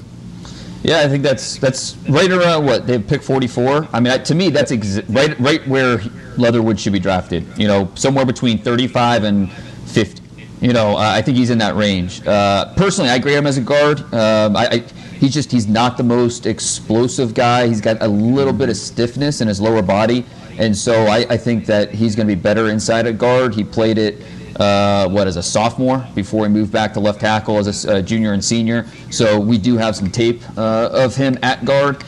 Yeah, 0.82 1.00
I 1.00 1.08
think 1.08 1.22
that's 1.22 1.56
that's 1.58 1.96
right 2.08 2.30
around 2.30 2.64
what 2.64 2.86
they 2.86 2.98
pick 2.98 3.22
44. 3.22 3.88
I 3.92 4.00
mean, 4.00 4.22
to 4.24 4.34
me, 4.34 4.48
that's 4.48 4.72
ex- 4.72 5.00
right 5.10 5.38
right 5.38 5.66
where 5.68 6.00
Leatherwood 6.38 6.80
should 6.80 6.94
be 6.94 6.98
drafted. 6.98 7.46
You 7.56 7.68
know, 7.68 7.92
somewhere 7.94 8.24
between 8.24 8.58
35 8.58 9.24
and 9.24 9.52
50. 9.52 10.19
You 10.60 10.74
know, 10.74 10.96
uh, 10.96 11.00
I 11.00 11.22
think 11.22 11.38
he's 11.38 11.50
in 11.50 11.58
that 11.58 11.74
range. 11.74 12.26
Uh, 12.26 12.74
personally, 12.74 13.10
I 13.10 13.18
grade 13.18 13.38
him 13.38 13.46
as 13.46 13.56
a 13.56 13.62
guard. 13.62 14.00
Um, 14.12 14.56
I, 14.56 14.68
I, 14.68 14.78
he's 15.18 15.32
just 15.32 15.50
he's 15.50 15.66
not 15.66 15.96
the 15.96 16.02
most 16.02 16.44
explosive 16.44 17.32
guy. 17.32 17.66
He's 17.66 17.80
got 17.80 18.02
a 18.02 18.08
little 18.08 18.52
bit 18.52 18.68
of 18.68 18.76
stiffness 18.76 19.40
in 19.40 19.48
his 19.48 19.58
lower 19.58 19.80
body, 19.80 20.26
and 20.58 20.76
so 20.76 21.06
I, 21.06 21.26
I 21.30 21.36
think 21.38 21.64
that 21.66 21.90
he's 21.90 22.14
going 22.14 22.28
to 22.28 22.34
be 22.34 22.40
better 22.40 22.68
inside 22.68 23.06
a 23.06 23.12
guard. 23.12 23.54
He 23.54 23.64
played 23.64 23.96
it 23.96 24.22
uh, 24.56 25.08
what 25.08 25.26
as 25.26 25.36
a 25.36 25.42
sophomore 25.42 26.06
before 26.14 26.44
he 26.44 26.52
moved 26.52 26.72
back 26.72 26.92
to 26.92 27.00
left 27.00 27.20
tackle 27.20 27.56
as 27.56 27.86
a 27.86 27.96
uh, 27.96 28.02
junior 28.02 28.34
and 28.34 28.44
senior. 28.44 28.86
So 29.10 29.40
we 29.40 29.56
do 29.56 29.78
have 29.78 29.96
some 29.96 30.10
tape 30.10 30.42
uh, 30.58 30.90
of 30.92 31.16
him 31.16 31.38
at 31.42 31.64
guard. 31.64 32.04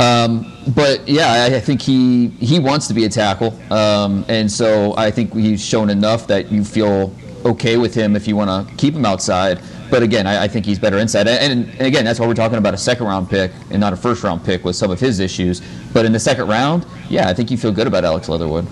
Um, 0.00 0.52
but 0.74 1.06
yeah, 1.06 1.48
I, 1.52 1.60
think 1.60 1.80
he 1.80 2.28
he 2.28 2.58
wants 2.58 2.88
to 2.88 2.94
be 2.94 3.04
a 3.04 3.08
tackle, 3.08 3.60
um, 3.72 4.24
and 4.26 4.50
so 4.50 4.96
I 4.96 5.10
think 5.10 5.34
he's 5.34 5.64
shown 5.64 5.90
enough 5.90 6.26
that 6.28 6.50
you 6.50 6.64
feel 6.64 7.14
okay 7.44 7.76
with 7.76 7.94
him 7.94 8.16
if 8.16 8.26
you 8.28 8.36
want 8.36 8.68
to 8.68 8.74
keep 8.76 8.94
him 8.94 9.04
outside. 9.04 9.60
But 9.90 10.02
again, 10.02 10.26
I, 10.26 10.44
I 10.44 10.48
think 10.48 10.64
he's 10.64 10.78
better 10.78 10.98
inside. 10.98 11.28
And, 11.28 11.68
and 11.68 11.80
again, 11.82 12.04
that's 12.04 12.18
why 12.18 12.26
we're 12.26 12.34
talking 12.34 12.58
about 12.58 12.74
a 12.74 12.78
second 12.78 13.06
round 13.06 13.28
pick 13.28 13.52
and 13.70 13.78
not 13.78 13.92
a 13.92 13.96
first 13.96 14.22
round 14.22 14.44
pick 14.44 14.64
with 14.64 14.74
some 14.76 14.90
of 14.90 14.98
his 14.98 15.20
issues. 15.20 15.60
But 15.92 16.06
in 16.06 16.12
the 16.12 16.20
second 16.20 16.48
round, 16.48 16.86
yeah, 17.10 17.28
I 17.28 17.34
think 17.34 17.50
you 17.50 17.58
feel 17.58 17.72
good 17.72 17.86
about 17.86 18.04
Alex 18.04 18.28
Leatherwood. 18.28 18.66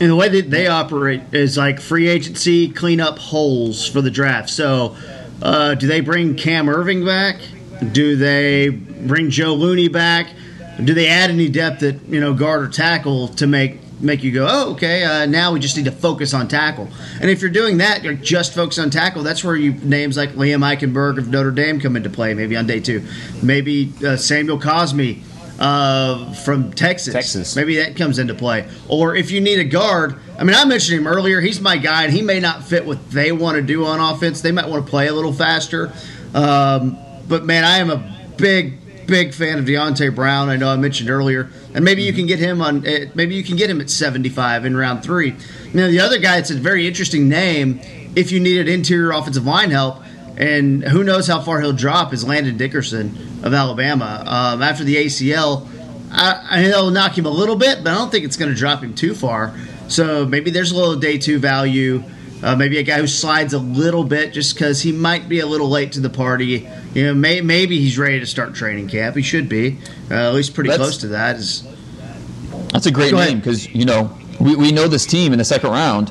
And 0.00 0.10
the 0.10 0.16
way 0.16 0.28
that 0.28 0.50
they 0.50 0.66
operate 0.66 1.22
is 1.32 1.56
like 1.56 1.78
free 1.78 2.08
agency, 2.08 2.68
clean 2.68 3.00
up 3.00 3.18
holes 3.18 3.86
for 3.86 4.00
the 4.00 4.10
draft. 4.10 4.50
So, 4.50 4.96
uh, 5.42 5.74
do 5.74 5.86
they 5.86 6.00
bring 6.00 6.36
Cam 6.36 6.66
Erving 6.66 7.04
back? 7.04 7.40
Do 7.92 8.16
they 8.16 8.68
bring 8.70 9.30
Joe 9.30 9.54
Looney 9.54 9.88
back? 9.88 10.28
Do 10.82 10.94
they 10.94 11.08
add 11.08 11.30
any 11.30 11.48
depth 11.48 11.82
at 11.82 12.02
you 12.08 12.20
know 12.20 12.32
guard 12.32 12.62
or 12.62 12.68
tackle 12.68 13.28
to 13.28 13.46
make 13.46 13.81
make 14.02 14.22
you 14.22 14.32
go, 14.32 14.46
oh, 14.48 14.72
okay, 14.72 15.04
uh, 15.04 15.26
now 15.26 15.52
we 15.52 15.60
just 15.60 15.76
need 15.76 15.84
to 15.86 15.92
focus 15.92 16.34
on 16.34 16.48
tackle. 16.48 16.88
And 17.20 17.30
if 17.30 17.40
you're 17.40 17.50
doing 17.50 17.78
that, 17.78 18.02
you're 18.02 18.14
just 18.14 18.54
focused 18.54 18.78
on 18.78 18.90
tackle. 18.90 19.22
That's 19.22 19.44
where 19.44 19.56
you 19.56 19.72
names 19.72 20.16
like 20.16 20.30
Liam 20.30 20.60
Eichenberg 20.60 21.18
of 21.18 21.28
Notre 21.28 21.50
Dame 21.50 21.80
come 21.80 21.96
into 21.96 22.10
play. 22.10 22.34
Maybe 22.34 22.56
on 22.56 22.66
day 22.66 22.80
two, 22.80 23.06
maybe 23.42 23.92
uh, 24.04 24.16
Samuel 24.16 24.58
Cosmi 24.58 25.22
uh, 25.58 26.32
from 26.34 26.72
Texas. 26.72 27.14
Texas. 27.14 27.56
Maybe 27.56 27.76
that 27.76 27.96
comes 27.96 28.18
into 28.18 28.34
play. 28.34 28.68
Or 28.88 29.14
if 29.14 29.30
you 29.30 29.40
need 29.40 29.60
a 29.60 29.64
guard, 29.64 30.18
I 30.38 30.44
mean, 30.44 30.56
I 30.56 30.64
mentioned 30.64 30.98
him 30.98 31.06
earlier. 31.06 31.40
He's 31.40 31.60
my 31.60 31.76
guy, 31.76 32.04
and 32.04 32.12
he 32.12 32.22
may 32.22 32.40
not 32.40 32.64
fit 32.64 32.84
what 32.84 33.10
they 33.10 33.32
want 33.32 33.56
to 33.56 33.62
do 33.62 33.84
on 33.84 34.00
offense. 34.00 34.40
They 34.40 34.52
might 34.52 34.68
want 34.68 34.84
to 34.84 34.90
play 34.90 35.06
a 35.06 35.14
little 35.14 35.32
faster. 35.32 35.92
Um, 36.34 36.98
but 37.28 37.44
man, 37.44 37.64
I 37.64 37.78
am 37.78 37.90
a 37.90 38.26
big, 38.36 38.78
big 39.12 39.34
fan 39.34 39.58
of 39.58 39.66
Deonte 39.66 40.14
Brown. 40.14 40.48
I 40.48 40.56
know 40.56 40.70
I 40.72 40.76
mentioned 40.76 41.10
earlier, 41.10 41.50
and 41.74 41.84
maybe 41.84 42.02
you 42.02 42.14
can 42.14 42.26
get 42.26 42.38
him 42.38 42.62
on. 42.62 42.86
eh, 42.86 43.06
Maybe 43.14 43.34
you 43.34 43.44
can 43.44 43.56
get 43.56 43.68
him 43.68 43.78
at 43.82 43.90
75 43.90 44.64
in 44.64 44.74
round 44.74 45.02
three. 45.04 45.28
You 45.66 45.74
know, 45.74 45.90
the 45.90 46.00
other 46.00 46.18
guy. 46.18 46.38
It's 46.38 46.50
a 46.50 46.54
very 46.54 46.86
interesting 46.88 47.28
name. 47.28 47.78
if 48.16 48.32
you 48.32 48.40
needed 48.40 48.68
interior 48.68 49.10
offensive 49.12 49.44
line 49.46 49.70
help. 49.70 50.02
And 50.38 50.82
who 50.82 51.04
knows 51.04 51.26
how 51.26 51.40
far 51.42 51.60
he'll 51.60 51.74
drop 51.74 52.14
is 52.14 52.24
Landon 52.26 52.56
Dickerson 52.56 53.14
of 53.44 53.52
Alabama. 53.52 54.24
Um, 54.26 54.62
after 54.62 54.82
the 54.82 54.96
ACL, 54.96 55.68
I, 56.10 56.46
I 56.50 56.60
it'll 56.64 56.90
knock 56.90 57.16
him 57.18 57.26
a 57.26 57.30
little 57.30 57.56
bit, 57.56 57.84
but 57.84 57.90
I 57.90 57.94
don't 57.96 58.10
think 58.10 58.24
it's 58.24 58.38
going 58.38 58.50
to 58.50 58.56
drop 58.56 58.82
him 58.82 58.94
too 58.94 59.14
far. 59.14 59.54
So 59.88 60.24
maybe 60.24 60.50
there's 60.50 60.72
a 60.72 60.76
little 60.76 60.96
day 60.96 61.18
two 61.18 61.38
value. 61.38 62.02
Uh, 62.42 62.56
maybe 62.56 62.78
a 62.78 62.82
guy 62.82 62.98
who 62.98 63.06
slides 63.06 63.52
a 63.54 63.58
little 63.58 64.02
bit 64.02 64.32
just 64.32 64.54
because 64.54 64.82
he 64.82 64.90
might 64.90 65.28
be 65.28 65.40
a 65.40 65.46
little 65.46 65.68
late 65.68 65.92
to 65.92 66.00
the 66.00 66.10
party. 66.10 66.68
You 66.92 67.06
know, 67.06 67.14
may, 67.14 67.40
maybe 67.40 67.78
he's 67.78 67.96
ready 67.98 68.18
to 68.18 68.26
start 68.26 68.54
training 68.54 68.88
camp. 68.88 69.14
He 69.14 69.22
should 69.22 69.48
be, 69.48 69.78
uh, 70.10 70.14
at 70.14 70.34
least 70.34 70.52
pretty 70.54 70.70
That's- 70.70 70.84
close 70.84 70.98
to 70.98 71.08
that. 71.08 71.36
Is 71.36 71.62
That's 72.72 72.86
a 72.86 72.90
great 72.90 73.14
name 73.14 73.38
because 73.38 73.72
you 73.72 73.84
know 73.84 74.16
we, 74.40 74.56
we 74.56 74.72
know 74.72 74.88
this 74.88 75.06
team 75.06 75.32
in 75.32 75.38
the 75.38 75.44
second 75.44 75.70
round. 75.70 76.10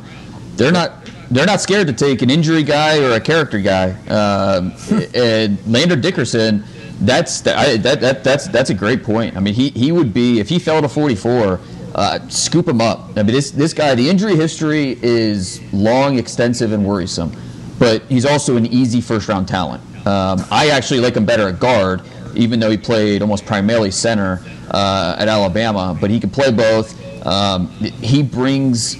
They're 0.55 0.71
not 0.71 0.93
they're 1.29 1.45
not 1.45 1.61
scared 1.61 1.87
to 1.87 1.93
take 1.93 2.21
an 2.21 2.29
injury 2.29 2.63
guy 2.63 2.99
or 2.99 3.11
a 3.11 3.19
character 3.19 3.59
guy. 3.59 3.91
Um, 4.07 4.73
and 5.13 5.57
Landon 5.65 6.01
Dickerson, 6.01 6.63
that's 7.01 7.41
that, 7.41 7.57
I, 7.57 7.77
that 7.77 8.01
that 8.01 8.23
that's 8.23 8.47
that's 8.47 8.69
a 8.69 8.73
great 8.73 9.03
point. 9.03 9.35
I 9.35 9.41
mean, 9.41 9.53
he 9.53 9.69
he 9.69 9.91
would 9.91 10.13
be 10.13 10.39
if 10.39 10.47
he 10.47 10.59
fell 10.59 10.81
to 10.81 10.89
44. 10.89 11.59
Uh, 11.93 12.19
scoop 12.29 12.67
him 12.67 12.79
up. 12.79 13.09
I 13.17 13.23
mean, 13.23 13.33
this 13.33 13.51
this 13.51 13.73
guy, 13.73 13.95
the 13.95 14.09
injury 14.09 14.35
history 14.35 14.97
is 15.01 15.61
long, 15.73 16.17
extensive, 16.17 16.71
and 16.71 16.85
worrisome, 16.85 17.31
but 17.79 18.03
he's 18.03 18.25
also 18.25 18.55
an 18.55 18.65
easy 18.67 19.01
first 19.01 19.27
round 19.27 19.47
talent. 19.47 19.83
Um, 20.07 20.43
I 20.49 20.69
actually 20.69 21.01
like 21.01 21.15
him 21.15 21.25
better 21.25 21.49
at 21.49 21.59
guard, 21.59 22.01
even 22.35 22.59
though 22.59 22.71
he 22.71 22.77
played 22.77 23.21
almost 23.21 23.45
primarily 23.45 23.91
center 23.91 24.41
uh, 24.71 25.15
at 25.19 25.27
Alabama, 25.27 25.97
but 25.99 26.09
he 26.09 26.19
can 26.19 26.29
play 26.29 26.51
both. 26.51 26.97
Um, 27.25 27.67
he 27.69 28.23
brings 28.23 28.97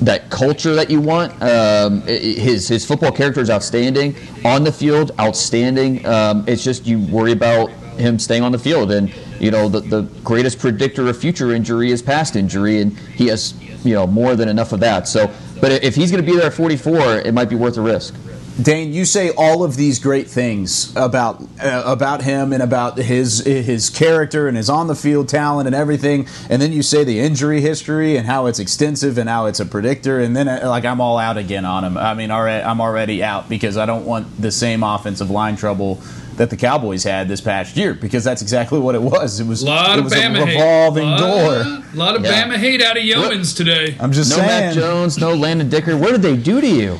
that 0.00 0.30
culture 0.30 0.74
that 0.74 0.90
you 0.90 1.00
want. 1.00 1.32
Um, 1.42 2.02
his 2.02 2.68
his 2.68 2.86
football 2.86 3.12
character 3.12 3.40
is 3.40 3.50
outstanding 3.50 4.14
on 4.44 4.64
the 4.64 4.72
field, 4.72 5.12
outstanding. 5.18 6.06
Um, 6.06 6.44
it's 6.46 6.64
just 6.64 6.86
you 6.86 7.00
worry 7.00 7.32
about 7.32 7.70
him 7.98 8.18
staying 8.18 8.42
on 8.42 8.52
the 8.52 8.58
field, 8.58 8.92
and 8.92 9.12
you 9.40 9.50
know 9.50 9.68
the 9.68 9.80
the 9.80 10.02
greatest 10.22 10.58
predictor 10.58 11.08
of 11.08 11.16
future 11.16 11.52
injury 11.52 11.90
is 11.90 12.02
past 12.02 12.36
injury, 12.36 12.80
and 12.80 12.96
he 12.96 13.26
has 13.28 13.54
you 13.84 13.94
know 13.94 14.06
more 14.06 14.36
than 14.36 14.48
enough 14.48 14.72
of 14.72 14.80
that. 14.80 15.08
So, 15.08 15.30
but 15.60 15.72
if 15.82 15.94
he's 15.94 16.10
going 16.10 16.24
to 16.24 16.30
be 16.30 16.36
there 16.36 16.46
at 16.46 16.54
44, 16.54 17.20
it 17.20 17.32
might 17.32 17.48
be 17.48 17.56
worth 17.56 17.74
the 17.74 17.80
risk. 17.80 18.14
Dane, 18.60 18.92
you 18.92 19.04
say 19.06 19.30
all 19.30 19.64
of 19.64 19.76
these 19.76 19.98
great 19.98 20.26
things 20.28 20.94
about 20.94 21.42
uh, 21.62 21.82
about 21.86 22.22
him 22.22 22.52
and 22.52 22.62
about 22.62 22.98
his 22.98 23.38
his 23.40 23.88
character 23.88 24.48
and 24.48 24.56
his 24.56 24.68
on 24.68 24.86
the 24.86 24.94
field 24.94 25.28
talent 25.28 25.66
and 25.66 25.74
everything, 25.74 26.26
and 26.50 26.60
then 26.60 26.72
you 26.72 26.82
say 26.82 27.02
the 27.04 27.20
injury 27.20 27.62
history 27.62 28.16
and 28.16 28.26
how 28.26 28.46
it's 28.46 28.58
extensive 28.58 29.16
and 29.16 29.30
how 29.30 29.46
it's 29.46 29.60
a 29.60 29.66
predictor, 29.66 30.20
and 30.20 30.36
then 30.36 30.46
uh, 30.46 30.60
like 30.64 30.84
I'm 30.84 31.00
all 31.00 31.16
out 31.16 31.38
again 31.38 31.64
on 31.64 31.84
him. 31.84 31.96
I 31.96 32.12
mean, 32.12 32.30
already 32.30 32.62
I'm 32.62 32.80
already 32.82 33.22
out 33.22 33.48
because 33.48 33.78
I 33.78 33.86
don't 33.86 34.04
want 34.04 34.40
the 34.42 34.50
same 34.50 34.82
offensive 34.82 35.30
line 35.30 35.56
trouble 35.56 35.98
that 36.36 36.50
the 36.50 36.56
Cowboys 36.56 37.04
had 37.04 37.28
this 37.28 37.40
past 37.40 37.76
year 37.76 37.94
because 37.94 38.24
that's 38.24 38.42
exactly 38.42 38.78
what 38.78 38.94
it 38.94 39.02
was. 39.02 39.40
It 39.40 39.46
was 39.46 39.62
A 39.62 39.66
lot 39.66 39.92
it 39.96 39.98
of 40.00 40.04
was 40.04 40.12
Bama 40.14 40.42
a 40.42 40.46
revolving 40.46 41.04
lot, 41.08 41.18
door. 41.18 41.54
A 41.62 41.96
lot 41.96 42.16
of 42.16 42.24
Yeah. 42.24 42.46
Bama 42.46 42.56
hate 42.56 42.82
out 42.82 42.96
of 42.96 43.02
Youmans 43.02 43.56
today. 43.56 43.96
I'm 44.00 44.12
just 44.12 44.30
no 44.30 44.36
saying. 44.36 44.48
Mac 44.48 44.74
Jones, 44.74 45.18
no 45.18 45.34
Landon 45.34 45.68
Dicker. 45.70 45.96
What 45.96 46.10
did 46.12 46.22
they 46.22 46.36
do 46.36 46.60
to 46.60 46.66
you? 46.68 46.98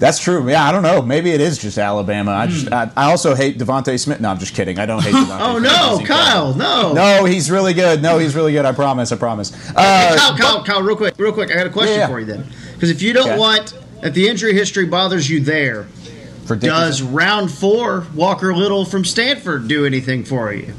That's 0.00 0.18
true. 0.18 0.48
Yeah, 0.50 0.64
I 0.66 0.72
don't 0.72 0.82
know. 0.82 1.02
Maybe 1.02 1.30
it 1.30 1.40
is 1.40 1.58
just 1.58 1.78
Alabama. 1.78 2.32
I 2.32 2.46
just, 2.48 2.72
I, 2.72 2.90
I 2.96 3.10
also 3.10 3.34
hate 3.34 3.58
DeVonta 3.58 3.96
Smith. 4.00 4.18
No, 4.20 4.30
I'm 4.30 4.38
just 4.38 4.54
kidding. 4.54 4.78
I 4.78 4.86
don't 4.86 5.02
hate 5.02 5.14
DeVonta. 5.14 5.38
Oh, 5.40 5.58
no, 5.58 6.04
Kyle, 6.06 6.54
no. 6.54 6.92
No, 6.94 7.24
he's 7.26 7.50
really 7.50 7.74
good. 7.74 8.02
No, 8.02 8.18
he's 8.18 8.34
really 8.34 8.52
good. 8.52 8.64
I 8.64 8.72
promise. 8.72 9.12
I 9.12 9.16
promise. 9.16 9.50
Hey, 9.68 9.74
Uh, 9.76 10.16
Kyle, 10.16 10.36
Kyle, 10.36 10.64
Kyle, 10.64 10.82
real 10.82 10.96
quick, 10.96 11.14
real 11.18 11.32
quick. 11.32 11.50
I 11.52 11.54
got 11.54 11.66
a 11.66 11.70
question 11.70 11.94
Yeah, 11.94 12.00
yeah. 12.00 12.06
for 12.08 12.18
you 12.20 12.26
then, 12.26 12.46
because 12.74 12.90
if 12.90 13.02
you 13.02 13.12
don't 13.12 13.28
Okay. 13.28 13.38
want, 13.38 13.78
if 14.02 14.14
the 14.14 14.26
injury 14.28 14.54
history 14.54 14.86
bothers 14.86 15.28
you 15.28 15.40
there, 15.40 15.86
does 16.58 17.02
round 17.02 17.50
four 17.52 18.06
Walker 18.14 18.54
Little 18.54 18.84
from 18.84 19.04
Stanford 19.04 19.68
do 19.68 19.84
anything 19.86 20.24
for 20.24 20.52
you? 20.52 20.72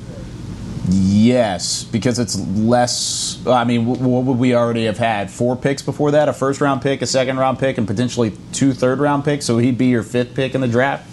Yes, 0.94 1.84
because 1.86 2.20
it's 2.20 2.38
less. 2.58 3.39
I 3.48 3.64
mean, 3.64 3.86
what 3.86 4.26
would 4.26 4.38
we 4.38 4.54
already 4.56 4.86
have 4.86 4.98
had? 4.98 5.32
Four 5.32 5.56
picks 5.56 5.82
before 5.82 6.12
that: 6.12 6.28
a 6.28 6.34
first 6.34 6.60
round 6.60 6.82
pick, 6.82 7.02
a 7.02 7.08
second 7.08 7.38
round 7.38 7.60
pick, 7.60 7.78
and 7.78 7.88
potentially 7.88 8.34
two 8.52 8.74
third 8.74 9.00
round 9.00 9.24
picks. 9.24 9.46
So 9.46 9.58
he'd 9.58 9.78
be 9.78 9.88
your 9.88 10.04
fifth 10.04 10.36
pick 10.36 10.54
in 10.54 10.62
the 10.62 10.68
draft. 10.68 11.08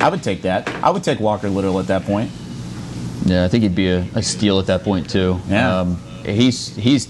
I 0.00 0.08
would 0.08 0.22
take 0.22 0.42
that. 0.42 0.68
I 0.82 0.90
would 0.90 1.04
take 1.04 1.20
Walker 1.20 1.48
Little 1.48 1.78
at 1.78 1.86
that 1.86 2.02
point. 2.04 2.30
Yeah, 3.24 3.44
I 3.44 3.48
think 3.48 3.62
he'd 3.62 3.74
be 3.74 3.88
a, 3.88 4.00
a 4.14 4.22
steal 4.22 4.58
at 4.58 4.66
that 4.66 4.82
point 4.82 5.08
too. 5.08 5.40
Yeah. 5.48 5.80
um, 5.80 5.96
he's 6.24 6.74
he's 6.74 7.06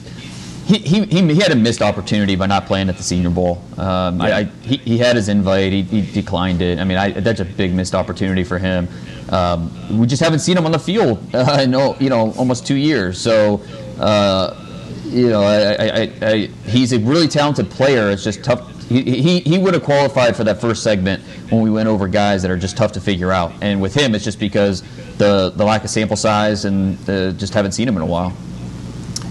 he, 0.66 0.78
he, 0.78 1.04
he, 1.06 1.34
he 1.34 1.40
had 1.40 1.50
a 1.50 1.56
missed 1.56 1.82
opportunity 1.82 2.36
by 2.36 2.46
not 2.46 2.66
playing 2.66 2.88
at 2.88 2.96
the 2.96 3.02
Senior 3.02 3.30
Bowl. 3.30 3.62
Um, 3.76 4.20
I, 4.20 4.32
I, 4.32 4.44
he, 4.62 4.76
he 4.76 4.98
had 4.98 5.16
his 5.16 5.28
invite, 5.28 5.72
he, 5.72 5.82
he 5.82 6.12
declined 6.12 6.62
it. 6.62 6.78
I 6.78 6.84
mean, 6.84 6.96
I, 6.96 7.10
that's 7.10 7.40
a 7.40 7.44
big 7.44 7.74
missed 7.74 7.94
opportunity 7.94 8.44
for 8.44 8.58
him. 8.58 8.86
Um, 9.30 9.98
we 9.98 10.06
just 10.06 10.22
haven't 10.22 10.40
seen 10.40 10.56
him 10.56 10.66
on 10.66 10.72
the 10.72 10.78
field 10.78 11.18
uh, 11.34 11.58
in 11.60 11.72
you 11.72 12.10
know 12.10 12.32
almost 12.32 12.66
two 12.66 12.76
years. 12.76 13.18
So. 13.18 13.62
Uh, 13.98 14.66
you 15.10 15.28
know, 15.28 15.42
I, 15.42 16.02
I, 16.02 16.12
I, 16.22 16.36
he's 16.66 16.92
a 16.92 16.98
really 17.00 17.26
talented 17.26 17.68
player. 17.68 18.10
It's 18.10 18.22
just 18.22 18.44
tough. 18.44 18.80
He, 18.88 19.02
he, 19.02 19.40
he 19.40 19.58
would 19.58 19.74
have 19.74 19.82
qualified 19.82 20.36
for 20.36 20.44
that 20.44 20.60
first 20.60 20.82
segment 20.82 21.22
when 21.50 21.62
we 21.62 21.70
went 21.70 21.88
over 21.88 22.06
guys 22.06 22.42
that 22.42 22.50
are 22.50 22.56
just 22.56 22.76
tough 22.76 22.92
to 22.92 23.00
figure 23.00 23.32
out. 23.32 23.52
And 23.60 23.80
with 23.80 23.94
him, 23.94 24.14
it's 24.14 24.24
just 24.24 24.38
because 24.38 24.82
the 25.18 25.50
the 25.50 25.64
lack 25.64 25.84
of 25.84 25.90
sample 25.90 26.16
size 26.16 26.64
and 26.64 26.98
uh, 27.08 27.32
just 27.32 27.54
haven't 27.54 27.72
seen 27.72 27.88
him 27.88 27.96
in 27.96 28.02
a 28.02 28.06
while. 28.06 28.32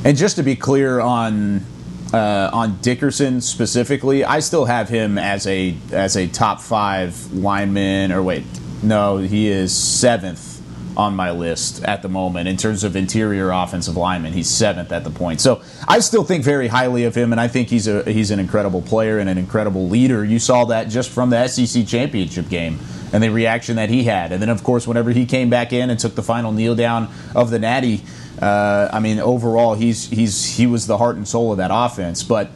And 0.04 0.18
just 0.18 0.36
to 0.38 0.44
be 0.44 0.56
clear 0.56 1.00
on 1.00 1.66
uh, 2.14 2.50
on 2.54 2.80
Dickerson 2.82 3.42
specifically, 3.42 4.24
I 4.24 4.40
still 4.40 4.66
have 4.66 4.90
him 4.90 5.18
as 5.18 5.48
a 5.48 5.76
as 5.92 6.16
a 6.16 6.28
top 6.28 6.62
five 6.62 7.34
lineman. 7.34 8.12
Or 8.12 8.22
wait, 8.22 8.44
no, 8.82 9.18
he 9.18 9.48
is 9.48 9.76
seventh 9.76 10.60
on 10.98 11.16
my 11.16 11.32
list 11.32 11.82
at 11.86 12.02
the 12.02 12.10
moment 12.10 12.48
in 12.48 12.58
terms 12.58 12.84
of 12.84 12.96
interior 12.96 13.52
offensive 13.52 13.96
lineman. 13.96 14.34
He's 14.34 14.50
seventh 14.50 14.92
at 14.92 15.04
the 15.06 15.10
point. 15.10 15.40
So 15.40 15.62
I 15.88 16.00
still 16.00 16.26
think 16.26 16.44
very 16.44 16.68
highly 16.68 17.06
of 17.06 17.16
him, 17.16 17.32
and 17.32 17.40
I 17.40 17.48
think 17.48 17.70
he's 17.70 17.88
a 17.88 18.04
he's 18.12 18.32
an 18.32 18.40
incredible 18.40 18.82
player 18.82 19.18
and 19.18 19.30
an 19.30 19.38
incredible 19.38 19.88
leader. 19.88 20.26
You 20.26 20.40
saw 20.40 20.66
that 20.66 20.90
just 20.90 21.10
from 21.10 21.30
the 21.30 21.48
SEC 21.48 21.88
championship 21.88 22.50
game 22.50 22.80
and 23.14 23.24
the 23.24 23.30
reaction 23.30 23.78
that 23.78 23.90
he 23.90 24.04
had, 24.04 24.32
and 24.32 24.42
then 24.42 24.50
of 24.50 24.64
course 24.64 24.88
whenever 24.88 25.12
he 25.12 25.26
came 25.26 25.50
back 25.50 25.72
in 25.72 25.90
and 25.90 26.00
took 26.00 26.16
the 26.16 26.24
final 26.24 26.52
kneel 26.52 26.76
down 26.76 27.10
of 27.34 27.50
the 27.50 27.60
Natty. 27.60 28.04
Uh, 28.42 28.90
I 28.92 29.00
mean, 29.00 29.20
overall, 29.20 29.76
he's 29.76 30.10
he's 30.10 30.56
he 30.56 30.66
was 30.68 30.88
the 30.88 30.98
heart 30.98 31.16
and 31.16 31.28
soul 31.28 31.52
of 31.52 31.58
that 31.58 31.72
offense. 31.74 32.24
But 32.24 32.50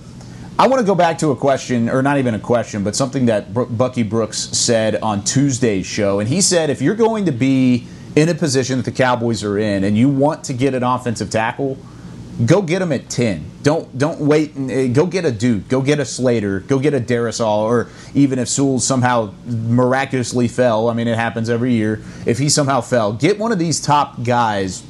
I 0.64 0.68
want 0.68 0.80
to 0.80 0.86
go 0.86 0.96
back 0.96 1.18
to 1.18 1.32
a 1.32 1.36
question, 1.36 1.90
or 1.90 2.02
not 2.02 2.20
even 2.20 2.36
a 2.36 2.40
question, 2.40 2.86
but 2.86 2.96
something 2.96 3.26
that 3.26 3.54
Bucky 3.54 4.02
Brooks 4.02 4.38
said 4.38 4.96
on 4.96 5.22
Tuesday's 5.26 5.86
show, 5.86 6.22
and 6.22 6.30
he 6.30 6.40
said 6.40 6.70
if 6.70 6.82
you're 6.82 6.96
going 6.96 7.26
to 7.26 7.34
be 7.34 7.86
in 8.16 8.30
a 8.30 8.34
position 8.34 8.78
that 8.78 8.86
the 8.86 8.92
Cowboys 8.94 9.44
are 9.44 9.58
in, 9.58 9.84
and 9.84 9.98
you 9.98 10.08
want 10.08 10.46
to 10.46 10.54
get 10.54 10.74
an 10.74 10.82
offensive 10.82 11.30
tackle, 11.30 11.78
go 12.46 12.62
get 12.62 12.82
him 12.82 12.94
at 12.94 13.10
10 13.10 13.46
don't 13.62 13.96
don't 13.96 14.20
wait 14.20 14.56
and 14.56 14.72
uh, 14.72 14.88
go 14.88 15.06
get 15.06 15.24
a 15.24 15.32
dude 15.32 15.70
go 15.70 15.84
get 15.84 16.00
a 16.00 16.06
slater 16.06 16.62
go 16.62 16.80
get 16.80 16.92
a 16.96 17.00
Darrisaw, 17.00 17.58
or 17.60 17.90
even 18.16 18.40
if 18.40 18.50
sewell 18.50 18.80
somehow 18.80 19.32
miraculously 19.46 20.48
fell 20.48 20.90
i 20.90 20.94
mean 20.96 21.08
it 21.08 21.16
happens 21.16 21.48
every 21.48 21.74
year 21.74 22.02
if 22.26 22.40
he 22.40 22.50
somehow 22.50 22.82
fell 22.82 23.14
get 23.14 23.38
one 23.38 23.52
of 23.52 23.60
these 23.60 23.80
top 23.80 24.24
guys 24.24 24.82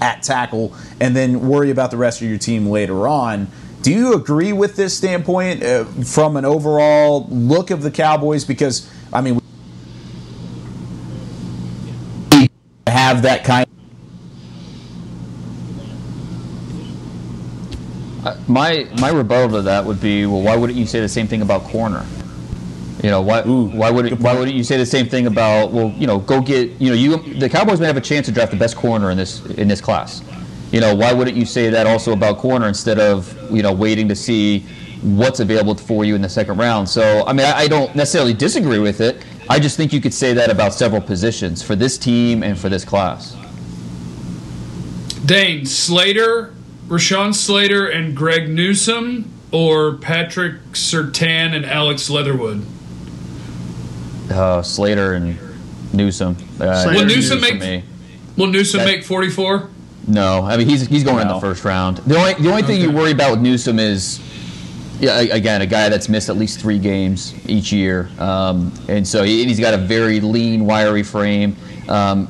at 0.00 0.22
tackle 0.22 0.74
and 0.98 1.14
then 1.14 1.46
worry 1.46 1.70
about 1.70 1.90
the 1.90 1.98
rest 1.98 2.22
of 2.22 2.28
your 2.30 2.38
team 2.38 2.66
later 2.66 3.06
on 3.06 3.46
do 3.86 3.92
you 3.92 4.14
agree 4.14 4.52
with 4.52 4.74
this 4.74 4.96
standpoint 4.96 5.62
uh, 5.62 5.84
from 6.02 6.36
an 6.36 6.44
overall 6.44 7.28
look 7.30 7.70
of 7.70 7.82
the 7.82 7.90
cowboys 7.90 8.44
because 8.44 8.90
i 9.12 9.20
mean 9.20 9.38
we 12.32 12.48
have 12.88 13.22
that 13.22 13.44
kind 13.44 13.64
Uh, 18.24 18.36
my 18.48 18.88
my 19.00 19.10
rebuttal 19.10 19.48
to 19.50 19.62
that 19.62 19.84
would 19.84 20.00
be, 20.00 20.26
well, 20.26 20.42
why 20.42 20.56
wouldn't 20.56 20.76
you 20.76 20.84
say 20.84 20.98
the 20.98 21.08
same 21.08 21.28
thing 21.28 21.42
about 21.42 21.62
corner? 21.62 22.04
You 23.04 23.10
know, 23.10 23.20
why 23.20 23.42
why 23.42 23.88
would 23.88 24.20
why 24.20 24.34
wouldn't 24.36 24.56
you 24.56 24.64
say 24.64 24.76
the 24.76 24.84
same 24.84 25.06
thing 25.08 25.28
about, 25.28 25.70
well, 25.70 25.90
you 25.90 26.08
know, 26.08 26.18
go 26.18 26.40
get, 26.40 26.70
you 26.80 26.88
know, 26.88 26.96
you 26.96 27.38
the 27.38 27.48
Cowboys 27.48 27.78
may 27.78 27.86
have 27.86 27.96
a 27.96 28.00
chance 28.00 28.26
to 28.26 28.32
draft 28.32 28.50
the 28.50 28.58
best 28.58 28.74
corner 28.74 29.12
in 29.12 29.16
this 29.16 29.46
in 29.46 29.68
this 29.68 29.80
class. 29.80 30.22
You 30.72 30.80
know, 30.80 30.94
why 30.94 31.12
wouldn't 31.12 31.36
you 31.36 31.46
say 31.46 31.70
that 31.70 31.86
also 31.86 32.12
about 32.12 32.38
corner 32.38 32.66
instead 32.66 32.98
of 32.98 33.32
you 33.50 33.62
know 33.62 33.72
waiting 33.72 34.08
to 34.08 34.16
see 34.16 34.60
what's 35.02 35.40
available 35.40 35.74
for 35.74 36.04
you 36.04 36.14
in 36.14 36.22
the 36.22 36.28
second 36.28 36.58
round? 36.58 36.88
So, 36.88 37.24
I 37.26 37.32
mean, 37.32 37.46
I, 37.46 37.60
I 37.60 37.68
don't 37.68 37.94
necessarily 37.94 38.34
disagree 38.34 38.78
with 38.78 39.00
it. 39.00 39.24
I 39.48 39.60
just 39.60 39.76
think 39.76 39.92
you 39.92 40.00
could 40.00 40.14
say 40.14 40.32
that 40.34 40.50
about 40.50 40.74
several 40.74 41.00
positions 41.00 41.62
for 41.62 41.76
this 41.76 41.96
team 41.98 42.42
and 42.42 42.58
for 42.58 42.68
this 42.68 42.84
class. 42.84 43.36
Dane 45.24 45.66
Slater, 45.66 46.54
Rashawn 46.88 47.34
Slater, 47.34 47.86
and 47.86 48.16
Greg 48.16 48.48
Newsom, 48.48 49.30
or 49.52 49.94
Patrick 49.94 50.60
Surtain 50.72 51.54
and 51.54 51.64
Alex 51.64 52.10
Leatherwood. 52.10 52.64
Uh, 54.30 54.62
Slater 54.62 55.14
and 55.14 55.38
Newsom. 55.92 56.36
Uh, 56.60 56.84
Will 56.88 57.04
Newsom 57.06 57.40
Newsom 57.40 57.58
make? 57.58 57.84
Will 58.36 58.46
Newsom 58.48 58.78
That- 58.78 58.86
make 58.86 59.04
forty 59.04 59.30
four? 59.30 59.70
No, 60.08 60.44
I 60.44 60.56
mean 60.56 60.68
he's 60.68 60.86
he's 60.86 61.04
going 61.04 61.22
in 61.22 61.28
the 61.28 61.40
first 61.40 61.64
round. 61.64 61.98
The 61.98 62.16
only 62.16 62.34
the 62.34 62.50
only 62.50 62.62
thing 62.62 62.80
you 62.80 62.90
worry 62.90 63.10
about 63.10 63.32
with 63.32 63.40
Newsom 63.40 63.78
is 63.78 64.20
yeah, 65.00 65.20
again, 65.20 65.60
a 65.60 65.66
guy 65.66 65.88
that's 65.88 66.08
missed 66.08 66.28
at 66.30 66.36
least 66.36 66.60
three 66.60 66.78
games 66.78 67.34
each 67.46 67.70
year, 67.70 68.08
um, 68.18 68.72
and 68.88 69.06
so 69.06 69.22
he, 69.22 69.46
has 69.46 69.60
got 69.60 69.74
a 69.74 69.78
very 69.78 70.20
lean, 70.20 70.64
wiry 70.64 71.02
frame. 71.02 71.54
Um, 71.88 72.26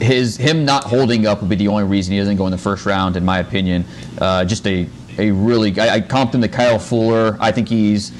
his 0.00 0.36
him 0.36 0.64
not 0.64 0.84
holding 0.84 1.26
up 1.26 1.40
would 1.40 1.48
be 1.48 1.56
the 1.56 1.68
only 1.68 1.84
reason 1.84 2.12
he 2.12 2.18
doesn't 2.18 2.36
go 2.36 2.46
in 2.46 2.50
the 2.50 2.58
first 2.58 2.84
round, 2.84 3.16
in 3.16 3.24
my 3.24 3.38
opinion. 3.38 3.84
Uh, 4.18 4.44
just 4.44 4.66
a 4.66 4.88
a 5.18 5.30
really 5.30 5.78
I, 5.78 5.96
I 5.96 6.00
comped 6.00 6.34
him 6.34 6.40
to 6.42 6.48
Kyle 6.48 6.78
Fuller. 6.78 7.36
I 7.40 7.52
think 7.52 7.68
he's 7.68 8.10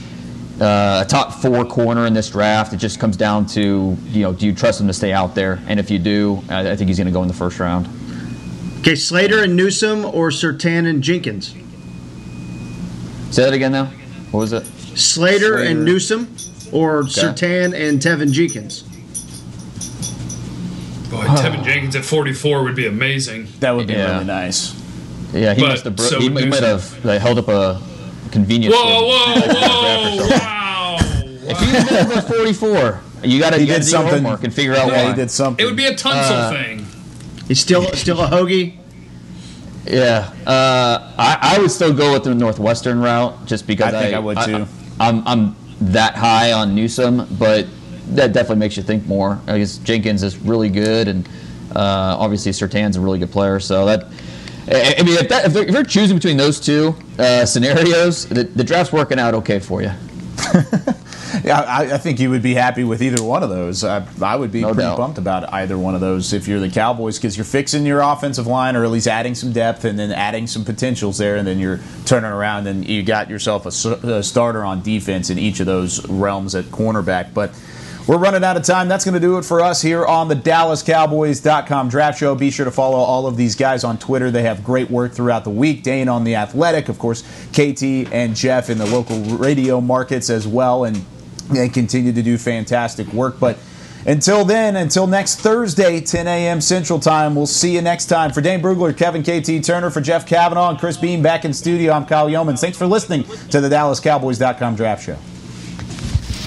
uh, 0.61 1.05
a 1.05 1.09
top 1.09 1.33
four 1.33 1.65
corner 1.65 2.07
in 2.07 2.15
this 2.15 2.31
draft. 2.31 2.73
It 2.73 2.77
just 2.77 3.01
comes 3.01 3.17
down 3.17 3.47
to 3.47 3.97
you 4.07 4.23
know 4.23 4.33
do 4.33 4.47
you 4.47 4.55
trust 4.55 4.81
him 4.81 4.87
to 4.87 4.93
stay 4.93 5.13
out 5.13 5.35
there, 5.35 5.61
and 5.67 5.81
if 5.81 5.91
you 5.91 5.99
do, 5.99 6.43
I, 6.49 6.71
I 6.71 6.77
think 6.77 6.89
he's 6.89 6.99
going 6.99 7.09
to 7.09 7.13
go 7.13 7.23
in 7.23 7.29
the 7.29 7.35
first 7.35 7.59
round. 7.59 7.89
Okay, 8.81 8.95
Slater 8.95 9.43
and 9.43 9.57
Newsom 9.57 10.05
or 10.05 10.31
Surtain 10.31 10.87
and 10.89 11.03
Jenkins. 11.03 11.55
Say 13.31 13.45
that 13.45 13.53
again 13.53 13.73
now. 13.73 13.87
What 14.31 14.41
was 14.41 14.53
it? 14.53 14.65
Slater, 14.97 15.39
Slater. 15.39 15.59
and 15.59 15.85
Newsom 15.85 16.35
or 16.73 16.99
okay. 16.99 17.09
Surtain 17.11 17.75
and 17.75 18.01
Teven 18.01 18.33
Jenkins. 18.33 18.83
Boy, 21.11 21.25
Teven 21.25 21.65
Jenkins 21.65 21.97
at 21.97 22.05
44 22.05 22.63
would 22.63 22.77
be 22.77 22.87
amazing. 22.87 23.49
That 23.61 23.73
would 23.73 23.87
be 23.87 23.95
yeah. 23.95 24.13
really 24.13 24.25
nice. 24.27 24.75
Yeah, 25.33 25.55
he 25.55 25.61
but 25.61 25.69
must 25.69 25.85
have. 25.85 25.97
Bro- 25.97 26.07
so 26.07 26.21
he, 26.21 26.29
he 26.29 26.47
might 26.47 26.63
have 26.63 27.05
like, 27.05 27.21
held 27.21 27.39
up 27.39 27.49
a 27.49 27.81
convenience. 28.31 28.75
Whoa, 28.75 29.07
whoa, 29.07 29.41
whoa! 29.47 30.29
wow! 30.31 30.97
If 31.01 31.59
he's 31.59 31.91
number 31.91 32.21
44, 32.21 33.01
you 33.25 33.39
got 33.41 33.55
to 33.55 33.65
do 33.65 33.83
something 33.83 34.23
homework 34.23 34.45
and 34.45 34.53
figure 34.53 34.75
out 34.75 34.89
yeah, 34.89 35.05
why. 35.05 35.11
He 35.11 35.17
did 35.17 35.31
something. 35.31 35.63
It 35.63 35.67
would 35.67 35.77
be 35.77 35.87
a 35.87 35.95
Tunsil 35.95 36.31
uh, 36.31 36.53
thing. 36.53 36.87
He's 37.49 37.61
still 37.61 37.83
still 37.95 38.21
a 38.21 38.29
hoagie. 38.29 38.77
Yeah, 39.87 40.31
uh, 40.47 41.15
I, 41.17 41.57
I 41.57 41.59
would 41.59 41.71
still 41.71 41.95
go 41.95 42.13
with 42.13 42.25
the 42.25 42.35
Northwestern 42.35 43.01
route 43.01 43.47
just 43.47 43.67
because 43.67 43.95
I 43.95 44.03
think 44.03 44.15
I, 44.15 44.19
I 44.19 44.21
would 44.21 44.39
too. 44.45 44.67
I, 45.01 45.09
I'm 45.09 45.27
I'm 45.27 45.57
that 45.81 46.15
high 46.15 46.53
on 46.53 46.75
Newsome, 46.75 47.27
but 47.39 47.67
that 48.11 48.33
definitely 48.33 48.61
makes 48.61 48.77
you 48.77 48.83
think 48.83 49.07
more. 49.07 49.41
I 49.47 49.59
guess 49.59 49.79
Jenkins 49.79 50.23
is 50.23 50.37
really 50.39 50.69
good, 50.69 51.09
and 51.09 51.27
uh, 51.75 52.17
obviously 52.19 52.53
Surtain's 52.53 52.97
a 52.97 53.01
really 53.01 53.19
good 53.19 53.31
player. 53.31 53.61
So 53.61 53.87
that, 53.87 54.05
I 54.67 55.03
mean, 55.03 55.17
if, 55.17 55.29
that, 55.29 55.47
if, 55.47 55.53
they're 55.53 55.85
choosing 55.85 56.17
between 56.17 56.37
those 56.37 56.61
two 56.61 56.95
uh, 57.19 57.47
scenarios, 57.47 58.27
the, 58.27 58.45
the 58.45 58.65
draft's 58.65 58.93
working 58.93 59.19
out 59.19 59.35
okay 59.35 59.59
for 59.59 59.83
you. 59.83 59.93
yeah, 61.45 61.61
I, 61.61 61.95
I, 61.95 61.99
think 61.99 62.21
you 62.21 62.31
would 62.31 62.43
be 62.43 62.55
happy 62.55 62.85
with 62.85 63.03
either 63.03 63.23
one 63.23 63.43
of 63.43 63.51
those. 63.51 63.83
I, 63.83 64.07
I 64.23 64.37
would 64.37 64.53
be 64.53 64.61
no 64.61 64.69
pretty 64.69 64.83
doubt. 64.83 64.99
pumped 64.99 65.19
about 65.19 65.53
either 65.53 65.77
one 65.77 65.95
of 65.95 66.01
those 66.01 66.33
if 66.33 66.47
you're 66.47 66.61
the 66.61 66.71
Cowboys 66.71 67.19
because 67.19 67.37
you're 67.37 67.45
fixing 67.45 67.85
your 67.85 68.01
offensive 68.01 68.47
line 68.47 68.77
or 68.77 68.85
at 68.85 68.91
least 68.91 69.09
adding 69.09 69.35
some 69.35 69.53
depth 69.53 69.85
and 69.85 69.99
then 69.99 70.13
adding 70.13 70.47
some 70.47 70.65
potentials 70.65 71.19
there, 71.19 71.37
and 71.37 71.47
then 71.47 71.59
you're 71.59 71.81
turning 72.07 72.31
around 72.31 72.67
and 72.69 72.87
you 72.87 73.03
got 73.03 73.29
yourself 73.29 73.67
a, 73.67 73.89
a 74.07 74.23
starter 74.23 74.65
on 74.65 74.83
defense 74.83 75.29
in 75.29 75.39
each 75.39 75.59
of 75.61 75.67
those 75.67 76.07
realms 76.09 76.55
at 76.55 76.67
cornerback. 76.67 77.35
But 77.35 77.51
we're 78.09 78.17
running 78.17 78.43
out 78.43 78.57
of 78.57 78.63
time. 78.63 78.89
That's 78.89 79.05
going 79.05 79.15
to 79.15 79.21
do 79.21 79.37
it 79.37 79.45
for 79.45 79.61
us 79.61 79.83
here 79.83 80.07
on 80.07 80.29
the 80.29 80.35
DallasCowboys.com 80.35 81.91
draft 81.91 82.19
show. 82.19 82.35
Be 82.35 82.51
sure 82.51 82.65
to 82.65 82.71
follow 82.71 82.97
all 82.97 83.27
of 83.27 83.37
these 83.37 83.55
guys 83.55 83.85
on 83.85 83.99
Twitter. 83.99 84.31
They 84.31 84.45
have 84.45 84.65
great 84.65 84.91
work 84.91 85.13
throughout 85.13 85.45
the 85.45 85.51
week. 85.51 85.83
Dane 85.83 86.09
on 86.09 86.25
The 86.25 86.35
Athletic, 86.35 86.89
of 86.89 86.99
course, 86.99 87.23
KT 87.53 87.83
and 88.11 88.35
Jeff 88.35 88.71
in 88.71 88.79
the 88.79 88.87
local 88.87 89.21
radio 89.37 89.83
markets 89.83 90.31
as 90.31 90.49
well. 90.49 90.85
And 90.85 91.05
they 91.51 91.69
continue 91.69 92.13
to 92.13 92.23
do 92.23 92.39
fantastic 92.39 93.07
work. 93.09 93.39
But 93.39 93.59
until 94.07 94.43
then, 94.47 94.77
until 94.77 95.07
next 95.07 95.41
Thursday, 95.41 96.01
10 96.01 96.27
a.m. 96.27 96.63
Central 96.63 96.99
Time, 96.99 97.35
we'll 97.35 97.47
see 97.47 97.75
you 97.75 97.83
next 97.83 98.07
time. 98.07 98.33
For 98.33 98.41
Dane 98.41 98.63
Brugler, 98.63 98.97
Kevin 98.97 99.23
KT 99.23 99.63
Turner, 99.63 99.91
for 99.91 100.01
Jeff 100.01 100.27
Cavanaugh, 100.27 100.71
and 100.71 100.79
Chris 100.79 100.97
Beam 100.97 101.21
back 101.21 101.45
in 101.45 101.53
studio, 101.53 101.93
I'm 101.93 102.07
Kyle 102.07 102.29
Youmans. 102.31 102.61
Thanks 102.61 102.79
for 102.79 102.87
listening 102.87 103.25
to 103.51 103.61
the 103.61 103.69
DallasCowboys.com 103.69 104.77
draft 104.77 105.05
show. 105.05 105.19